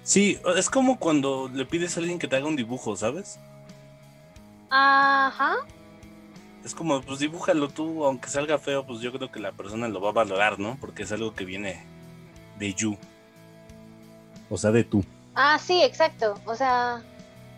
Sí, 0.02 0.38
es 0.56 0.70
como 0.70 0.98
cuando 0.98 1.50
le 1.52 1.66
pides 1.66 1.96
a 1.96 2.00
alguien 2.00 2.18
que 2.18 2.28
te 2.28 2.36
haga 2.36 2.46
un 2.46 2.56
dibujo, 2.56 2.96
¿sabes? 2.96 3.38
Ajá. 4.70 5.56
Es 6.64 6.74
como, 6.74 7.02
pues 7.02 7.18
dibújalo 7.18 7.68
tú, 7.68 8.04
aunque 8.04 8.28
salga 8.28 8.58
feo, 8.58 8.86
pues 8.86 9.00
yo 9.00 9.12
creo 9.12 9.30
que 9.30 9.40
la 9.40 9.52
persona 9.52 9.88
lo 9.88 10.00
va 10.00 10.10
a 10.10 10.12
valorar, 10.12 10.58
¿no? 10.58 10.78
Porque 10.80 11.02
es 11.02 11.12
algo 11.12 11.34
que 11.34 11.44
viene 11.44 11.84
de 12.58 12.72
you. 12.72 12.96
O 14.48 14.56
sea, 14.56 14.70
de 14.70 14.84
tú, 14.84 15.04
Ah, 15.34 15.58
sí, 15.58 15.82
exacto. 15.82 16.34
O 16.46 16.54
sea, 16.54 17.02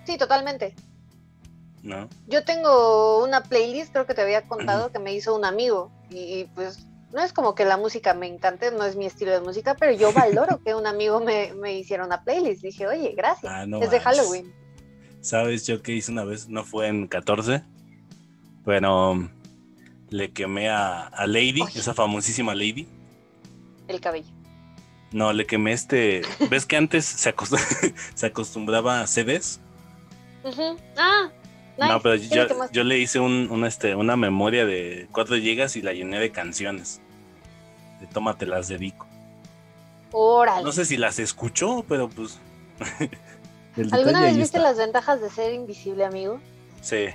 sí, 0.07 0.16
totalmente. 0.16 0.75
¿no? 1.83 2.09
Yo 2.27 2.42
tengo 2.45 3.23
una 3.23 3.42
playlist, 3.45 3.92
creo 3.92 4.07
que 4.07 4.14
te 4.14 4.23
había 4.23 4.42
contado, 4.49 4.90
que 4.90 4.99
me 4.99 5.14
hizo 5.14 5.37
un 5.37 5.45
amigo. 5.45 5.90
Y, 6.11 6.16
y, 6.40 6.45
pues 6.55 6.85
no 7.12 7.23
es 7.23 7.33
como 7.33 7.55
que 7.55 7.64
la 7.64 7.77
música 7.77 8.12
me 8.12 8.27
encante, 8.27 8.73
no 8.73 8.85
es 8.85 8.97
mi 8.97 9.07
estilo 9.07 9.31
de 9.31 9.40
música, 9.40 9.77
pero 9.79 9.92
yo 9.92 10.12
valoro 10.14 10.61
que 10.64 10.75
un 10.75 10.87
amigo 10.87 11.21
me, 11.21 11.53
me 11.55 11.79
hiciera 11.79 12.05
una 12.05 12.25
playlist. 12.25 12.62
Dije, 12.62 12.87
oye, 12.88 13.12
gracias. 13.16 13.53
Ah, 13.53 13.66
no 13.66 13.81
es 13.81 13.90
de. 13.90 14.01
Halloween. 14.01 14.53
¿Sabes 15.21 15.66
yo 15.66 15.83
qué 15.83 15.92
hice 15.92 16.11
una 16.12 16.25
vez? 16.25 16.49
No 16.49 16.64
fue 16.64 16.88
en 16.88 17.07
14, 17.09 17.62
pero 18.64 19.29
le 20.11 20.33
quemé 20.33 20.69
a, 20.69 21.07
a 21.07 21.27
Lady, 21.27 21.62
esa 21.75 21.95
famosísima 21.95 22.55
Lady. 22.55 22.87
El 23.88 24.01
cabello. 24.01 24.29
No, 25.12 25.33
le 25.33 25.47
quemé 25.47 25.73
este. 25.73 26.23
¿Ves 26.51 26.66
que 26.66 26.77
antes 26.77 27.05
se, 27.05 27.35
acost- 27.35 27.95
se 28.14 28.27
acostumbraba 28.27 29.01
a 29.01 29.07
CDs? 29.07 29.61
Ujú. 30.46 30.76
Ah, 30.96 31.28
nice. 31.76 31.92
No, 31.92 32.00
pero 32.00 32.14
¿Qué 32.14 32.20
le 32.20 32.28
yo, 32.48 32.70
yo 32.72 32.85
le 32.85 32.98
hice 32.98 33.18
un, 33.18 33.48
un, 33.50 33.64
este, 33.64 33.94
una 33.94 34.16
memoria 34.16 34.64
de 34.64 35.09
4 35.12 35.37
gigas 35.37 35.76
y 35.76 35.82
la 35.82 35.92
llené 35.92 36.18
de 36.18 36.30
canciones. 36.30 37.00
De 38.00 38.06
Tómate 38.06 38.46
las 38.46 38.68
dedico. 38.68 39.06
Órale. 40.12 40.62
No 40.64 40.72
sé 40.72 40.85
si 40.85 40.96
las 40.96 41.18
escuchó, 41.18 41.85
pero 41.88 42.09
pues. 42.09 42.38
¿Alguna 43.92 44.22
vez 44.22 44.37
viste 44.37 44.56
está. 44.59 44.61
las 44.70 44.78
ventajas 44.78 45.20
de 45.20 45.28
ser 45.30 45.52
invisible, 45.52 46.04
amigo? 46.04 46.40
Sí. 46.80 47.06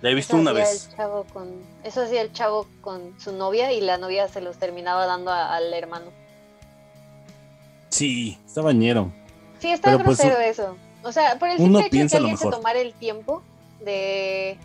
La 0.00 0.10
he 0.10 0.14
visto 0.14 0.34
Eso 0.34 0.40
una 0.40 0.52
vez. 0.52 0.88
El 0.90 0.96
chavo 0.96 1.24
con, 1.24 1.50
eso 1.84 2.02
hacía 2.02 2.22
el 2.22 2.32
chavo 2.32 2.66
con 2.80 3.18
su 3.20 3.32
novia 3.32 3.70
y 3.72 3.82
la 3.82 3.98
novia 3.98 4.28
se 4.28 4.40
los 4.40 4.56
terminaba 4.56 5.04
dando 5.04 5.30
a- 5.30 5.54
al 5.54 5.74
hermano. 5.74 6.06
Sí, 7.90 8.38
está 8.46 8.62
bañero. 8.62 9.12
Sí, 9.58 9.70
está 9.70 9.90
Pero, 9.92 10.04
pues, 10.04 10.18
grosero 10.18 10.40
eso. 10.40 10.76
O 11.02 11.12
sea, 11.12 11.38
por 11.38 11.48
el 11.48 11.60
uno 11.60 11.80
simple 11.80 12.02
hecho 12.02 12.04
de 12.04 12.10
que 12.10 12.16
alguien 12.16 12.38
se 12.38 12.50
tomara 12.50 12.78
el 12.78 12.92
tiempo 12.94 13.42
de, 13.80 14.58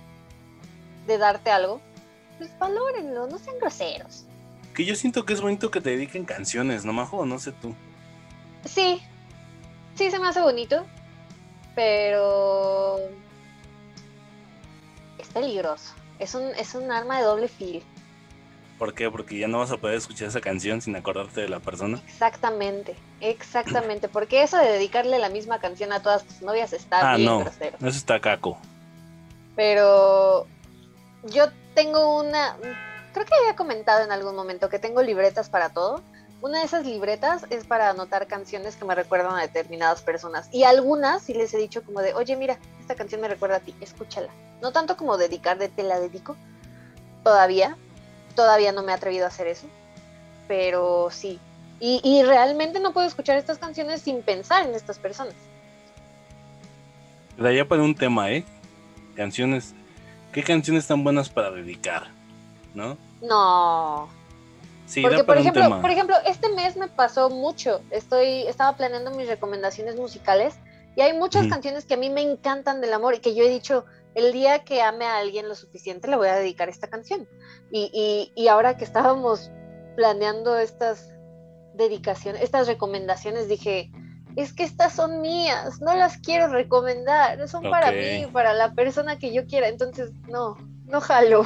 de 1.07 1.17
darte 1.17 1.49
algo, 1.49 1.81
pues 2.37 2.57
valórenlo, 2.59 3.27
no 3.27 3.37
sean 3.37 3.57
groseros. 3.59 4.25
Que 4.73 4.83
yo 4.83 4.95
siento 4.95 5.25
que 5.25 5.33
es 5.33 5.41
bonito 5.41 5.71
que 5.71 5.79
te 5.79 5.91
dediquen 5.91 6.25
canciones, 6.25 6.83
¿no, 6.83 6.91
Majo? 6.91 7.25
No 7.25 7.39
sé 7.39 7.53
tú. 7.53 7.73
Sí, 8.65 9.01
sí 9.95 10.11
se 10.11 10.19
me 10.19 10.27
hace 10.27 10.41
bonito, 10.41 10.85
pero 11.75 12.97
es 15.17 15.27
peligroso. 15.29 15.93
Es 16.19 16.35
un, 16.35 16.43
es 16.55 16.75
un 16.75 16.91
arma 16.91 17.19
de 17.19 17.23
doble 17.23 17.47
filo. 17.47 17.81
¿Por 18.79 18.93
qué? 18.93 19.09
Porque 19.09 19.37
ya 19.37 19.47
no 19.47 19.59
vas 19.59 19.71
a 19.71 19.77
poder 19.77 19.95
escuchar 19.97 20.27
esa 20.27 20.41
canción 20.41 20.81
sin 20.81 20.95
acordarte 20.97 21.41
de 21.41 21.47
la 21.49 21.59
persona. 21.59 22.01
Exactamente, 22.07 22.95
exactamente. 23.21 24.09
Porque 24.09 24.43
eso 24.43 24.57
de 24.57 24.67
dedicarle 24.69 25.17
la 25.19 25.29
misma 25.29 25.59
canción 25.59 25.93
a 25.93 26.01
todas 26.01 26.25
tus 26.25 26.41
novias 26.41 26.73
está 26.73 27.13
Ah, 27.13 27.15
bien 27.15 27.29
no. 27.29 27.39
grosero. 27.39 27.77
Eso 27.77 27.97
está 27.97 28.19
caco. 28.19 28.57
Pero 29.55 30.45
yo 31.23 31.45
tengo 31.73 32.19
una, 32.19 32.57
creo 33.13 33.25
que 33.25 33.33
había 33.41 33.55
comentado 33.55 34.03
en 34.03 34.11
algún 34.11 34.35
momento 34.35 34.67
que 34.69 34.79
tengo 34.79 35.01
libretas 35.01 35.49
para 35.49 35.69
todo. 35.69 36.01
Una 36.41 36.59
de 36.59 36.65
esas 36.65 36.85
libretas 36.85 37.45
es 37.49 37.63
para 37.63 37.89
anotar 37.89 38.27
canciones 38.27 38.75
que 38.75 38.83
me 38.85 38.93
recuerdan 38.93 39.35
a 39.37 39.41
determinadas 39.41 40.01
personas. 40.01 40.49
Y 40.51 40.63
algunas 40.63 41.23
sí 41.23 41.33
les 41.33 41.53
he 41.53 41.57
dicho 41.57 41.81
como 41.83 42.01
de, 42.01 42.13
oye, 42.13 42.35
mira, 42.35 42.59
esta 42.81 42.93
canción 42.95 43.21
me 43.21 43.29
recuerda 43.29 43.55
a 43.55 43.59
ti, 43.61 43.73
escúchala. 43.79 44.29
No 44.61 44.71
tanto 44.73 44.97
como 44.97 45.17
dedicar 45.17 45.57
de 45.57 45.69
te 45.69 45.81
la 45.83 45.99
dedico, 45.99 46.35
todavía, 47.23 47.77
todavía 48.35 48.71
no 48.71 48.83
me 48.83 48.91
he 48.91 48.95
atrevido 48.95 49.25
a 49.25 49.29
hacer 49.29 49.47
eso, 49.47 49.67
pero 50.47 51.09
sí. 51.11 51.39
Y, 51.79 52.01
y 52.03 52.23
realmente 52.23 52.79
no 52.79 52.93
puedo 52.93 53.07
escuchar 53.07 53.37
estas 53.37 53.57
canciones 53.57 54.01
sin 54.01 54.21
pensar 54.21 54.65
en 54.65 54.75
estas 54.75 54.97
personas. 54.97 55.33
De 57.37 57.49
allá 57.49 57.67
para 57.67 57.81
un 57.81 57.95
tema, 57.95 58.31
¿eh? 58.31 58.45
Canciones. 59.15 59.73
¿Qué 60.31 60.43
canciones 60.43 60.83
están 60.83 61.03
buenas 61.03 61.29
para 61.29 61.51
dedicar? 61.51 62.07
¿No? 62.73 62.97
No, 63.21 64.09
Sí, 64.85 65.01
Porque, 65.01 65.23
por 65.23 65.37
ejemplo, 65.37 65.63
tema. 65.63 65.81
por 65.81 65.89
ejemplo, 65.89 66.15
este 66.25 66.49
mes 66.49 66.77
me 66.77 66.87
pasó 66.87 67.29
mucho. 67.29 67.81
Estoy, 67.89 68.43
estaba 68.47 68.77
planeando 68.77 69.11
mis 69.11 69.27
recomendaciones 69.27 69.95
musicales 69.95 70.55
y 70.95 71.01
hay 71.01 71.13
muchas 71.13 71.47
canciones 71.47 71.85
que 71.85 71.95
a 71.95 71.97
mí 71.97 72.09
me 72.09 72.21
encantan 72.21 72.81
del 72.81 72.93
amor 72.93 73.15
y 73.15 73.19
que 73.19 73.33
yo 73.33 73.43
he 73.43 73.49
dicho, 73.49 73.85
el 74.15 74.31
día 74.31 74.63
que 74.63 74.81
ame 74.81 75.05
a 75.05 75.17
alguien 75.17 75.47
lo 75.47 75.55
suficiente 75.55 76.07
le 76.07 76.15
voy 76.15 76.29
a 76.29 76.35
dedicar 76.35 76.69
esta 76.69 76.89
canción. 76.89 77.27
Y, 77.71 77.91
y, 77.93 78.31
y 78.41 78.47
ahora 78.47 78.77
que 78.77 78.85
estábamos 78.85 79.51
planeando 79.95 80.57
estas 80.57 81.13
dedicaciones, 81.75 82.41
estas 82.41 82.67
recomendaciones, 82.67 83.47
dije, 83.47 83.91
es 84.35 84.53
que 84.53 84.63
estas 84.63 84.93
son 84.93 85.21
mías, 85.21 85.81
no 85.81 85.95
las 85.95 86.17
quiero 86.17 86.47
recomendar, 86.47 87.47
son 87.47 87.63
para 87.63 87.91
mí, 87.91 88.25
para 88.31 88.53
la 88.53 88.73
persona 88.73 89.17
que 89.17 89.33
yo 89.33 89.45
quiera. 89.45 89.67
Entonces, 89.67 90.11
no, 90.29 90.57
no 90.85 91.01
jalo. 91.01 91.43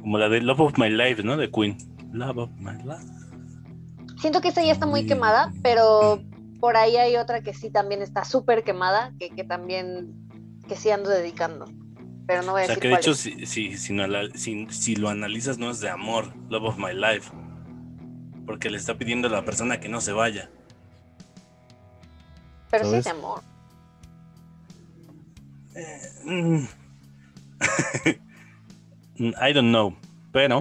Como 0.00 0.18
la 0.18 0.28
de 0.28 0.40
Love 0.40 0.60
of 0.60 0.78
My 0.78 0.90
Life, 0.90 1.22
¿no? 1.22 1.36
De 1.36 1.50
Queen. 1.50 1.76
Love 2.12 2.38
of 2.38 2.50
My 2.58 2.76
Life. 2.82 3.06
Siento 4.20 4.40
que 4.40 4.48
esta 4.48 4.62
ya 4.62 4.72
está 4.72 4.86
muy 4.86 5.06
quemada, 5.06 5.52
pero 5.62 6.22
por 6.62 6.76
ahí 6.76 6.96
hay 6.96 7.16
otra 7.16 7.42
que 7.42 7.52
sí 7.54 7.70
también 7.70 8.02
está 8.02 8.24
súper 8.24 8.62
quemada, 8.62 9.12
que, 9.18 9.30
que 9.30 9.42
también, 9.42 10.14
que 10.68 10.76
sí 10.76 10.90
ando 10.92 11.10
dedicando. 11.10 11.64
Pero 12.24 12.42
no 12.42 12.52
voy 12.52 12.60
a 12.60 12.64
O 12.64 12.66
sea, 12.66 12.76
decir 12.76 12.82
que 12.82 12.88
de 12.88 12.92
cuál 12.94 13.00
hecho, 13.00 13.10
es. 13.10 13.18
si, 13.18 13.46
si, 13.46 13.76
si, 13.76 13.92
no 13.92 14.06
la- 14.06 14.30
si- 14.32 14.68
si 14.70 14.94
lo 14.94 15.08
analizas, 15.08 15.58
no 15.58 15.70
es 15.72 15.80
de 15.80 15.90
amor. 15.90 16.32
Love 16.50 16.66
of 16.68 16.78
My 16.78 16.94
Life. 16.94 17.32
Porque 18.46 18.70
le 18.70 18.78
está 18.78 18.96
pidiendo 18.96 19.26
a 19.26 19.32
la 19.32 19.44
persona 19.44 19.80
que 19.80 19.88
no 19.88 20.00
se 20.00 20.12
vaya. 20.12 20.50
Pero 22.70 22.88
sí 22.88 22.94
es 22.94 23.04
de 23.04 23.10
amor. 23.10 23.40
Mm. 26.24 26.64
I 29.18 29.52
don't 29.52 29.70
know. 29.70 29.96
Pero, 30.32 30.58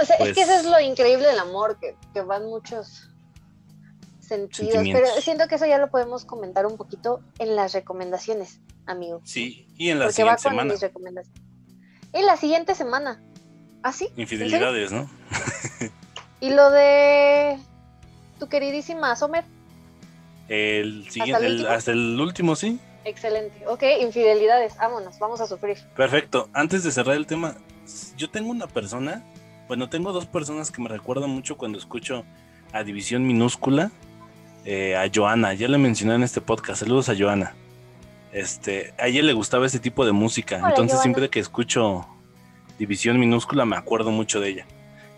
O 0.00 0.04
sea, 0.04 0.16
es 0.16 0.28
que 0.28 0.34
Pues- 0.34 0.38
eso 0.38 0.52
es 0.60 0.64
lo 0.64 0.80
increíble 0.80 1.26
del 1.26 1.38
amor, 1.38 1.78
que, 1.80 1.96
que 2.14 2.22
van 2.22 2.46
muchos 2.46 3.07
sentidos. 4.28 4.84
Pero 4.92 5.06
siento 5.20 5.48
que 5.48 5.54
eso 5.56 5.66
ya 5.66 5.78
lo 5.78 5.90
podemos 5.90 6.24
comentar 6.24 6.66
un 6.66 6.76
poquito 6.76 7.20
en 7.38 7.56
las 7.56 7.72
recomendaciones, 7.72 8.60
amigo. 8.86 9.20
sí. 9.24 9.66
Y 9.76 9.90
en 9.90 9.98
la 10.00 10.06
porque 10.06 10.24
va 10.24 10.36
siguiente 10.36 10.42
con 10.42 10.50
semana, 10.52 10.72
mis 10.72 10.80
recomendaciones. 10.82 11.42
En 12.12 12.26
la 12.26 12.36
siguiente 12.36 12.74
semana. 12.74 13.22
¿Ah, 13.82 13.92
sí? 13.92 14.08
Infidelidades, 14.16 14.92
¿no? 14.92 15.08
Y 16.40 16.50
lo 16.50 16.70
de 16.70 17.58
tu 18.38 18.48
queridísima 18.48 19.14
Sommer. 19.16 19.44
El 20.48 21.10
siguiente, 21.10 21.46
el 21.46 21.60
el- 21.60 21.66
hasta 21.66 21.90
el 21.92 22.18
último, 22.20 22.54
sí. 22.56 22.78
Excelente. 23.04 23.66
Ok, 23.66 23.82
infidelidades. 24.00 24.76
Vámonos, 24.76 25.18
vamos 25.18 25.40
a 25.40 25.46
sufrir. 25.46 25.78
Perfecto. 25.96 26.48
Antes 26.52 26.84
de 26.84 26.90
cerrar 26.92 27.16
el 27.16 27.26
tema, 27.26 27.56
yo 28.16 28.30
tengo 28.30 28.50
una 28.50 28.66
persona, 28.66 29.24
bueno, 29.66 29.88
tengo 29.88 30.12
dos 30.12 30.26
personas 30.26 30.70
que 30.70 30.80
me 30.82 30.88
recuerdan 30.88 31.30
mucho 31.30 31.56
cuando 31.56 31.78
escucho 31.78 32.24
a 32.72 32.82
División 32.84 33.26
Minúscula, 33.26 33.90
eh, 34.70 34.94
a 34.96 35.08
Joana, 35.12 35.54
ya 35.54 35.66
le 35.66 35.78
mencioné 35.78 36.14
en 36.16 36.22
este 36.22 36.42
podcast, 36.42 36.80
saludos 36.80 37.08
a 37.08 37.14
Joana. 37.16 37.54
Este, 38.32 38.92
a 38.98 39.06
ella 39.06 39.22
le 39.22 39.32
gustaba 39.32 39.64
ese 39.64 39.78
tipo 39.78 40.04
de 40.04 40.12
música, 40.12 40.56
Hola, 40.56 40.68
entonces 40.68 40.96
Joana. 40.98 41.02
siempre 41.04 41.30
que 41.30 41.40
escucho 41.40 42.06
División 42.78 43.18
Minúscula 43.18 43.64
me 43.64 43.76
acuerdo 43.76 44.10
mucho 44.10 44.40
de 44.40 44.50
ella. 44.50 44.66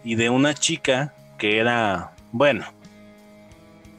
Y 0.05 0.15
de 0.15 0.31
una 0.31 0.55
chica 0.55 1.13
que 1.37 1.59
era, 1.59 2.13
bueno, 2.31 2.65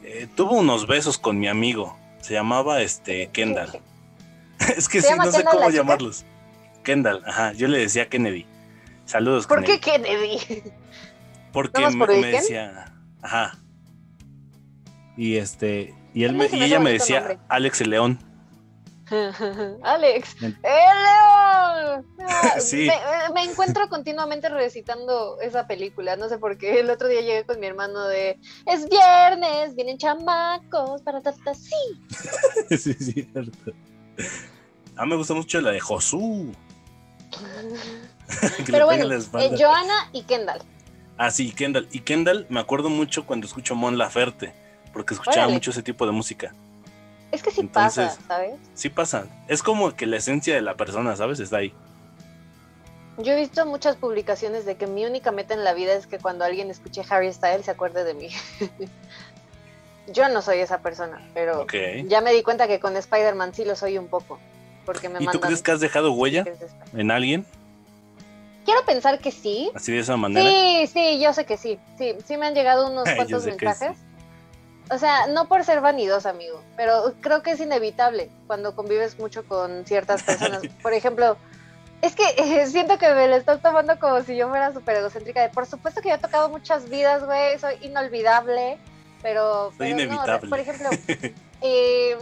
eh, 0.02 0.26
tuvo 0.34 0.52
unos 0.56 0.86
besos 0.86 1.18
con 1.18 1.38
mi 1.38 1.48
amigo. 1.48 1.98
Se 2.22 2.32
llamaba 2.32 2.80
este 2.80 3.28
Kendall. 3.28 3.78
es 4.76 4.88
que 4.88 5.02
¿Se 5.02 5.08
sí, 5.08 5.14
no 5.18 5.24
sé 5.26 5.36
Kendall 5.38 5.52
cómo 5.52 5.66
chica? 5.70 5.76
llamarlos. 5.82 6.24
Kendall, 6.82 7.22
ajá. 7.26 7.52
Yo 7.52 7.68
le 7.68 7.78
decía 7.78 8.08
Kennedy. 8.08 8.46
Saludos, 9.04 9.46
¿Por 9.46 9.62
Kennedy. 9.62 9.80
qué 9.80 9.90
Kennedy? 9.92 10.62
Porque 11.52 11.82
¿Nada 11.82 11.90
más 11.90 11.94
me, 11.96 12.06
por 12.06 12.16
me 12.22 12.28
decía, 12.28 12.94
ajá. 13.20 13.58
Y 15.16 15.36
este, 15.36 15.94
y 16.14 16.24
él 16.24 16.34
me- 16.34 16.48
y 16.50 16.62
ella 16.62 16.80
me 16.80 16.92
decía 16.92 17.20
nombre. 17.20 17.38
Alex 17.48 17.80
el 17.80 17.90
León. 17.90 18.18
Alex, 19.82 20.36
¡el 20.42 20.56
león! 20.62 22.06
Sí. 22.60 22.88
me, 22.88 23.34
me 23.34 23.50
encuentro 23.50 23.88
continuamente 23.88 24.48
recitando 24.48 25.38
esa 25.40 25.66
película, 25.66 26.16
no 26.16 26.28
sé 26.28 26.38
por 26.38 26.56
qué. 26.56 26.80
El 26.80 26.88
otro 26.88 27.08
día 27.08 27.20
llegué 27.20 27.44
con 27.44 27.60
mi 27.60 27.66
hermano 27.66 28.06
de 28.06 28.38
es 28.66 28.88
viernes, 28.88 29.74
vienen 29.74 29.98
chamacos 29.98 31.02
para 31.02 31.20
tata 31.20 31.54
sí. 31.54 31.74
sí, 32.70 32.94
sí, 32.94 33.28
cierto. 33.32 33.72
A 34.96 35.04
mí 35.04 35.10
me 35.10 35.16
gusta 35.16 35.34
mucho 35.34 35.60
la 35.60 35.72
de 35.72 35.80
Josu. 35.80 36.52
Pero 38.66 38.86
bueno, 38.86 39.12
eh. 39.12 39.50
Joana 39.58 40.08
y 40.12 40.22
Kendall. 40.22 40.62
Ah, 41.18 41.30
sí, 41.30 41.52
Kendall. 41.52 41.88
Y 41.92 42.00
Kendall, 42.00 42.46
me 42.48 42.60
acuerdo 42.60 42.88
mucho 42.88 43.26
cuando 43.26 43.46
escucho 43.46 43.74
Mon 43.74 43.98
Laferte, 43.98 44.54
porque 44.92 45.14
escuchaba 45.14 45.38
Órale. 45.46 45.54
mucho 45.54 45.70
ese 45.70 45.82
tipo 45.82 46.06
de 46.06 46.12
música. 46.12 46.52
Es 47.30 47.42
que 47.42 47.50
sí 47.50 47.60
Entonces- 47.62 48.08
pasa, 48.16 48.20
¿sabes? 48.28 48.54
Sí 48.74 48.88
pasa. 48.90 49.26
Es 49.48 49.62
como 49.62 49.94
que 49.96 50.06
la 50.06 50.18
esencia 50.18 50.54
de 50.54 50.60
la 50.62 50.76
persona, 50.76 51.16
¿sabes? 51.16 51.40
Está 51.40 51.58
ahí. 51.58 51.72
Yo 53.18 53.32
he 53.32 53.36
visto 53.36 53.64
muchas 53.66 53.96
publicaciones 53.96 54.64
de 54.64 54.76
que 54.76 54.86
mi 54.86 55.04
única 55.04 55.32
meta 55.32 55.54
en 55.54 55.64
la 55.64 55.74
vida 55.74 55.92
es 55.94 56.06
que 56.06 56.18
cuando 56.18 56.44
alguien 56.44 56.70
escuche 56.70 57.02
Harry 57.10 57.32
Styles 57.32 57.64
se 57.66 57.70
acuerde 57.70 58.04
de 58.04 58.14
mí. 58.14 58.28
Yo 60.08 60.28
no 60.28 60.42
soy 60.42 60.58
esa 60.58 60.78
persona, 60.80 61.22
pero 61.32 61.64
ya 62.08 62.20
me 62.22 62.32
di 62.32 62.42
cuenta 62.42 62.66
que 62.66 62.80
con 62.80 62.96
Spider-Man 62.96 63.54
sí 63.54 63.64
lo 63.64 63.76
soy 63.76 63.98
un 63.98 64.08
poco. 64.08 64.40
Porque 64.84 65.08
me 65.08 65.22
¿Y 65.22 65.26
tú 65.28 65.38
crees 65.40 65.62
que 65.62 65.70
has 65.70 65.78
dejado 65.80 66.12
huella 66.12 66.44
en 66.92 67.10
alguien? 67.12 67.46
Quiero 68.64 68.84
pensar 68.84 69.20
que 69.20 69.30
sí. 69.30 69.70
Así 69.74 69.92
de 69.92 70.00
esa 70.00 70.16
manera. 70.16 70.48
Sí, 70.48 70.86
sí, 70.92 71.20
yo 71.20 71.32
sé 71.32 71.44
que 71.46 71.56
sí. 71.56 71.78
Sí, 71.98 72.16
sí 72.26 72.36
me 72.36 72.46
han 72.46 72.54
llegado 72.54 72.90
unos 72.90 73.04
cuantos 73.16 73.44
mensajes. 73.46 73.96
O 74.90 74.98
sea, 74.98 75.26
no 75.28 75.48
por 75.48 75.64
ser 75.64 75.80
vanidosa, 75.80 76.30
amigo, 76.30 76.62
pero 76.76 77.14
creo 77.20 77.42
que 77.42 77.52
es 77.52 77.60
inevitable 77.60 78.30
cuando 78.46 78.74
convives 78.74 79.18
mucho 79.18 79.46
con 79.46 79.84
ciertas 79.86 80.22
personas. 80.24 80.62
Por 80.82 80.92
ejemplo, 80.92 81.36
es 82.02 82.14
que 82.16 82.24
eh, 82.36 82.66
siento 82.66 82.98
que 82.98 83.08
me 83.14 83.28
lo 83.28 83.36
estoy 83.36 83.58
tomando 83.58 83.98
como 83.98 84.22
si 84.22 84.36
yo 84.36 84.48
fuera 84.48 84.72
súper 84.72 84.96
egocéntrica. 84.96 85.42
De, 85.42 85.48
por 85.48 85.66
supuesto 85.66 86.02
que 86.02 86.08
yo 86.08 86.16
he 86.16 86.18
tocado 86.18 86.48
muchas 86.48 86.88
vidas, 86.88 87.24
güey, 87.24 87.58
soy 87.58 87.74
inolvidable, 87.82 88.78
pero... 89.22 89.72
Soy 89.78 89.92
pero 89.92 89.96
no, 89.96 90.02
inevitable. 90.02 90.48
por 90.48 90.58
ejemplo, 90.58 90.88
eh, 91.62 92.16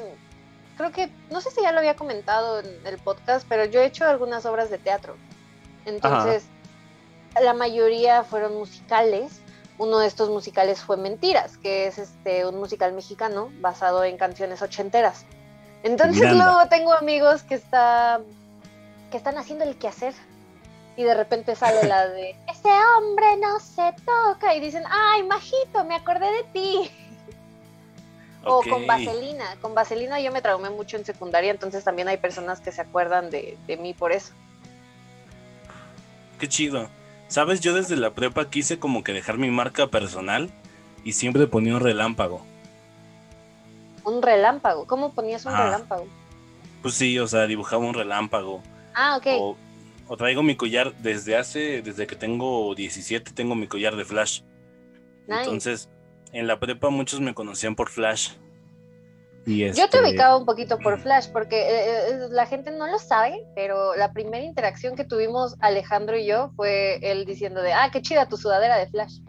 creo 0.76 0.92
que, 0.92 1.10
no 1.30 1.40
sé 1.40 1.50
si 1.50 1.62
ya 1.62 1.72
lo 1.72 1.78
había 1.78 1.96
comentado 1.96 2.60
en 2.60 2.86
el 2.86 2.98
podcast, 2.98 3.46
pero 3.48 3.64
yo 3.64 3.80
he 3.80 3.86
hecho 3.86 4.06
algunas 4.06 4.44
obras 4.46 4.70
de 4.70 4.78
teatro. 4.78 5.16
Entonces, 5.86 6.44
la 7.40 7.54
mayoría 7.54 8.22
fueron 8.22 8.54
musicales. 8.54 9.40
Uno 9.80 9.98
de 9.98 10.06
estos 10.06 10.28
musicales 10.28 10.80
fue 10.80 10.96
Mentiras, 10.96 11.56
que 11.56 11.86
es 11.86 11.98
este 11.98 12.46
un 12.46 12.58
musical 12.58 12.92
mexicano 12.92 13.50
basado 13.60 14.04
en 14.04 14.16
canciones 14.16 14.62
ochenteras. 14.62 15.24
Entonces 15.82 16.20
Miranda. 16.20 16.44
luego 16.44 16.68
tengo 16.68 16.92
amigos 16.92 17.42
que 17.42 17.54
está, 17.54 18.20
que 19.10 19.16
están 19.16 19.38
haciendo 19.38 19.64
el 19.64 19.76
quehacer 19.76 20.14
y 20.96 21.02
de 21.02 21.14
repente 21.14 21.56
sale 21.56 21.88
la 21.88 22.06
de 22.08 22.36
ese 22.50 22.68
hombre 22.96 23.36
no 23.38 23.58
se 23.58 23.94
toca 24.04 24.54
y 24.54 24.60
dicen 24.60 24.82
ay 24.90 25.22
majito 25.22 25.84
me 25.84 25.94
acordé 25.94 26.30
de 26.30 26.42
ti 26.52 26.90
o 28.44 28.62
con 28.62 28.86
vaselina 28.86 29.56
con 29.62 29.74
vaselina 29.74 30.20
yo 30.20 30.32
me 30.32 30.42
traumé 30.42 30.68
mucho 30.68 30.96
en 30.96 31.04
secundaria 31.06 31.52
entonces 31.52 31.84
también 31.84 32.08
hay 32.08 32.16
personas 32.16 32.60
que 32.60 32.72
se 32.72 32.82
acuerdan 32.82 33.30
de, 33.30 33.56
de 33.66 33.76
mí 33.76 33.94
por 33.94 34.12
eso 34.12 34.32
Qué 36.40 36.48
chido. 36.48 36.88
Sabes, 37.30 37.60
yo 37.60 37.72
desde 37.74 37.96
la 37.96 38.10
prepa 38.12 38.50
quise 38.50 38.78
como 38.78 39.02
que 39.04 39.12
dejar 39.12 39.38
mi 39.38 39.50
marca 39.50 39.86
personal 39.86 40.50
y 41.04 41.12
siempre 41.12 41.46
ponía 41.46 41.74
un 41.76 41.80
relámpago. 41.80 42.44
un 44.04 44.22
relámpago 44.22 44.86
cómo 44.86 45.12
ponías 45.12 45.44
un 45.46 45.52
Ah. 45.54 45.64
relámpago 45.66 46.06
Pues 46.82 46.94
sí, 46.94 47.18
o 47.18 47.26
sea, 47.28 47.46
dibujaba 47.46 47.84
un 47.86 47.94
relámpago. 47.94 48.62
ah 48.94 49.16
ok 49.18 49.26
O, 49.38 49.56
o 50.08 50.16
traigo 50.16 50.42
mi 50.42 50.56
collar 50.56 50.92
desde 50.96 51.36
hace, 51.36 51.82
desde 51.82 52.06
que 52.06 52.16
tengo 52.16 52.74
17, 52.74 53.32
tengo 53.32 53.54
mi 53.54 53.66
collar 53.68 53.94
de 53.96 54.04
Flash. 54.04 54.40
Nice. 55.28 55.40
Entonces, 55.42 55.88
en 56.32 56.46
la 56.48 56.58
prepa 56.58 56.88
muchos 56.90 57.20
me 57.20 57.34
conocían 57.34 57.76
por 57.76 57.90
Flash. 57.90 58.30
Y 59.46 59.66
Yo 59.68 59.74
te 59.74 59.82
este, 59.82 60.00
ubicaba 60.02 60.36
un 60.36 60.44
poquito 60.44 60.78
por 60.78 61.00
Flash, 61.00 61.28
porque 61.32 61.60
eh, 61.60 62.08
eh, 62.10 62.18
la 62.30 62.46
gente 62.46 62.70
no 62.70 62.86
lo 62.86 62.98
sabe, 62.98 63.42
pero 63.54 63.96
la 63.96 64.12
primera 64.12 64.44
interacción 64.44 64.96
que 64.96 65.04
tuvimos 65.04 65.56
Alejandro 65.60 66.18
y 66.18 66.26
yo 66.26 66.52
fue 66.56 66.98
él 67.02 67.24
diciendo 67.24 67.62
de, 67.62 67.72
ah, 67.72 67.90
qué 67.90 68.02
chida 68.02 68.28
tu 68.28 68.36
sudadera 68.36 68.76
de 68.76 68.88
Flash. 68.88 69.20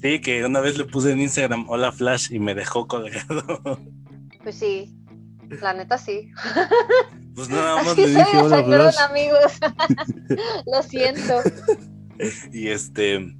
Sí, 0.00 0.20
que 0.20 0.44
una 0.44 0.60
vez 0.60 0.76
le 0.76 0.84
puse 0.84 1.12
en 1.12 1.20
Instagram, 1.20 1.66
hola 1.68 1.90
Flash, 1.90 2.30
y 2.30 2.38
me 2.38 2.54
dejó 2.54 2.86
colgado. 2.86 3.78
Pues 4.42 4.56
sí, 4.56 4.94
la 5.62 5.72
neta 5.72 5.96
sí. 5.96 6.30
pues 7.34 7.48
nada 7.48 7.76
más 7.76 7.88
Así 7.88 8.02
le 8.02 8.08
dije 8.08 8.36
hola 8.36 8.62
Flash. 8.62 8.98
amigos. 9.08 9.58
lo 10.66 10.82
siento. 10.82 11.40
Y 12.52 12.68
este. 12.68 13.34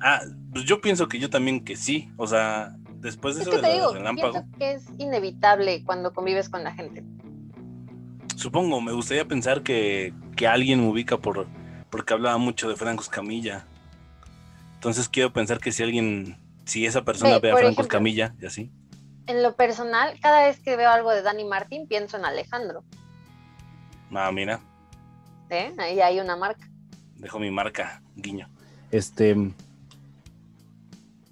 Ah, 0.00 0.20
pues 0.52 0.64
yo 0.64 0.80
pienso 0.80 1.08
que 1.08 1.18
yo 1.18 1.28
también 1.28 1.64
que 1.64 1.76
sí. 1.76 2.10
O 2.16 2.28
sea, 2.28 2.76
después 3.02 3.36
de 3.36 3.42
Es 3.42 3.48
eso 3.48 3.56
que 3.56 3.62
de 3.62 3.62
te 3.62 3.68
lo 3.68 3.74
digo, 3.74 3.94
relámpago, 3.94 4.32
pienso 4.32 4.58
que 4.58 4.72
es 4.72 4.84
inevitable 4.98 5.82
cuando 5.84 6.12
convives 6.14 6.48
con 6.48 6.64
la 6.64 6.72
gente. 6.72 7.04
supongo, 8.36 8.80
me 8.80 8.92
gustaría 8.92 9.26
pensar 9.26 9.62
que, 9.62 10.14
que 10.36 10.46
alguien 10.46 10.80
me 10.80 10.88
ubica 10.88 11.18
por 11.18 11.46
porque 11.90 12.14
hablaba 12.14 12.38
mucho 12.38 12.70
de 12.70 12.76
Franco 12.76 13.02
Escamilla. 13.02 13.66
Entonces 14.76 15.10
quiero 15.10 15.30
pensar 15.32 15.58
que 15.58 15.72
si 15.72 15.82
alguien, 15.82 16.38
si 16.64 16.86
esa 16.86 17.04
persona 17.04 17.38
Ve, 17.38 17.40
ve 17.40 17.52
a 17.52 17.56
Franco. 17.56 17.82
Escamilla 17.82 18.34
y 18.40 18.46
así. 18.46 18.72
En 19.26 19.42
lo 19.42 19.54
personal, 19.56 20.18
cada 20.20 20.46
vez 20.46 20.58
que 20.58 20.76
veo 20.76 20.90
algo 20.90 21.10
de 21.10 21.20
Dani 21.20 21.44
Martín, 21.44 21.86
pienso 21.86 22.16
en 22.16 22.24
Alejandro. 22.24 22.82
Ah, 24.10 24.32
mira, 24.32 24.60
¿eh? 25.50 25.72
Ahí 25.78 26.00
hay 26.00 26.18
una 26.18 26.36
marca. 26.36 26.66
dejo 27.16 27.38
mi 27.38 27.50
marca, 27.50 28.02
guiño. 28.16 28.48
Este. 28.90 29.36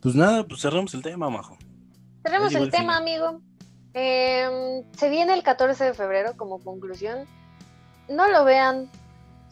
Pues 0.01 0.15
nada, 0.15 0.47
pues 0.47 0.61
cerramos 0.61 0.95
el 0.95 1.03
tema, 1.03 1.29
majo. 1.29 1.59
Llegó 2.25 2.47
el 2.65 2.71
tema, 2.71 2.97
amigo. 2.97 3.41
Eh, 3.95 4.83
se 4.97 5.09
viene 5.09 5.35
el 5.35 5.43
14 5.43 5.85
de 5.85 5.95
febrero 5.95 6.35
como 6.37 6.59
conclusión. 6.63 7.27
No 8.09 8.29
lo 8.29 8.45
vean 8.45 8.89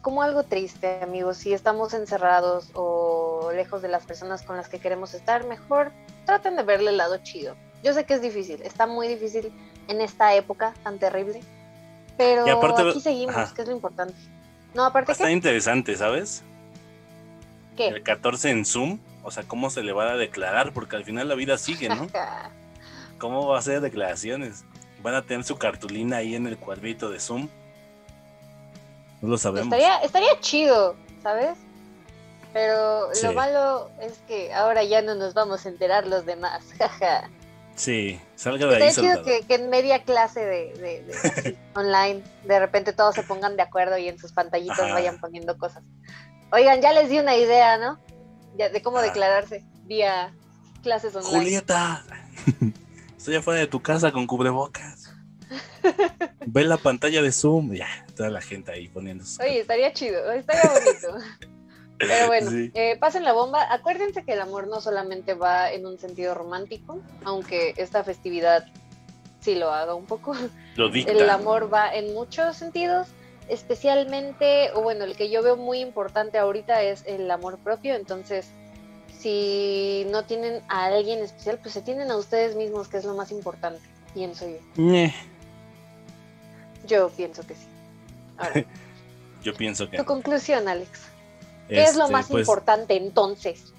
como 0.02 0.22
algo 0.22 0.42
triste, 0.44 1.00
amigos. 1.02 1.38
Si 1.38 1.52
estamos 1.52 1.94
encerrados 1.94 2.70
o 2.74 3.50
lejos 3.54 3.82
de 3.82 3.88
las 3.88 4.04
personas 4.04 4.42
con 4.42 4.56
las 4.56 4.68
que 4.68 4.78
queremos 4.78 5.14
estar, 5.14 5.44
mejor 5.46 5.92
traten 6.24 6.56
de 6.56 6.62
verle 6.62 6.90
el 6.90 6.96
lado 6.98 7.18
chido. 7.18 7.56
Yo 7.82 7.92
sé 7.94 8.04
que 8.04 8.14
es 8.14 8.22
difícil, 8.22 8.60
está 8.62 8.86
muy 8.86 9.08
difícil 9.08 9.52
en 9.88 10.00
esta 10.00 10.34
época 10.34 10.74
tan 10.82 10.98
terrible. 10.98 11.40
Pero 12.16 12.46
Y 12.46 12.50
aparte- 12.50 12.82
aquí 12.90 13.00
seguimos, 13.00 13.36
ajá. 13.36 13.54
que 13.54 13.62
es 13.62 13.68
lo 13.68 13.74
importante. 13.74 14.14
No, 14.74 14.84
aparte 14.84 15.12
Está 15.12 15.30
interesante, 15.30 15.96
¿sabes? 15.96 16.42
¿qué? 17.76 17.88
El 17.88 18.02
14 18.02 18.50
en 18.50 18.64
Zoom, 18.64 18.98
o 19.28 19.30
sea, 19.30 19.44
cómo 19.44 19.70
se 19.70 19.82
le 19.82 19.92
va 19.92 20.10
a 20.12 20.16
declarar, 20.16 20.72
porque 20.72 20.96
al 20.96 21.04
final 21.04 21.28
la 21.28 21.34
vida 21.34 21.56
sigue, 21.58 21.88
¿no? 21.88 22.06
¿Cómo 23.18 23.46
va 23.46 23.56
a 23.56 23.58
hacer 23.60 23.80
declaraciones? 23.80 24.64
¿Van 25.02 25.14
a 25.14 25.22
tener 25.22 25.44
su 25.44 25.56
cartulina 25.56 26.16
ahí 26.18 26.34
en 26.34 26.46
el 26.46 26.56
cuadrito 26.58 27.08
de 27.10 27.20
Zoom? 27.20 27.48
No 29.20 29.28
lo 29.28 29.38
sabemos. 29.38 29.66
Estaría, 29.72 29.98
estaría 30.02 30.40
chido, 30.40 30.96
¿sabes? 31.22 31.56
Pero 32.52 33.08
Sí. 33.14 33.26
lo 33.26 33.32
malo 33.34 33.90
es 34.00 34.18
que 34.26 34.52
ahora 34.54 34.82
ya 34.84 35.02
no 35.02 35.14
nos 35.14 35.34
vamos 35.34 35.66
a 35.66 35.68
enterar 35.68 36.06
los 36.06 36.24
demás, 36.24 36.64
jaja. 36.78 37.28
Sí, 37.76 38.20
salga 38.34 38.66
de 38.66 38.82
ahí, 38.84 38.92
chido 38.92 39.22
que, 39.22 39.42
que 39.46 39.54
en 39.54 39.70
media 39.70 40.02
clase 40.02 40.40
de, 40.44 40.72
de- 40.74 41.02
de 41.04 41.12
así, 41.16 41.56
online, 41.76 42.22
de 42.44 42.58
repente 42.58 42.92
todos 42.92 43.14
se 43.14 43.22
pongan 43.22 43.56
de 43.56 43.62
acuerdo 43.62 43.98
y 43.98 44.08
en 44.08 44.18
sus 44.18 44.32
pantallitas 44.32 44.80
Ajá. 44.80 44.94
vayan 44.94 45.20
poniendo 45.20 45.56
cosas. 45.58 45.84
Oigan, 46.50 46.80
ya 46.80 46.92
les 46.92 47.08
di 47.08 47.18
una 47.20 47.36
idea, 47.36 47.76
¿no? 47.78 47.98
Ya 48.56 48.68
de 48.68 48.82
cómo 48.82 48.98
Ah. 48.98 49.02
declararse 49.02 49.64
vía 49.84 50.32
clases 50.82 51.14
online. 51.14 51.30
Julieta, 51.38 52.04
estoy 53.16 53.36
afuera 53.36 53.60
de 53.60 53.66
tu 53.66 53.80
casa 53.82 54.12
con 54.12 54.26
cubrebocas. 54.26 55.12
Ve 56.46 56.64
la 56.64 56.76
pantalla 56.76 57.22
de 57.22 57.32
Zoom, 57.32 57.72
ya, 57.74 57.86
toda 58.16 58.30
la 58.30 58.40
gente 58.40 58.72
ahí 58.72 58.88
poniendo 58.88 59.24
sus- 59.24 59.40
Oye, 59.40 59.60
estaría 59.60 59.92
chido, 59.92 60.30
estaría 60.32 60.62
bonito. 60.70 61.18
Pero 61.98 62.26
bueno, 62.28 62.50
Sí. 62.50 62.70
eh, 62.74 62.96
pasen 63.00 63.24
la 63.24 63.32
bomba. 63.32 63.72
Acuérdense 63.72 64.24
que 64.24 64.32
el 64.34 64.40
amor 64.40 64.68
no 64.68 64.80
solamente 64.80 65.34
va 65.34 65.70
en 65.72 65.84
un 65.84 65.98
sentido 65.98 66.32
romántico, 66.34 67.00
aunque 67.24 67.74
esta 67.76 68.04
festividad 68.04 68.66
sí 69.40 69.56
lo 69.56 69.72
haga 69.72 69.94
un 69.94 70.06
poco. 70.06 70.34
lo 70.76 70.88
dicta. 70.90 71.10
El 71.12 71.28
amor 71.28 71.72
va 71.72 71.92
en 71.92 72.14
muchos 72.14 72.56
sentidos, 72.56 73.08
especialmente, 73.48 74.70
o 74.74 74.82
bueno, 74.82 75.04
el 75.04 75.16
que 75.16 75.30
yo 75.30 75.42
veo 75.42 75.56
muy 75.56 75.80
importante 75.80 76.38
ahorita 76.38 76.82
es 76.82 77.02
el 77.06 77.30
amor 77.30 77.58
propio. 77.58 77.94
Entonces, 77.94 78.46
si 79.18 80.06
no 80.10 80.24
tienen 80.24 80.62
a 80.68 80.86
alguien 80.86 81.20
especial, 81.20 81.58
pues 81.58 81.74
se 81.74 81.82
tienen 81.82 82.10
a 82.10 82.16
ustedes 82.16 82.56
mismos, 82.56 82.88
que 82.88 82.98
es 82.98 83.04
lo 83.04 83.14
más 83.14 83.30
importante, 83.30 83.82
pienso 84.14 84.46
yo. 84.48 84.58
Ñe, 84.76 85.14
Yo 86.86 87.10
pienso 87.10 87.46
que 87.46 87.54
sí. 87.54 87.66
Ahora, 88.36 88.64
yo 89.42 89.54
pienso 89.54 89.90
que. 89.90 89.96
tu 89.96 90.04
conclusión, 90.04 90.68
Alex. 90.68 91.00
¿Qué 91.68 91.82
es 91.82 91.96
lo 91.96 92.04
este, 92.04 92.12
más 92.12 92.28
pues, 92.28 92.42
importante 92.42 92.96
entonces? 92.96 93.72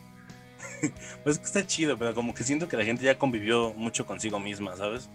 Pues 1.25 1.37
que 1.37 1.43
está 1.43 1.67
chido, 1.67 1.97
pero 1.97 2.15
como 2.15 2.33
que 2.33 2.45
siento 2.45 2.69
que 2.69 2.77
la 2.77 2.85
gente 2.85 3.03
ya 3.03 3.19
convivió 3.19 3.73
mucho 3.73 4.05
consigo 4.05 4.39
misma, 4.39 4.77
¿sabes? 4.77 5.09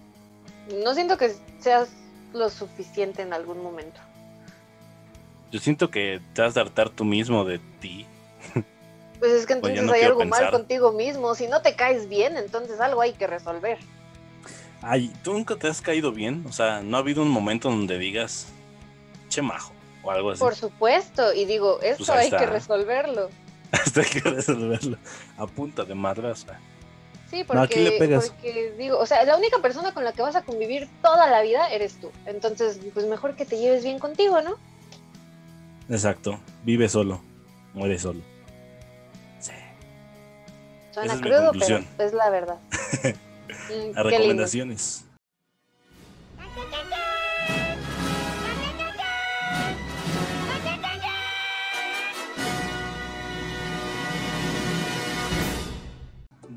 No 0.83 0.93
siento 0.93 1.17
que 1.17 1.35
seas 1.59 1.89
lo 2.35 2.51
suficiente 2.51 3.23
en 3.23 3.33
algún 3.33 3.63
momento. 3.63 3.99
Yo 5.51 5.61
siento 5.61 5.91
que 5.91 6.21
te 6.35 6.43
has 6.43 6.55
de 6.55 6.61
hartar 6.61 6.91
tú 6.91 7.05
mismo 7.05 7.45
de 7.45 7.61
ti. 7.81 8.07
Pues 9.19 9.33
es 9.33 9.47
que 9.47 9.57
Pues 9.61 9.73
entonces 9.73 9.85
no 9.85 9.93
hay 9.93 10.03
algo 10.03 10.25
mal 10.25 10.51
contigo 10.51 10.93
mismo. 10.93 11.35
Si 11.35 11.47
no 11.47 11.63
te 11.63 11.77
caes 11.77 12.09
bien, 12.09 12.37
entonces 12.37 12.81
algo 12.81 13.01
hay 13.01 13.13
que 13.13 13.27
resolver. 13.27 13.79
Ay, 14.83 15.13
¿tú 15.23 15.33
nunca 15.33 15.57
te 15.57 15.69
has 15.69 15.81
caído 15.81 16.13
bien? 16.13 16.45
O 16.47 16.53
sea, 16.53 16.83
¿no 16.83 16.97
ha 16.97 17.01
habido 17.01 17.23
un 17.23 17.31
momento 17.31 17.71
donde 17.71 17.99
digas, 17.99 18.49
che 19.29 19.41
majo, 19.41 19.73
o 20.03 20.11
algo 20.11 20.31
así? 20.31 20.41
Por 20.41 20.55
supuesto. 20.55 21.33
Y 21.33 21.47
digo, 21.47 21.81
esto 21.81 22.05
Pues 22.05 22.11
ahí 22.11 22.31
hay 22.31 22.39
que 22.39 22.47
resolverlo. 22.47 23.31
Hasta 23.73 24.03
hay 24.03 24.07
que 24.09 24.21
resolverlo 24.21 24.99
a 25.39 25.47
punta 25.47 25.85
de 25.85 25.95
madraza. 25.95 26.59
Sí, 27.31 27.41
No, 27.41 27.47
porque, 27.47 27.63
aquí 27.63 27.81
le 27.81 27.93
pegas. 27.93 28.31
porque 28.31 28.75
digo, 28.79 28.99
o 28.99 29.07
sea, 29.07 29.25
la 29.25 29.37
única 29.37 29.59
persona 29.59 29.95
con 29.95 30.05
la 30.05 30.13
que 30.13 30.23
vas 30.23 30.37
a 30.37 30.43
convivir 30.43 30.89
toda 31.03 31.27
la 31.29 31.41
vida 31.41 31.69
eres 31.69 31.95
tú. 31.95 32.13
Entonces, 32.27 32.79
pues 32.93 33.07
mejor 33.07 33.35
que 33.35 33.47
te 33.47 33.59
lleves 33.59 33.83
bien 33.83 33.99
contigo, 33.99 34.41
¿no? 34.43 34.57
Exacto, 35.89 36.39
vive 36.65 36.89
solo, 36.89 37.21
muere 37.75 37.99
solo. 37.99 38.21
Sí. 39.41 39.53
Suena 40.93 41.07
Esa 41.07 41.15
es 41.15 41.21
mi 41.21 41.29
crudo, 41.29 41.47
conclusión. 41.51 41.87
pero 41.97 42.09
es 42.09 42.15
la 42.15 42.31
verdad. 42.31 42.59
Mm, 43.69 43.73
lindo. 43.73 44.03
recomendaciones. 44.03 45.05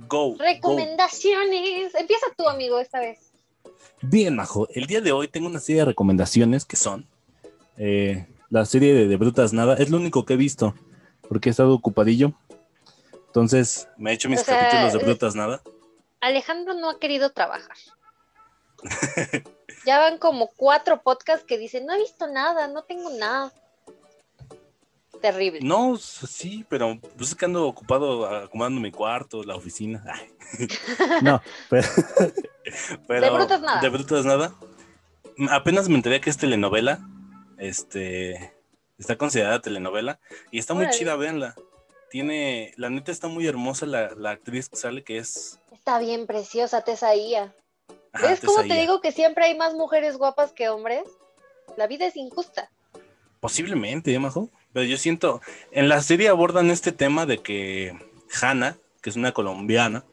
Go. 0.08 0.32
go. 0.32 0.38
Recomendaciones. 0.40 1.94
Empieza 1.96 2.26
tú, 2.38 2.48
amigo, 2.48 2.80
esta 2.80 3.00
vez. 3.00 3.20
Bien, 4.02 4.36
Majo. 4.36 4.68
El 4.74 4.86
día 4.88 5.02
de 5.02 5.12
hoy 5.12 5.28
tengo 5.28 5.48
una 5.48 5.60
serie 5.60 5.82
de 5.82 5.86
recomendaciones 5.86 6.66
que 6.66 6.76
son 6.76 7.06
eh, 7.78 8.26
la 8.50 8.66
serie 8.66 8.94
de, 8.94 9.08
de 9.08 9.16
Brutas 9.18 9.54
Nada. 9.54 9.76
Es 9.76 9.90
lo 9.90 9.98
único 9.98 10.26
que 10.26 10.34
he 10.34 10.38
visto 10.38 10.74
porque 11.28 11.50
he 11.50 11.52
estado 11.52 11.74
ocupadillo. 11.74 12.34
Entonces 13.28 13.88
me 13.98 14.12
he 14.12 14.14
hecho 14.14 14.30
mis 14.30 14.42
O 14.42 14.44
sea, 14.46 14.60
capítulos 14.60 14.94
de 14.94 15.00
es- 15.00 15.06
Brutas 15.06 15.36
Nada. 15.36 15.62
Alejandro 16.22 16.74
no 16.74 16.90
ha 16.90 17.00
querido 17.00 17.32
trabajar. 17.32 17.76
ya 19.86 20.00
van 20.00 20.18
como 20.18 20.50
cuatro 20.56 21.02
podcasts 21.02 21.46
que 21.46 21.58
dicen, 21.58 21.86
no 21.86 21.94
he 21.94 22.00
visto 22.00 22.28
nada, 22.28 22.68
no 22.68 22.84
tengo 22.84 23.10
nada. 23.12 23.52
Terrible. 25.22 25.60
No, 25.64 25.98
sí, 25.98 26.64
pero 26.70 27.00
pues 27.18 27.30
es 27.30 27.36
que 27.36 27.46
ando 27.46 27.66
ocupado 27.68 28.28
acomodando 28.28 28.80
mi 28.80 28.92
cuarto, 28.92 29.44
la 29.44 29.56
oficina. 29.56 30.04
Ay. 30.12 30.68
no, 31.24 31.42
pero, 31.70 31.88
pero- 33.08 33.22
De 33.26 33.30
brutas 33.32 33.62
nada. 33.62 33.82
De 33.82 33.90
brutas 33.90 34.26
nada. 34.26 34.54
Apenas 35.50 35.90
me 35.90 35.96
enteré 35.96 36.22
que 36.22 36.30
es 36.30 36.38
telenovela. 36.38 37.00
Este 37.58 38.54
está 38.98 39.18
considerada 39.18 39.62
telenovela 39.62 40.20
y 40.52 40.60
está 40.60 40.74
muy 40.74 40.90
chida, 40.90 41.16
véanla. 41.16 41.56
Tiene, 42.10 42.74
la 42.78 42.90
neta 42.90 43.12
está 43.12 43.28
muy 43.28 43.48
hermosa 43.48 43.86
la, 43.86 44.12
la 44.16 44.32
actriz 44.32 44.70
que 44.70 44.78
sale, 44.78 45.04
que 45.04 45.18
es. 45.18 45.60
Está 45.74 46.00
bien 46.00 46.26
preciosa, 46.26 46.82
Tesaía. 46.82 47.54
ajá, 48.14 48.28
¿Ves 48.28 48.42
cómo 48.46 48.62
te 48.62 48.76
digo 48.76 49.02
que 49.02 49.12
siempre 49.12 49.46
hay 49.46 49.58
más 49.58 49.74
mujeres 49.74 50.18
guapas 50.18 50.54
que 50.54 50.70
hombres? 50.70 51.04
La 51.76 51.88
vida 51.88 52.06
es 52.06 52.16
injusta. 52.16 52.72
Posiblemente, 53.40 54.14
¿eh, 54.14 54.20
Majo? 54.20 54.50
Pero 54.74 54.86
yo 54.86 54.98
siento, 54.98 55.42
en 55.72 55.90
la 55.90 56.02
serie 56.02 56.30
abordan 56.30 56.72
este 56.72 56.92
tema 56.92 57.26
de 57.26 57.40
que 57.40 57.98
Hannah, 58.42 58.78
que 59.02 59.10
es 59.10 59.16
una 59.16 59.34
colombiana, 59.34 60.06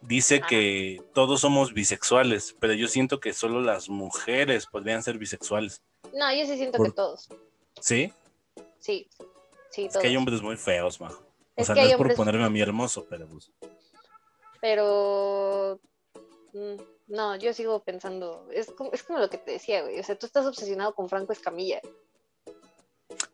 dice 0.00 0.40
que 0.40 1.02
todos 1.12 1.40
somos 1.40 1.74
bisexuales, 1.74 2.56
pero 2.60 2.72
yo 2.72 2.88
siento 2.88 3.20
que 3.20 3.32
solo 3.32 3.60
las 3.60 3.88
mujeres 3.88 4.66
podrían 4.66 5.02
ser 5.02 5.18
bisexuales. 5.18 5.82
No, 6.14 6.32
yo 6.34 6.46
sí 6.46 6.56
siento 6.56 6.78
Por- 6.78 6.88
que 6.88 6.92
todos. 6.92 7.28
¿Sí? 7.80 8.12
Sí, 8.78 9.08
sí, 9.70 9.86
Es 9.86 9.96
que 9.98 10.06
hay 10.08 10.16
hombres 10.16 10.40
muy 10.42 10.56
feos, 10.56 11.00
Majo. 11.00 11.22
O 11.22 11.60
Es 11.60 11.66
sea, 11.66 11.74
que 11.74 11.82
no 11.82 11.88
es 11.88 11.96
por 11.96 12.14
ponerme 12.14 12.44
a 12.44 12.50
mí 12.50 12.60
hermoso, 12.60 13.06
pero 13.08 13.26
pues. 13.26 13.50
Pero 14.60 15.80
mm, 16.52 16.74
no, 17.08 17.36
yo 17.36 17.52
sigo 17.52 17.80
pensando, 17.82 18.46
es 18.52 18.70
como, 18.72 18.92
es 18.92 19.02
como 19.02 19.18
lo 19.18 19.28
que 19.30 19.38
te 19.38 19.52
decía, 19.52 19.82
güey. 19.82 19.98
O 19.98 20.02
sea, 20.02 20.18
tú 20.18 20.26
estás 20.26 20.46
obsesionado 20.46 20.94
con 20.94 21.08
Franco 21.08 21.32
Escamilla. 21.32 21.80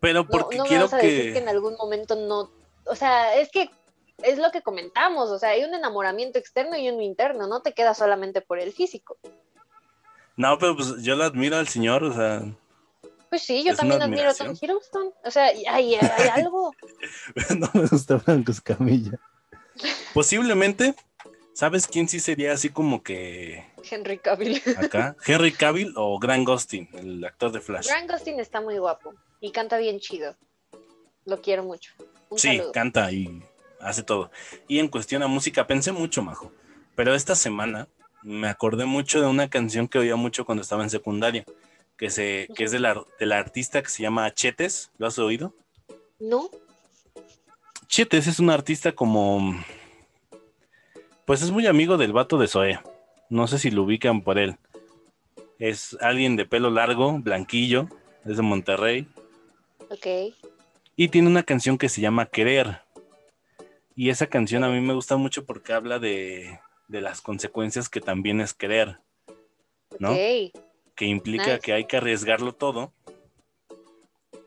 Pero 0.00 0.26
porque 0.26 0.56
no 0.56 0.64
me 0.64 0.68
quiero 0.68 0.84
vas 0.84 0.94
a 0.94 0.98
decir 0.98 1.32
que. 1.32 1.38
en 1.38 1.48
algún 1.48 1.74
momento 1.76 2.16
no. 2.16 2.50
O 2.86 2.96
sea, 2.96 3.36
es 3.36 3.50
que 3.50 3.70
es 4.22 4.38
lo 4.38 4.50
que 4.50 4.62
comentamos. 4.62 5.30
O 5.30 5.38
sea, 5.38 5.50
hay 5.50 5.64
un 5.64 5.74
enamoramiento 5.74 6.38
externo 6.38 6.76
y 6.76 6.88
uno 6.88 7.02
interno. 7.02 7.46
No 7.46 7.62
te 7.62 7.72
queda 7.72 7.94
solamente 7.94 8.40
por 8.40 8.58
el 8.58 8.72
físico. 8.72 9.16
No, 10.36 10.58
pero 10.58 10.74
pues 10.76 11.02
yo 11.02 11.14
la 11.14 11.26
admiro 11.26 11.56
al 11.56 11.68
señor, 11.68 12.02
o 12.04 12.12
sea, 12.12 12.42
Pues 13.32 13.44
sí, 13.44 13.64
yo 13.64 13.72
Es 13.72 13.78
también 13.78 14.02
admiro 14.02 14.28
a 14.28 14.34
Tom. 14.34 14.54
Hiddleston. 14.60 15.10
O 15.24 15.30
sea, 15.30 15.44
hay, 15.46 15.64
hay 15.66 15.94
algo. 16.34 16.74
no 17.58 17.70
me 17.72 17.86
gusta 17.86 18.18
Franco 18.20 18.52
Escamilla. 18.52 19.18
Posiblemente, 20.12 20.94
¿sabes 21.54 21.86
quién 21.86 22.10
sí 22.10 22.20
sería 22.20 22.52
así 22.52 22.68
como 22.68 23.02
que 23.02 23.64
Henry 23.90 24.18
Cavill. 24.18 24.60
acá? 24.76 25.16
Henry 25.26 25.50
Cavill 25.52 25.94
o 25.96 26.18
Grant 26.18 26.46
Gustin, 26.46 26.90
el 26.92 27.24
actor 27.24 27.52
de 27.52 27.62
Flash. 27.62 27.86
Grant 27.88 28.10
Gustin 28.10 28.38
está 28.38 28.60
muy 28.60 28.76
guapo 28.76 29.14
y 29.40 29.50
canta 29.50 29.78
bien 29.78 29.98
chido. 29.98 30.36
Lo 31.24 31.40
quiero 31.40 31.64
mucho. 31.64 31.92
Un 32.28 32.38
Sí, 32.38 32.58
saludo. 32.58 32.72
canta 32.72 33.10
y 33.12 33.42
hace 33.80 34.02
todo. 34.02 34.30
Y 34.68 34.78
en 34.78 34.88
cuestión 34.88 35.22
a 35.22 35.26
música, 35.26 35.66
pensé 35.66 35.92
mucho, 35.92 36.22
Majo. 36.22 36.52
Pero 36.94 37.14
esta 37.14 37.34
semana 37.34 37.88
me 38.22 38.48
acordé 38.48 38.84
mucho 38.84 39.22
de 39.22 39.26
una 39.26 39.48
canción 39.48 39.88
que 39.88 39.98
oía 39.98 40.16
mucho 40.16 40.44
cuando 40.44 40.60
estaba 40.60 40.82
en 40.82 40.90
secundaria, 40.90 41.44
que, 42.02 42.10
se, 42.10 42.48
que 42.56 42.64
es 42.64 42.72
de 42.72 42.80
la, 42.80 43.00
de 43.20 43.26
la 43.26 43.38
artista 43.38 43.80
que 43.80 43.88
se 43.88 44.02
llama 44.02 44.34
Chetes. 44.34 44.90
¿Lo 44.98 45.06
has 45.06 45.20
oído? 45.20 45.54
¿No? 46.18 46.50
Chetes 47.86 48.26
es 48.26 48.40
un 48.40 48.50
artista 48.50 48.90
como... 48.90 49.54
Pues 51.26 51.42
es 51.42 51.52
muy 51.52 51.64
amigo 51.68 51.98
del 51.98 52.12
vato 52.12 52.38
de 52.38 52.48
Zoé. 52.48 52.80
No 53.30 53.46
sé 53.46 53.60
si 53.60 53.70
lo 53.70 53.84
ubican 53.84 54.22
por 54.22 54.40
él. 54.40 54.56
Es 55.60 55.96
alguien 56.00 56.34
de 56.34 56.44
pelo 56.44 56.70
largo, 56.70 57.20
blanquillo, 57.20 57.88
es 58.24 58.36
de 58.36 58.42
Monterrey. 58.42 59.06
Ok. 59.88 60.34
Y 60.96 61.06
tiene 61.06 61.28
una 61.28 61.44
canción 61.44 61.78
que 61.78 61.88
se 61.88 62.00
llama 62.00 62.26
Querer. 62.26 62.80
Y 63.94 64.10
esa 64.10 64.26
canción 64.26 64.64
a 64.64 64.70
mí 64.70 64.80
me 64.80 64.94
gusta 64.94 65.16
mucho 65.16 65.46
porque 65.46 65.72
habla 65.72 66.00
de, 66.00 66.58
de 66.88 67.00
las 67.00 67.20
consecuencias 67.20 67.88
que 67.88 68.00
también 68.00 68.40
es 68.40 68.54
querer, 68.54 68.98
¿no? 70.00 70.14
Ok. 70.14 70.71
Que 71.02 71.08
implica 71.08 71.46
Nice. 71.46 71.58
que 71.58 71.72
hay 71.72 71.84
que 71.86 71.96
arriesgarlo 71.96 72.52
todo, 72.54 72.92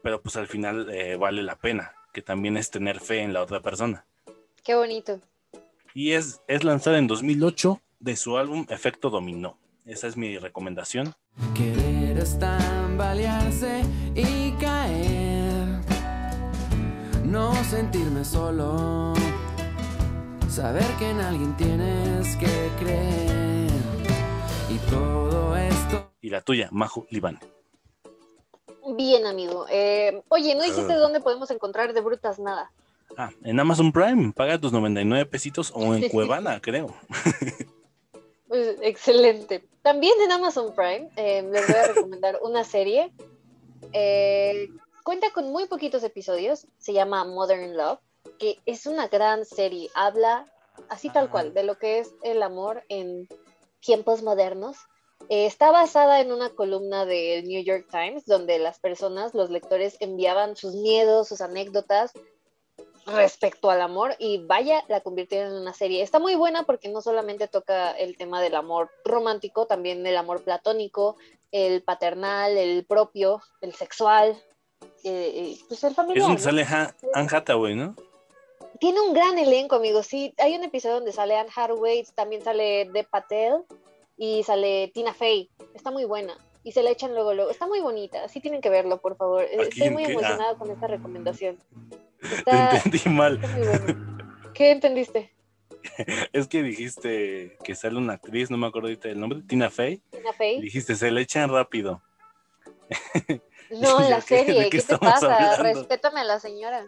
pero 0.02 0.22
pues 0.22 0.38
al 0.38 0.48
final 0.48 0.88
eh, 0.90 1.18
vale 1.18 1.44
la 1.44 1.58
pena, 1.58 1.92
que 2.14 2.22
también 2.22 2.56
es 2.56 2.72
tener 2.72 3.02
fe 3.02 3.24
en 3.24 3.34
la 3.34 3.42
otra 3.42 3.60
persona. 3.60 4.06
Qué 4.64 4.74
bonito. 4.74 5.20
Y 5.94 6.12
es, 6.14 6.40
es 6.48 6.64
lanzada 6.64 6.98
en 6.98 7.08
2008 7.08 7.82
de 8.00 8.16
su 8.16 8.38
álbum 8.38 8.66
Efecto 8.70 9.10
Dominó. 9.10 9.58
Esa 9.86 10.08
es 10.08 10.16
mi 10.16 10.38
recomendación. 10.38 11.14
Querer 11.56 12.20
es 12.20 12.40
tambalearse 12.40 13.82
y 14.16 14.52
caer. 14.54 15.82
No 17.26 17.54
sentirme 17.66 18.24
solo. 18.24 19.14
Saber 20.50 20.86
que 21.00 21.10
en 21.10 21.20
alguien 21.20 21.58
tienes 21.58 22.34
que 22.38 22.70
creer. 22.80 23.72
Y 24.70 24.78
todo 24.90 25.58
esto. 25.58 26.05
Y 26.26 26.32
la 26.32 26.42
tuya, 26.42 26.70
Majo 26.72 27.06
Libán. 27.12 27.40
Bien, 28.96 29.28
amigo. 29.28 29.68
Eh, 29.70 30.24
oye, 30.30 30.56
¿no 30.56 30.64
dijiste 30.64 30.94
Ah. 30.94 30.98
dónde 30.98 31.20
podemos 31.22 31.52
encontrar 31.52 31.94
de 31.94 32.02
brutas 32.02 32.40
nada? 32.40 32.72
Ah, 33.16 33.30
en 33.44 33.60
Amazon 33.60 33.92
Prime, 33.92 34.34
paga 34.34 34.58
tus 34.60 34.72
99 34.72 35.28
pesitos 35.28 35.72
o 35.76 35.94
en 35.94 36.10
Cuevana, 36.10 36.60
creo. 36.62 36.96
Pues, 38.48 38.78
excelente. 38.82 39.68
También 39.84 40.14
en 40.22 40.32
Amazon 40.32 40.74
Prime 40.76 41.10
eh, 41.16 41.44
les 41.44 41.68
voy 41.68 41.76
a 41.76 41.88
recomendar 41.94 42.40
una 42.42 42.64
serie. 42.64 43.12
Eh, 43.94 44.70
cuenta 45.04 45.30
con 45.32 45.52
muy 45.52 45.68
poquitos 45.68 46.04
episodios. 46.04 46.66
Se 46.80 46.92
llama 46.94 47.24
Modern 47.26 47.78
Love, 47.78 48.00
que 48.40 48.58
es 48.66 48.88
una 48.88 49.08
gran 49.10 49.46
serie. 49.46 49.90
Habla 49.94 50.48
así 50.90 51.10
tal 51.10 51.30
cual 51.30 51.54
de 51.54 51.64
lo 51.64 51.78
que 51.78 52.00
es 52.00 52.14
el 52.24 52.42
amor 52.42 52.84
en 52.90 53.28
tiempos 53.80 54.24
modernos. 54.24 54.78
Eh, 55.30 55.46
está 55.46 55.72
basada 55.72 56.22
en 56.22 56.32
una 56.32 56.50
columna 56.52 57.06
del 57.06 57.46
New 57.46 57.64
York 57.64 57.88
Times 57.90 58.26
donde 58.26 58.60
las 58.60 58.80
personas, 58.80 59.34
los 59.34 59.50
lectores, 59.50 59.98
enviaban 60.00 60.56
sus 60.56 60.76
miedos, 60.76 61.28
sus 61.28 61.42
anécdotas 61.42 62.12
respecto 63.08 63.70
al 63.70 63.82
amor 63.82 64.16
y 64.20 64.40
vaya, 64.46 64.84
la 64.88 65.02
convirtieron 65.02 65.54
en 65.54 65.62
una 65.62 65.74
serie. 65.74 66.02
Está 66.02 66.20
muy 66.20 66.36
buena 66.36 66.64
porque 66.64 66.90
no 66.90 67.02
solamente 67.02 67.48
toca 67.48 67.92
el 67.92 68.18
tema 68.18 68.42
del 68.42 68.56
amor 68.56 68.90
romántico, 69.04 69.68
también 69.68 70.06
el 70.06 70.18
amor 70.18 70.44
platónico, 70.44 71.16
el 71.52 71.84
paternal, 71.84 72.58
el 72.58 72.86
propio, 72.86 73.42
el 73.62 73.74
sexual, 73.74 74.36
eh, 75.04 75.32
eh, 75.36 75.58
pues 75.68 75.84
el 75.84 75.92
Es 75.92 75.96
familiar. 75.96 76.28
donde 76.28 76.42
¿no? 76.42 76.44
sale 76.44 76.66
Anne 77.14 77.30
Hathaway, 77.32 77.76
¿no? 77.76 77.96
Tiene 78.80 79.00
un 79.02 79.14
gran 79.14 79.38
elenco, 79.38 79.76
amigos. 79.76 80.08
Sí, 80.08 80.34
hay 80.38 80.56
un 80.56 80.64
episodio 80.64 80.96
donde 80.96 81.14
sale 81.14 81.38
Anne 81.38 81.52
Hathaway, 81.56 82.04
también 82.16 82.44
sale 82.44 82.90
De 82.92 83.04
Patel 83.04 83.64
y 84.18 84.44
sale 84.44 84.92
Tina 84.94 85.14
Fey. 85.14 85.50
Está 85.74 85.92
muy 85.92 86.06
buena. 86.06 86.36
Y 86.64 86.72
se 86.72 86.82
la 86.82 86.90
echan 86.90 87.14
luego, 87.14 87.34
luego. 87.34 87.52
Está 87.52 87.68
muy 87.68 87.80
bonita. 87.80 88.28
Sí 88.28 88.40
tienen 88.42 88.60
que 88.62 88.70
verlo, 88.70 89.00
por 89.00 89.16
favor. 89.18 89.44
¿A 89.44 89.46
Estoy 89.64 89.90
muy. 89.92 90.06
Ah. 90.06 90.10
emocionada 90.10 90.56
con 90.58 90.72
esta 90.72 90.88
recomendación. 90.88 91.60
Te 92.44 92.52
entendí 92.52 93.02
mal. 93.10 93.36
está 93.36 93.48
muy 93.58 93.68
buena. 93.68 94.52
¿Qué 94.54 94.72
entendiste? 94.72 95.32
Es 96.34 96.48
que 96.48 96.64
dijiste 96.64 97.58
que 97.64 97.76
sale 97.76 97.98
una 97.98 98.14
actriz, 98.14 98.50
no 98.50 98.58
me 98.58 98.66
acuerdo 98.66 98.88
ahorita 98.88 99.08
del 99.08 99.20
nombre, 99.20 99.42
Tina 99.48 99.70
Fey. 99.70 99.98
Tina 100.10 100.34
Fey. 100.34 100.60
Dijiste, 100.60 100.96
se 100.96 101.12
le 101.12 101.22
echan 101.22 101.50
rápido. 101.50 102.02
No, 103.72 103.98
en 103.98 104.04
¿De 104.04 104.10
la 104.12 104.16
de 104.18 104.22
serie. 104.22 104.64
qué 104.70 104.78
¿Qué, 104.78 104.82
te 104.84 104.98
pasa? 105.00 105.34
hablando? 105.56 105.80
Respétame 105.80 106.20
a 106.20 106.24
la 106.24 106.40
señora. 106.40 106.86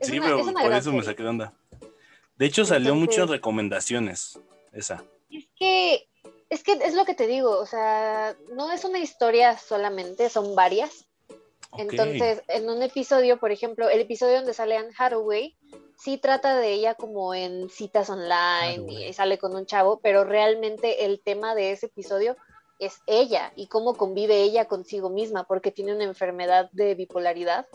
Es 0.00 0.08
sí, 0.08 0.18
una- 0.18 0.26
pero 0.26 0.40
es 0.40 0.46
una 0.48 0.60
por 0.62 0.72
eso 0.72 0.92
me 0.92 1.02
saqué 1.04 1.22
de 1.22 1.28
onda. 1.28 1.52
De 2.36 2.44
hecho, 2.46 2.64
salió 2.64 2.94
mucho 2.96 3.12
en 3.12 3.20
Entonces- 3.20 3.36
recomendaciones. 3.36 4.40
Esa. 4.72 5.04
Es 5.30 5.46
que, 5.56 6.08
es 6.50 6.62
que 6.62 6.72
es 6.72 6.94
lo 6.94 7.04
que 7.04 7.14
te 7.14 7.26
digo, 7.26 7.50
o 7.50 7.66
sea, 7.66 8.36
no 8.52 8.70
es 8.72 8.84
una 8.84 8.98
historia 8.98 9.58
solamente, 9.58 10.28
son 10.28 10.54
varias. 10.54 11.06
Entonces, 11.76 12.42
en 12.48 12.70
un 12.70 12.82
episodio, 12.82 13.38
por 13.38 13.50
ejemplo, 13.50 13.88
el 13.88 14.00
episodio 14.00 14.36
donde 14.36 14.54
sale 14.54 14.76
Anne 14.76 14.94
Hathaway, 14.96 15.56
sí 15.98 16.16
trata 16.16 16.56
de 16.56 16.72
ella 16.72 16.94
como 16.94 17.34
en 17.34 17.68
citas 17.68 18.08
online 18.08 18.76
Hathaway. 18.76 19.08
y 19.08 19.12
sale 19.12 19.38
con 19.38 19.54
un 19.54 19.66
chavo, 19.66 20.00
pero 20.00 20.24
realmente 20.24 21.04
el 21.04 21.20
tema 21.20 21.54
de 21.54 21.72
ese 21.72 21.86
episodio 21.86 22.36
es 22.78 23.00
ella 23.06 23.52
y 23.56 23.66
cómo 23.66 23.94
convive 23.94 24.42
ella 24.42 24.66
consigo 24.66 25.10
misma, 25.10 25.44
porque 25.44 25.72
tiene 25.72 25.94
una 25.94 26.04
enfermedad 26.04 26.70
de 26.72 26.94
bipolaridad. 26.94 27.66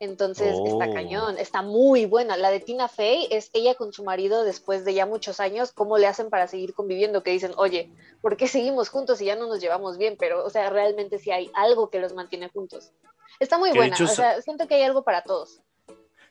Entonces 0.00 0.54
está 0.64 0.86
Oh. 0.86 0.94
cañón, 0.94 1.38
está 1.38 1.62
muy 1.62 2.06
buena. 2.06 2.36
La 2.36 2.50
de 2.50 2.60
Tina 2.60 2.86
Fey 2.86 3.26
es 3.30 3.50
ella 3.52 3.74
con 3.74 3.92
su 3.92 4.04
marido 4.04 4.44
después 4.44 4.84
de 4.84 4.94
ya 4.94 5.06
muchos 5.06 5.40
años, 5.40 5.72
cómo 5.72 5.98
le 5.98 6.06
hacen 6.06 6.30
para 6.30 6.46
seguir 6.46 6.72
conviviendo, 6.72 7.24
que 7.24 7.32
dicen, 7.32 7.52
oye, 7.56 7.90
¿por 8.20 8.36
qué 8.36 8.46
seguimos 8.46 8.90
juntos 8.90 9.20
y 9.20 9.24
ya 9.24 9.34
no 9.34 9.48
nos 9.48 9.60
llevamos 9.60 9.98
bien? 9.98 10.16
Pero, 10.16 10.44
o 10.44 10.50
sea, 10.50 10.70
realmente 10.70 11.18
sí 11.18 11.32
hay 11.32 11.50
algo 11.54 11.90
que 11.90 11.98
los 11.98 12.14
mantiene 12.14 12.48
juntos. 12.48 12.92
Está 13.40 13.58
muy 13.58 13.72
Que 13.72 13.78
buena, 13.78 13.96
hecho 13.96 14.04
o 14.04 14.08
sea, 14.08 14.40
siento 14.40 14.68
que 14.68 14.76
hay 14.76 14.82
algo 14.82 15.02
para 15.02 15.22
todos. 15.22 15.60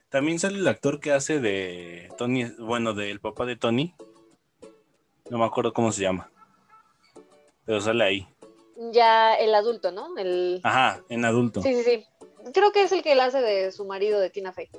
También 0.09 0.39
sale 0.39 0.59
el 0.59 0.67
actor 0.67 1.01
que 1.01 1.11
hace 1.11 1.41
de 1.41 2.09
Tony, 2.17 2.45
bueno, 2.59 2.93
del 2.93 3.19
papá 3.19 3.45
de 3.45 3.57
Tony. 3.57 3.93
No 5.29 5.39
me 5.39 5.45
acuerdo 5.45 5.73
cómo 5.73 5.91
se 5.91 6.03
llama. 6.03 6.31
Pero 7.65 7.81
sale 7.81 8.03
ahí. 8.05 8.27
Ya 8.93 9.33
el 9.35 9.53
adulto, 9.53 9.91
¿no? 9.91 10.17
El... 10.17 10.61
Ajá, 10.63 11.03
en 11.09 11.25
adulto. 11.25 11.61
Sí, 11.61 11.75
sí, 11.75 11.83
sí. 11.83 12.05
Creo 12.53 12.71
que 12.71 12.83
es 12.83 12.91
el 12.91 13.03
que 13.03 13.15
la 13.15 13.25
hace 13.25 13.41
de 13.41 13.71
su 13.71 13.85
marido 13.85 14.19
de 14.19 14.29
Tina 14.29 14.53
Fey. 14.53 14.69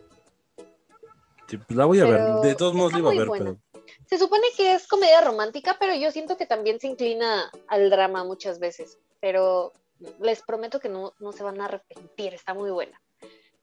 Sí, 1.48 1.56
pues 1.56 1.76
la 1.76 1.86
voy 1.86 2.00
a 2.00 2.04
Pero 2.04 2.40
ver. 2.40 2.50
De 2.50 2.54
todos 2.54 2.74
modos 2.74 2.92
la 2.92 2.98
iba 2.98 3.10
a 3.10 3.14
ver, 3.14 3.28
pero 3.30 3.58
Se 4.06 4.18
supone 4.18 4.46
que 4.56 4.74
es 4.74 4.86
comedia 4.86 5.22
romántica, 5.22 5.76
pero 5.80 5.94
yo 5.94 6.10
siento 6.10 6.36
que 6.36 6.46
también 6.46 6.78
se 6.78 6.88
inclina 6.88 7.50
al 7.68 7.88
drama 7.88 8.22
muchas 8.24 8.58
veces. 8.58 8.98
Pero 9.20 9.72
les 10.20 10.42
prometo 10.42 10.78
que 10.78 10.88
no, 10.88 11.14
no 11.18 11.32
se 11.32 11.42
van 11.42 11.60
a 11.60 11.64
arrepentir, 11.64 12.34
está 12.34 12.54
muy 12.54 12.70
buena. 12.70 13.00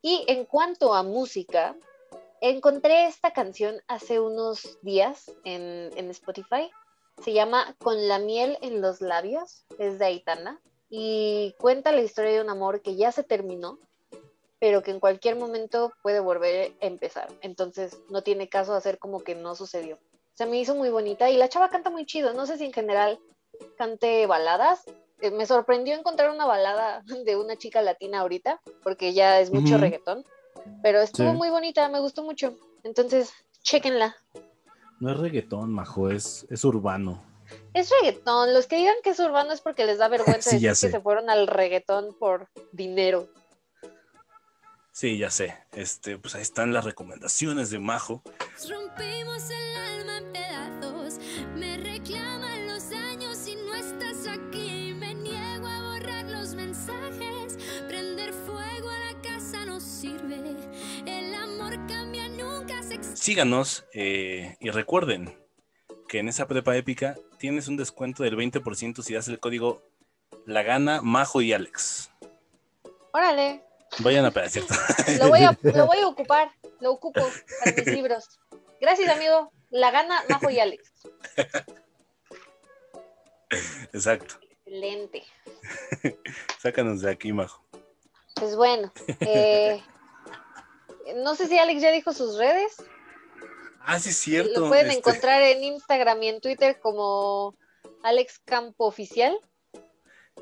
Y 0.01 0.23
en 0.27 0.45
cuanto 0.45 0.93
a 0.93 1.03
música, 1.03 1.75
encontré 2.41 3.07
esta 3.07 3.31
canción 3.33 3.81
hace 3.87 4.19
unos 4.19 4.77
días 4.81 5.31
en, 5.43 5.91
en 5.95 6.09
Spotify. 6.09 6.69
Se 7.23 7.33
llama 7.33 7.75
Con 7.79 8.07
la 8.07 8.19
miel 8.19 8.57
en 8.61 8.81
los 8.81 9.01
labios, 9.01 9.65
es 9.79 9.99
de 9.99 10.05
Aitana. 10.05 10.61
Y 10.89 11.55
cuenta 11.59 11.91
la 11.91 12.01
historia 12.01 12.33
de 12.33 12.41
un 12.41 12.49
amor 12.49 12.81
que 12.81 12.95
ya 12.95 13.11
se 13.11 13.23
terminó, 13.23 13.79
pero 14.59 14.81
que 14.83 14.91
en 14.91 14.99
cualquier 14.99 15.35
momento 15.35 15.93
puede 16.01 16.19
volver 16.19 16.73
a 16.81 16.85
empezar. 16.85 17.27
Entonces 17.41 17.97
no 18.09 18.21
tiene 18.23 18.49
caso 18.49 18.73
hacer 18.73 18.97
como 18.99 19.21
que 19.23 19.35
no 19.35 19.55
sucedió. 19.55 19.99
Se 20.33 20.45
me 20.45 20.57
hizo 20.59 20.75
muy 20.75 20.89
bonita 20.89 21.29
y 21.29 21.37
la 21.37 21.49
chava 21.49 21.69
canta 21.69 21.89
muy 21.89 22.05
chido. 22.05 22.33
No 22.33 22.45
sé 22.45 22.57
si 22.57 22.65
en 22.65 22.73
general 22.73 23.19
cante 23.77 24.25
baladas. 24.27 24.83
Eh, 25.21 25.31
Me 25.31 25.45
sorprendió 25.45 25.95
encontrar 25.95 26.29
una 26.29 26.45
balada 26.45 27.03
de 27.25 27.35
una 27.37 27.55
chica 27.57 27.81
latina 27.81 28.19
ahorita, 28.21 28.61
porque 28.83 29.13
ya 29.13 29.39
es 29.39 29.51
mucho 29.51 29.75
Ujú. 29.75 29.81
reggaetón. 29.83 30.25
Pero 30.81 30.99
estuvo 31.01 31.31
Sí. 31.31 31.37
muy 31.37 31.49
bonita, 31.49 31.87
me 31.89 31.99
gustó 31.99 32.23
mucho. 32.23 32.53
Entonces, 32.83 33.31
chéquenla. 33.61 34.15
no 34.99 35.11
es 35.11 35.17
reggaetón, 35.19 35.71
majo, 35.73 36.09
es, 36.09 36.45
es 36.49 36.63
urbano. 36.63 37.23
Es 37.73 37.89
reggaetón. 38.01 38.53
Los 38.53 38.65
que 38.67 38.77
digan 38.77 38.95
que 39.03 39.11
es 39.11 39.19
urbano 39.19 39.51
es 39.53 39.61
porque 39.61 39.85
les 39.85 39.97
da 39.99 40.07
vergüenza 40.41 40.49
Sí, 40.51 40.59
decir 40.59 40.89
que 40.89 40.97
se 40.97 41.01
fueron 41.01 41.29
al 41.29 41.47
reggaetón 41.47 42.15
por 42.19 42.47
dinero. 42.71 43.27
Sí, 44.95 45.17
ya 45.17 45.29
sé. 45.29 45.53
Este, 45.73 46.17
pues 46.17 46.35
ahí 46.35 46.41
están 46.41 46.71
las 46.71 46.85
recomendaciones 46.85 47.69
de 47.69 47.79
Majo. 47.79 48.21
Rompimos 48.69 49.49
el 49.49 49.77
alma 49.77 50.17
en 50.19 50.31
pedazos. 50.31 51.19
Me 51.53 51.75
reclaman 51.75 52.67
los 52.67 52.93
años 52.93 53.45
y 53.45 53.57
no 53.57 53.75
estás 53.75 54.25
aquí. 54.25 54.93
Me 54.97 55.13
niego 55.13 55.67
a 55.67 55.81
borrar 55.81 56.23
los 56.27 56.55
mensajes. 56.55 57.57
Prender 57.89 58.31
fuego 58.31 58.89
a 58.89 59.11
la 59.11 59.21
casa 59.21 59.65
no 59.65 59.81
sirve. 59.81 60.55
El 61.05 61.35
amor 61.35 61.73
cambia, 61.87 62.29
nunca 62.29 62.81
se 62.81 63.17
Síganos 63.17 63.83
eh, 63.93 64.55
y 64.61 64.69
recuerden 64.69 65.37
que 66.07 66.19
en 66.19 66.29
esa 66.29 66.47
prepa 66.47 66.77
épica 66.77 67.17
tienes 67.37 67.67
un 67.67 67.75
descuento 67.75 68.23
del 68.23 68.37
20% 68.37 69.01
si 69.01 69.13
das 69.13 69.27
el 69.27 69.41
código 69.41 69.83
La 70.45 70.63
Gana, 70.63 71.01
Majo 71.01 71.41
y 71.41 71.51
Alex. 71.51 72.11
Órale, 73.11 73.61
Vayan 73.99 74.25
a 74.25 74.31
pedir, 74.31 74.49
¿cierto? 74.49 74.73
lo 75.19 75.29
voy 75.29 75.43
a, 75.43 75.57
lo 75.61 75.85
voy 75.85 75.99
a 75.99 76.07
ocupar. 76.07 76.51
Lo 76.79 76.91
ocupo 76.91 77.21
para 77.63 77.75
mis 77.75 77.87
libros. 77.87 78.39
Gracias, 78.81 79.09
amigo. 79.09 79.51
La 79.69 79.91
gana, 79.91 80.23
Majo 80.29 80.49
y 80.49 80.59
Alex. 80.59 80.91
Exacto. 83.93 84.35
Excelente. 84.41 85.23
Sácanos 86.59 87.01
de 87.01 87.11
aquí, 87.11 87.31
Majo. 87.31 87.63
Pues 88.35 88.55
bueno, 88.55 88.91
eh, 89.21 89.81
no 91.17 91.35
sé 91.35 91.47
si 91.47 91.57
Alex 91.57 91.81
ya 91.81 91.91
dijo 91.91 92.13
sus 92.13 92.37
redes. 92.37 92.75
Ah, 93.79 93.99
sí, 93.99 94.09
es 94.09 94.17
cierto. 94.17 94.59
Lo 94.59 94.67
pueden 94.67 94.87
este, 94.87 94.97
encontrar 94.99 95.41
en 95.41 95.63
Instagram 95.63 96.21
y 96.23 96.27
en 96.27 96.41
Twitter 96.41 96.79
como 96.81 97.55
Alex 98.03 98.39
Campo 98.39 98.85
Oficial. 98.85 99.39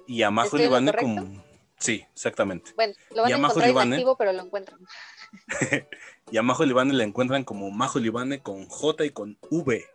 Y 0.08 0.24
a 0.24 0.32
Majo 0.32 0.58
¿Estoy 0.58 0.64
en 0.64 0.72
lo 0.72 0.80
Libane 0.80 0.92
correcto? 0.92 1.22
como. 1.22 1.53
Sí, 1.84 2.06
exactamente. 2.14 2.72
Bueno, 2.76 2.94
lo 3.12 3.24
van 3.24 3.30
Y 3.30 3.34
a 3.34 3.38
encontrar 3.38 3.68
Libane. 3.68 3.88
inactivo, 3.88 4.16
pero 4.16 4.32
lo 4.32 4.44
encuentran. 4.44 4.80
Y 6.32 6.38
a 6.38 6.42
Majo 6.42 6.64
Libane 6.64 6.94
la 6.94 7.04
encuentran 7.04 7.44
como 7.44 7.70
Majo 7.72 8.00
Libane 8.00 8.42
con 8.42 8.70
J 8.70 9.04
y 9.04 9.10
con 9.10 9.38
V. 9.50 9.86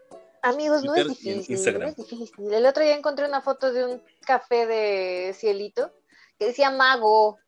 Amigos, 0.42 0.84
no 0.84 0.94
es 0.94 1.08
difícil, 1.08 1.36
no 1.38 1.44
Instagram. 1.54 1.88
es 1.88 1.96
difícil. 1.96 2.52
El 2.52 2.66
otro 2.66 2.84
día 2.84 2.94
encontré 2.94 3.26
una 3.26 3.40
foto 3.40 3.72
de 3.72 3.86
un 3.86 4.02
café 4.20 4.66
de 4.66 5.32
cielito 5.34 5.90
que 6.38 6.48
decía 6.48 6.70
mago. 6.70 7.38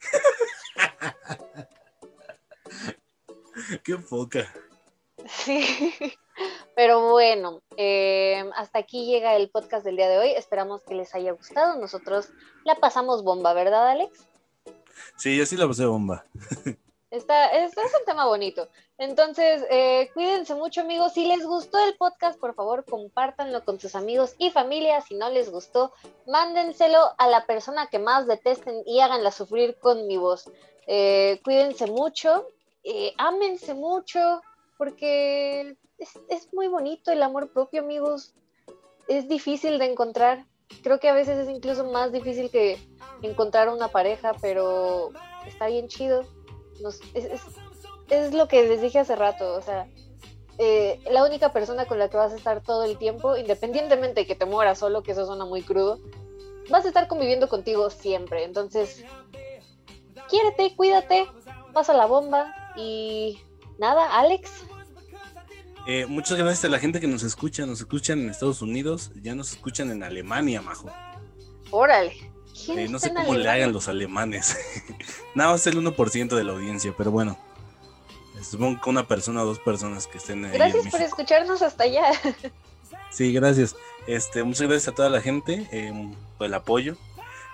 Qué 3.84 3.98
poca. 3.98 4.50
Sí. 5.28 5.62
Pero 6.78 7.10
bueno, 7.10 7.60
eh, 7.76 8.48
hasta 8.54 8.78
aquí 8.78 9.04
llega 9.04 9.34
el 9.34 9.50
podcast 9.50 9.84
del 9.84 9.96
día 9.96 10.08
de 10.08 10.18
hoy. 10.18 10.30
Esperamos 10.30 10.80
que 10.82 10.94
les 10.94 11.12
haya 11.12 11.32
gustado. 11.32 11.76
Nosotros 11.76 12.28
la 12.62 12.76
pasamos 12.76 13.24
bomba, 13.24 13.52
¿verdad, 13.52 13.88
Alex? 13.88 14.28
Sí, 15.16 15.36
yo 15.36 15.44
sí 15.44 15.56
la 15.56 15.66
pasé 15.66 15.86
bomba. 15.86 16.24
Está, 17.10 17.48
es, 17.48 17.76
es 17.76 17.94
un 17.98 18.04
tema 18.06 18.26
bonito. 18.26 18.68
Entonces, 18.96 19.66
eh, 19.70 20.08
cuídense 20.14 20.54
mucho, 20.54 20.82
amigos. 20.82 21.14
Si 21.14 21.26
les 21.26 21.44
gustó 21.44 21.84
el 21.84 21.96
podcast, 21.96 22.38
por 22.38 22.54
favor, 22.54 22.84
compártanlo 22.84 23.64
con 23.64 23.80
sus 23.80 23.96
amigos 23.96 24.36
y 24.38 24.52
familia. 24.52 25.00
Si 25.00 25.16
no 25.16 25.30
les 25.30 25.50
gustó, 25.50 25.92
mándenselo 26.28 27.00
a 27.18 27.26
la 27.26 27.44
persona 27.44 27.88
que 27.88 27.98
más 27.98 28.28
detesten 28.28 28.84
y 28.86 29.00
háganla 29.00 29.32
sufrir 29.32 29.80
con 29.80 30.06
mi 30.06 30.16
voz. 30.16 30.48
Eh, 30.86 31.40
cuídense 31.42 31.88
mucho, 31.88 32.46
ámense 33.16 33.74
mucho, 33.74 34.42
porque 34.76 35.76
es, 35.98 36.18
es 36.28 36.52
muy 36.52 36.68
bonito 36.68 37.10
el 37.10 37.22
amor 37.22 37.52
propio, 37.52 37.82
amigos. 37.82 38.34
Es 39.08 39.28
difícil 39.28 39.78
de 39.78 39.86
encontrar. 39.86 40.46
Creo 40.82 41.00
que 41.00 41.08
a 41.08 41.14
veces 41.14 41.38
es 41.38 41.48
incluso 41.48 41.84
más 41.90 42.12
difícil 42.12 42.50
que 42.50 42.78
encontrar 43.22 43.68
una 43.68 43.88
pareja, 43.88 44.34
pero 44.40 45.10
está 45.46 45.66
bien 45.68 45.88
chido 45.88 46.24
es 48.10 48.32
lo 48.32 48.48
que 48.48 48.66
les 48.66 48.80
dije 48.80 48.98
hace 48.98 49.16
rato, 49.16 49.54
o 49.54 49.62
sea, 49.62 49.88
eh, 50.58 51.00
la 51.10 51.24
única 51.24 51.52
persona 51.52 51.86
con 51.86 51.98
la 51.98 52.08
que 52.08 52.16
vas 52.16 52.32
a 52.32 52.36
estar 52.36 52.62
todo 52.62 52.84
el 52.84 52.98
tiempo, 52.98 53.36
independientemente 53.36 54.20
de 54.20 54.26
que 54.26 54.34
te 54.34 54.44
mueras 54.44 54.78
solo, 54.78 55.02
que 55.02 55.12
eso 55.12 55.26
suena 55.26 55.44
muy 55.44 55.62
crudo, 55.62 55.98
vas 56.70 56.84
a 56.84 56.88
estar 56.88 57.06
conviviendo 57.06 57.48
contigo 57.48 57.90
siempre. 57.90 58.44
Entonces, 58.44 59.04
quiérete, 60.28 60.74
cuídate, 60.74 61.26
pasa 61.72 61.92
la 61.94 62.06
bomba 62.06 62.54
y 62.76 63.38
nada, 63.78 64.18
Alex. 64.18 64.64
Eh, 65.90 66.04
muchas 66.04 66.36
gracias 66.36 66.66
a 66.66 66.68
la 66.68 66.78
gente 66.78 67.00
que 67.00 67.06
nos 67.06 67.22
escucha. 67.22 67.64
Nos 67.64 67.80
escuchan 67.80 68.20
en 68.20 68.28
Estados 68.28 68.60
Unidos, 68.60 69.10
ya 69.22 69.34
nos 69.34 69.52
escuchan 69.52 69.90
en 69.90 70.02
Alemania, 70.02 70.60
majo. 70.60 70.90
Órale. 71.70 72.30
¿Quién 72.64 72.78
Eh, 72.78 72.88
no 72.88 72.98
sé 72.98 73.12
cómo 73.14 73.34
le 73.34 73.48
hagan 73.48 73.72
los 73.72 73.88
alemanes. 73.88 74.54
Nada 75.34 75.52
más 75.52 75.66
el 75.66 75.78
1% 75.78 76.36
de 76.36 76.44
la 76.44 76.52
audiencia, 76.52 76.94
pero 76.96 77.10
bueno. 77.10 77.38
Supongo 78.42 78.82
que 78.82 78.90
una 78.90 79.08
persona 79.08 79.42
o 79.42 79.46
dos 79.46 79.60
personas 79.60 80.06
que 80.06 80.18
estén 80.18 80.44
en 80.44 80.52
Gracias 80.52 80.88
por 80.88 81.00
escucharnos 81.00 81.62
hasta 81.62 81.84
allá. 81.84 82.12
Sí, 83.10 83.32
gracias. 83.32 83.74
Este, 84.06 84.42
muchas 84.42 84.68
gracias 84.68 84.88
a 84.88 84.94
toda 84.94 85.08
la 85.08 85.22
gente 85.22 85.66
eh, 85.72 86.12
por 86.36 86.46
el 86.46 86.54
apoyo. 86.54 86.96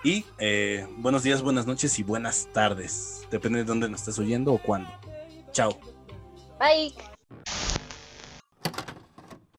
Y 0.03 0.25
eh, 0.37 0.85
buenos 0.97 1.23
días, 1.23 1.41
buenas 1.41 1.65
noches 1.65 1.97
y 1.97 2.03
buenas 2.03 2.49
tardes. 2.53 3.25
Depende 3.31 3.59
de 3.59 3.65
dónde 3.65 3.89
nos 3.89 4.01
estés 4.01 4.19
oyendo 4.19 4.53
o 4.53 4.57
cuándo. 4.57 4.89
Chao. 5.51 5.77
Bye. 6.59 6.93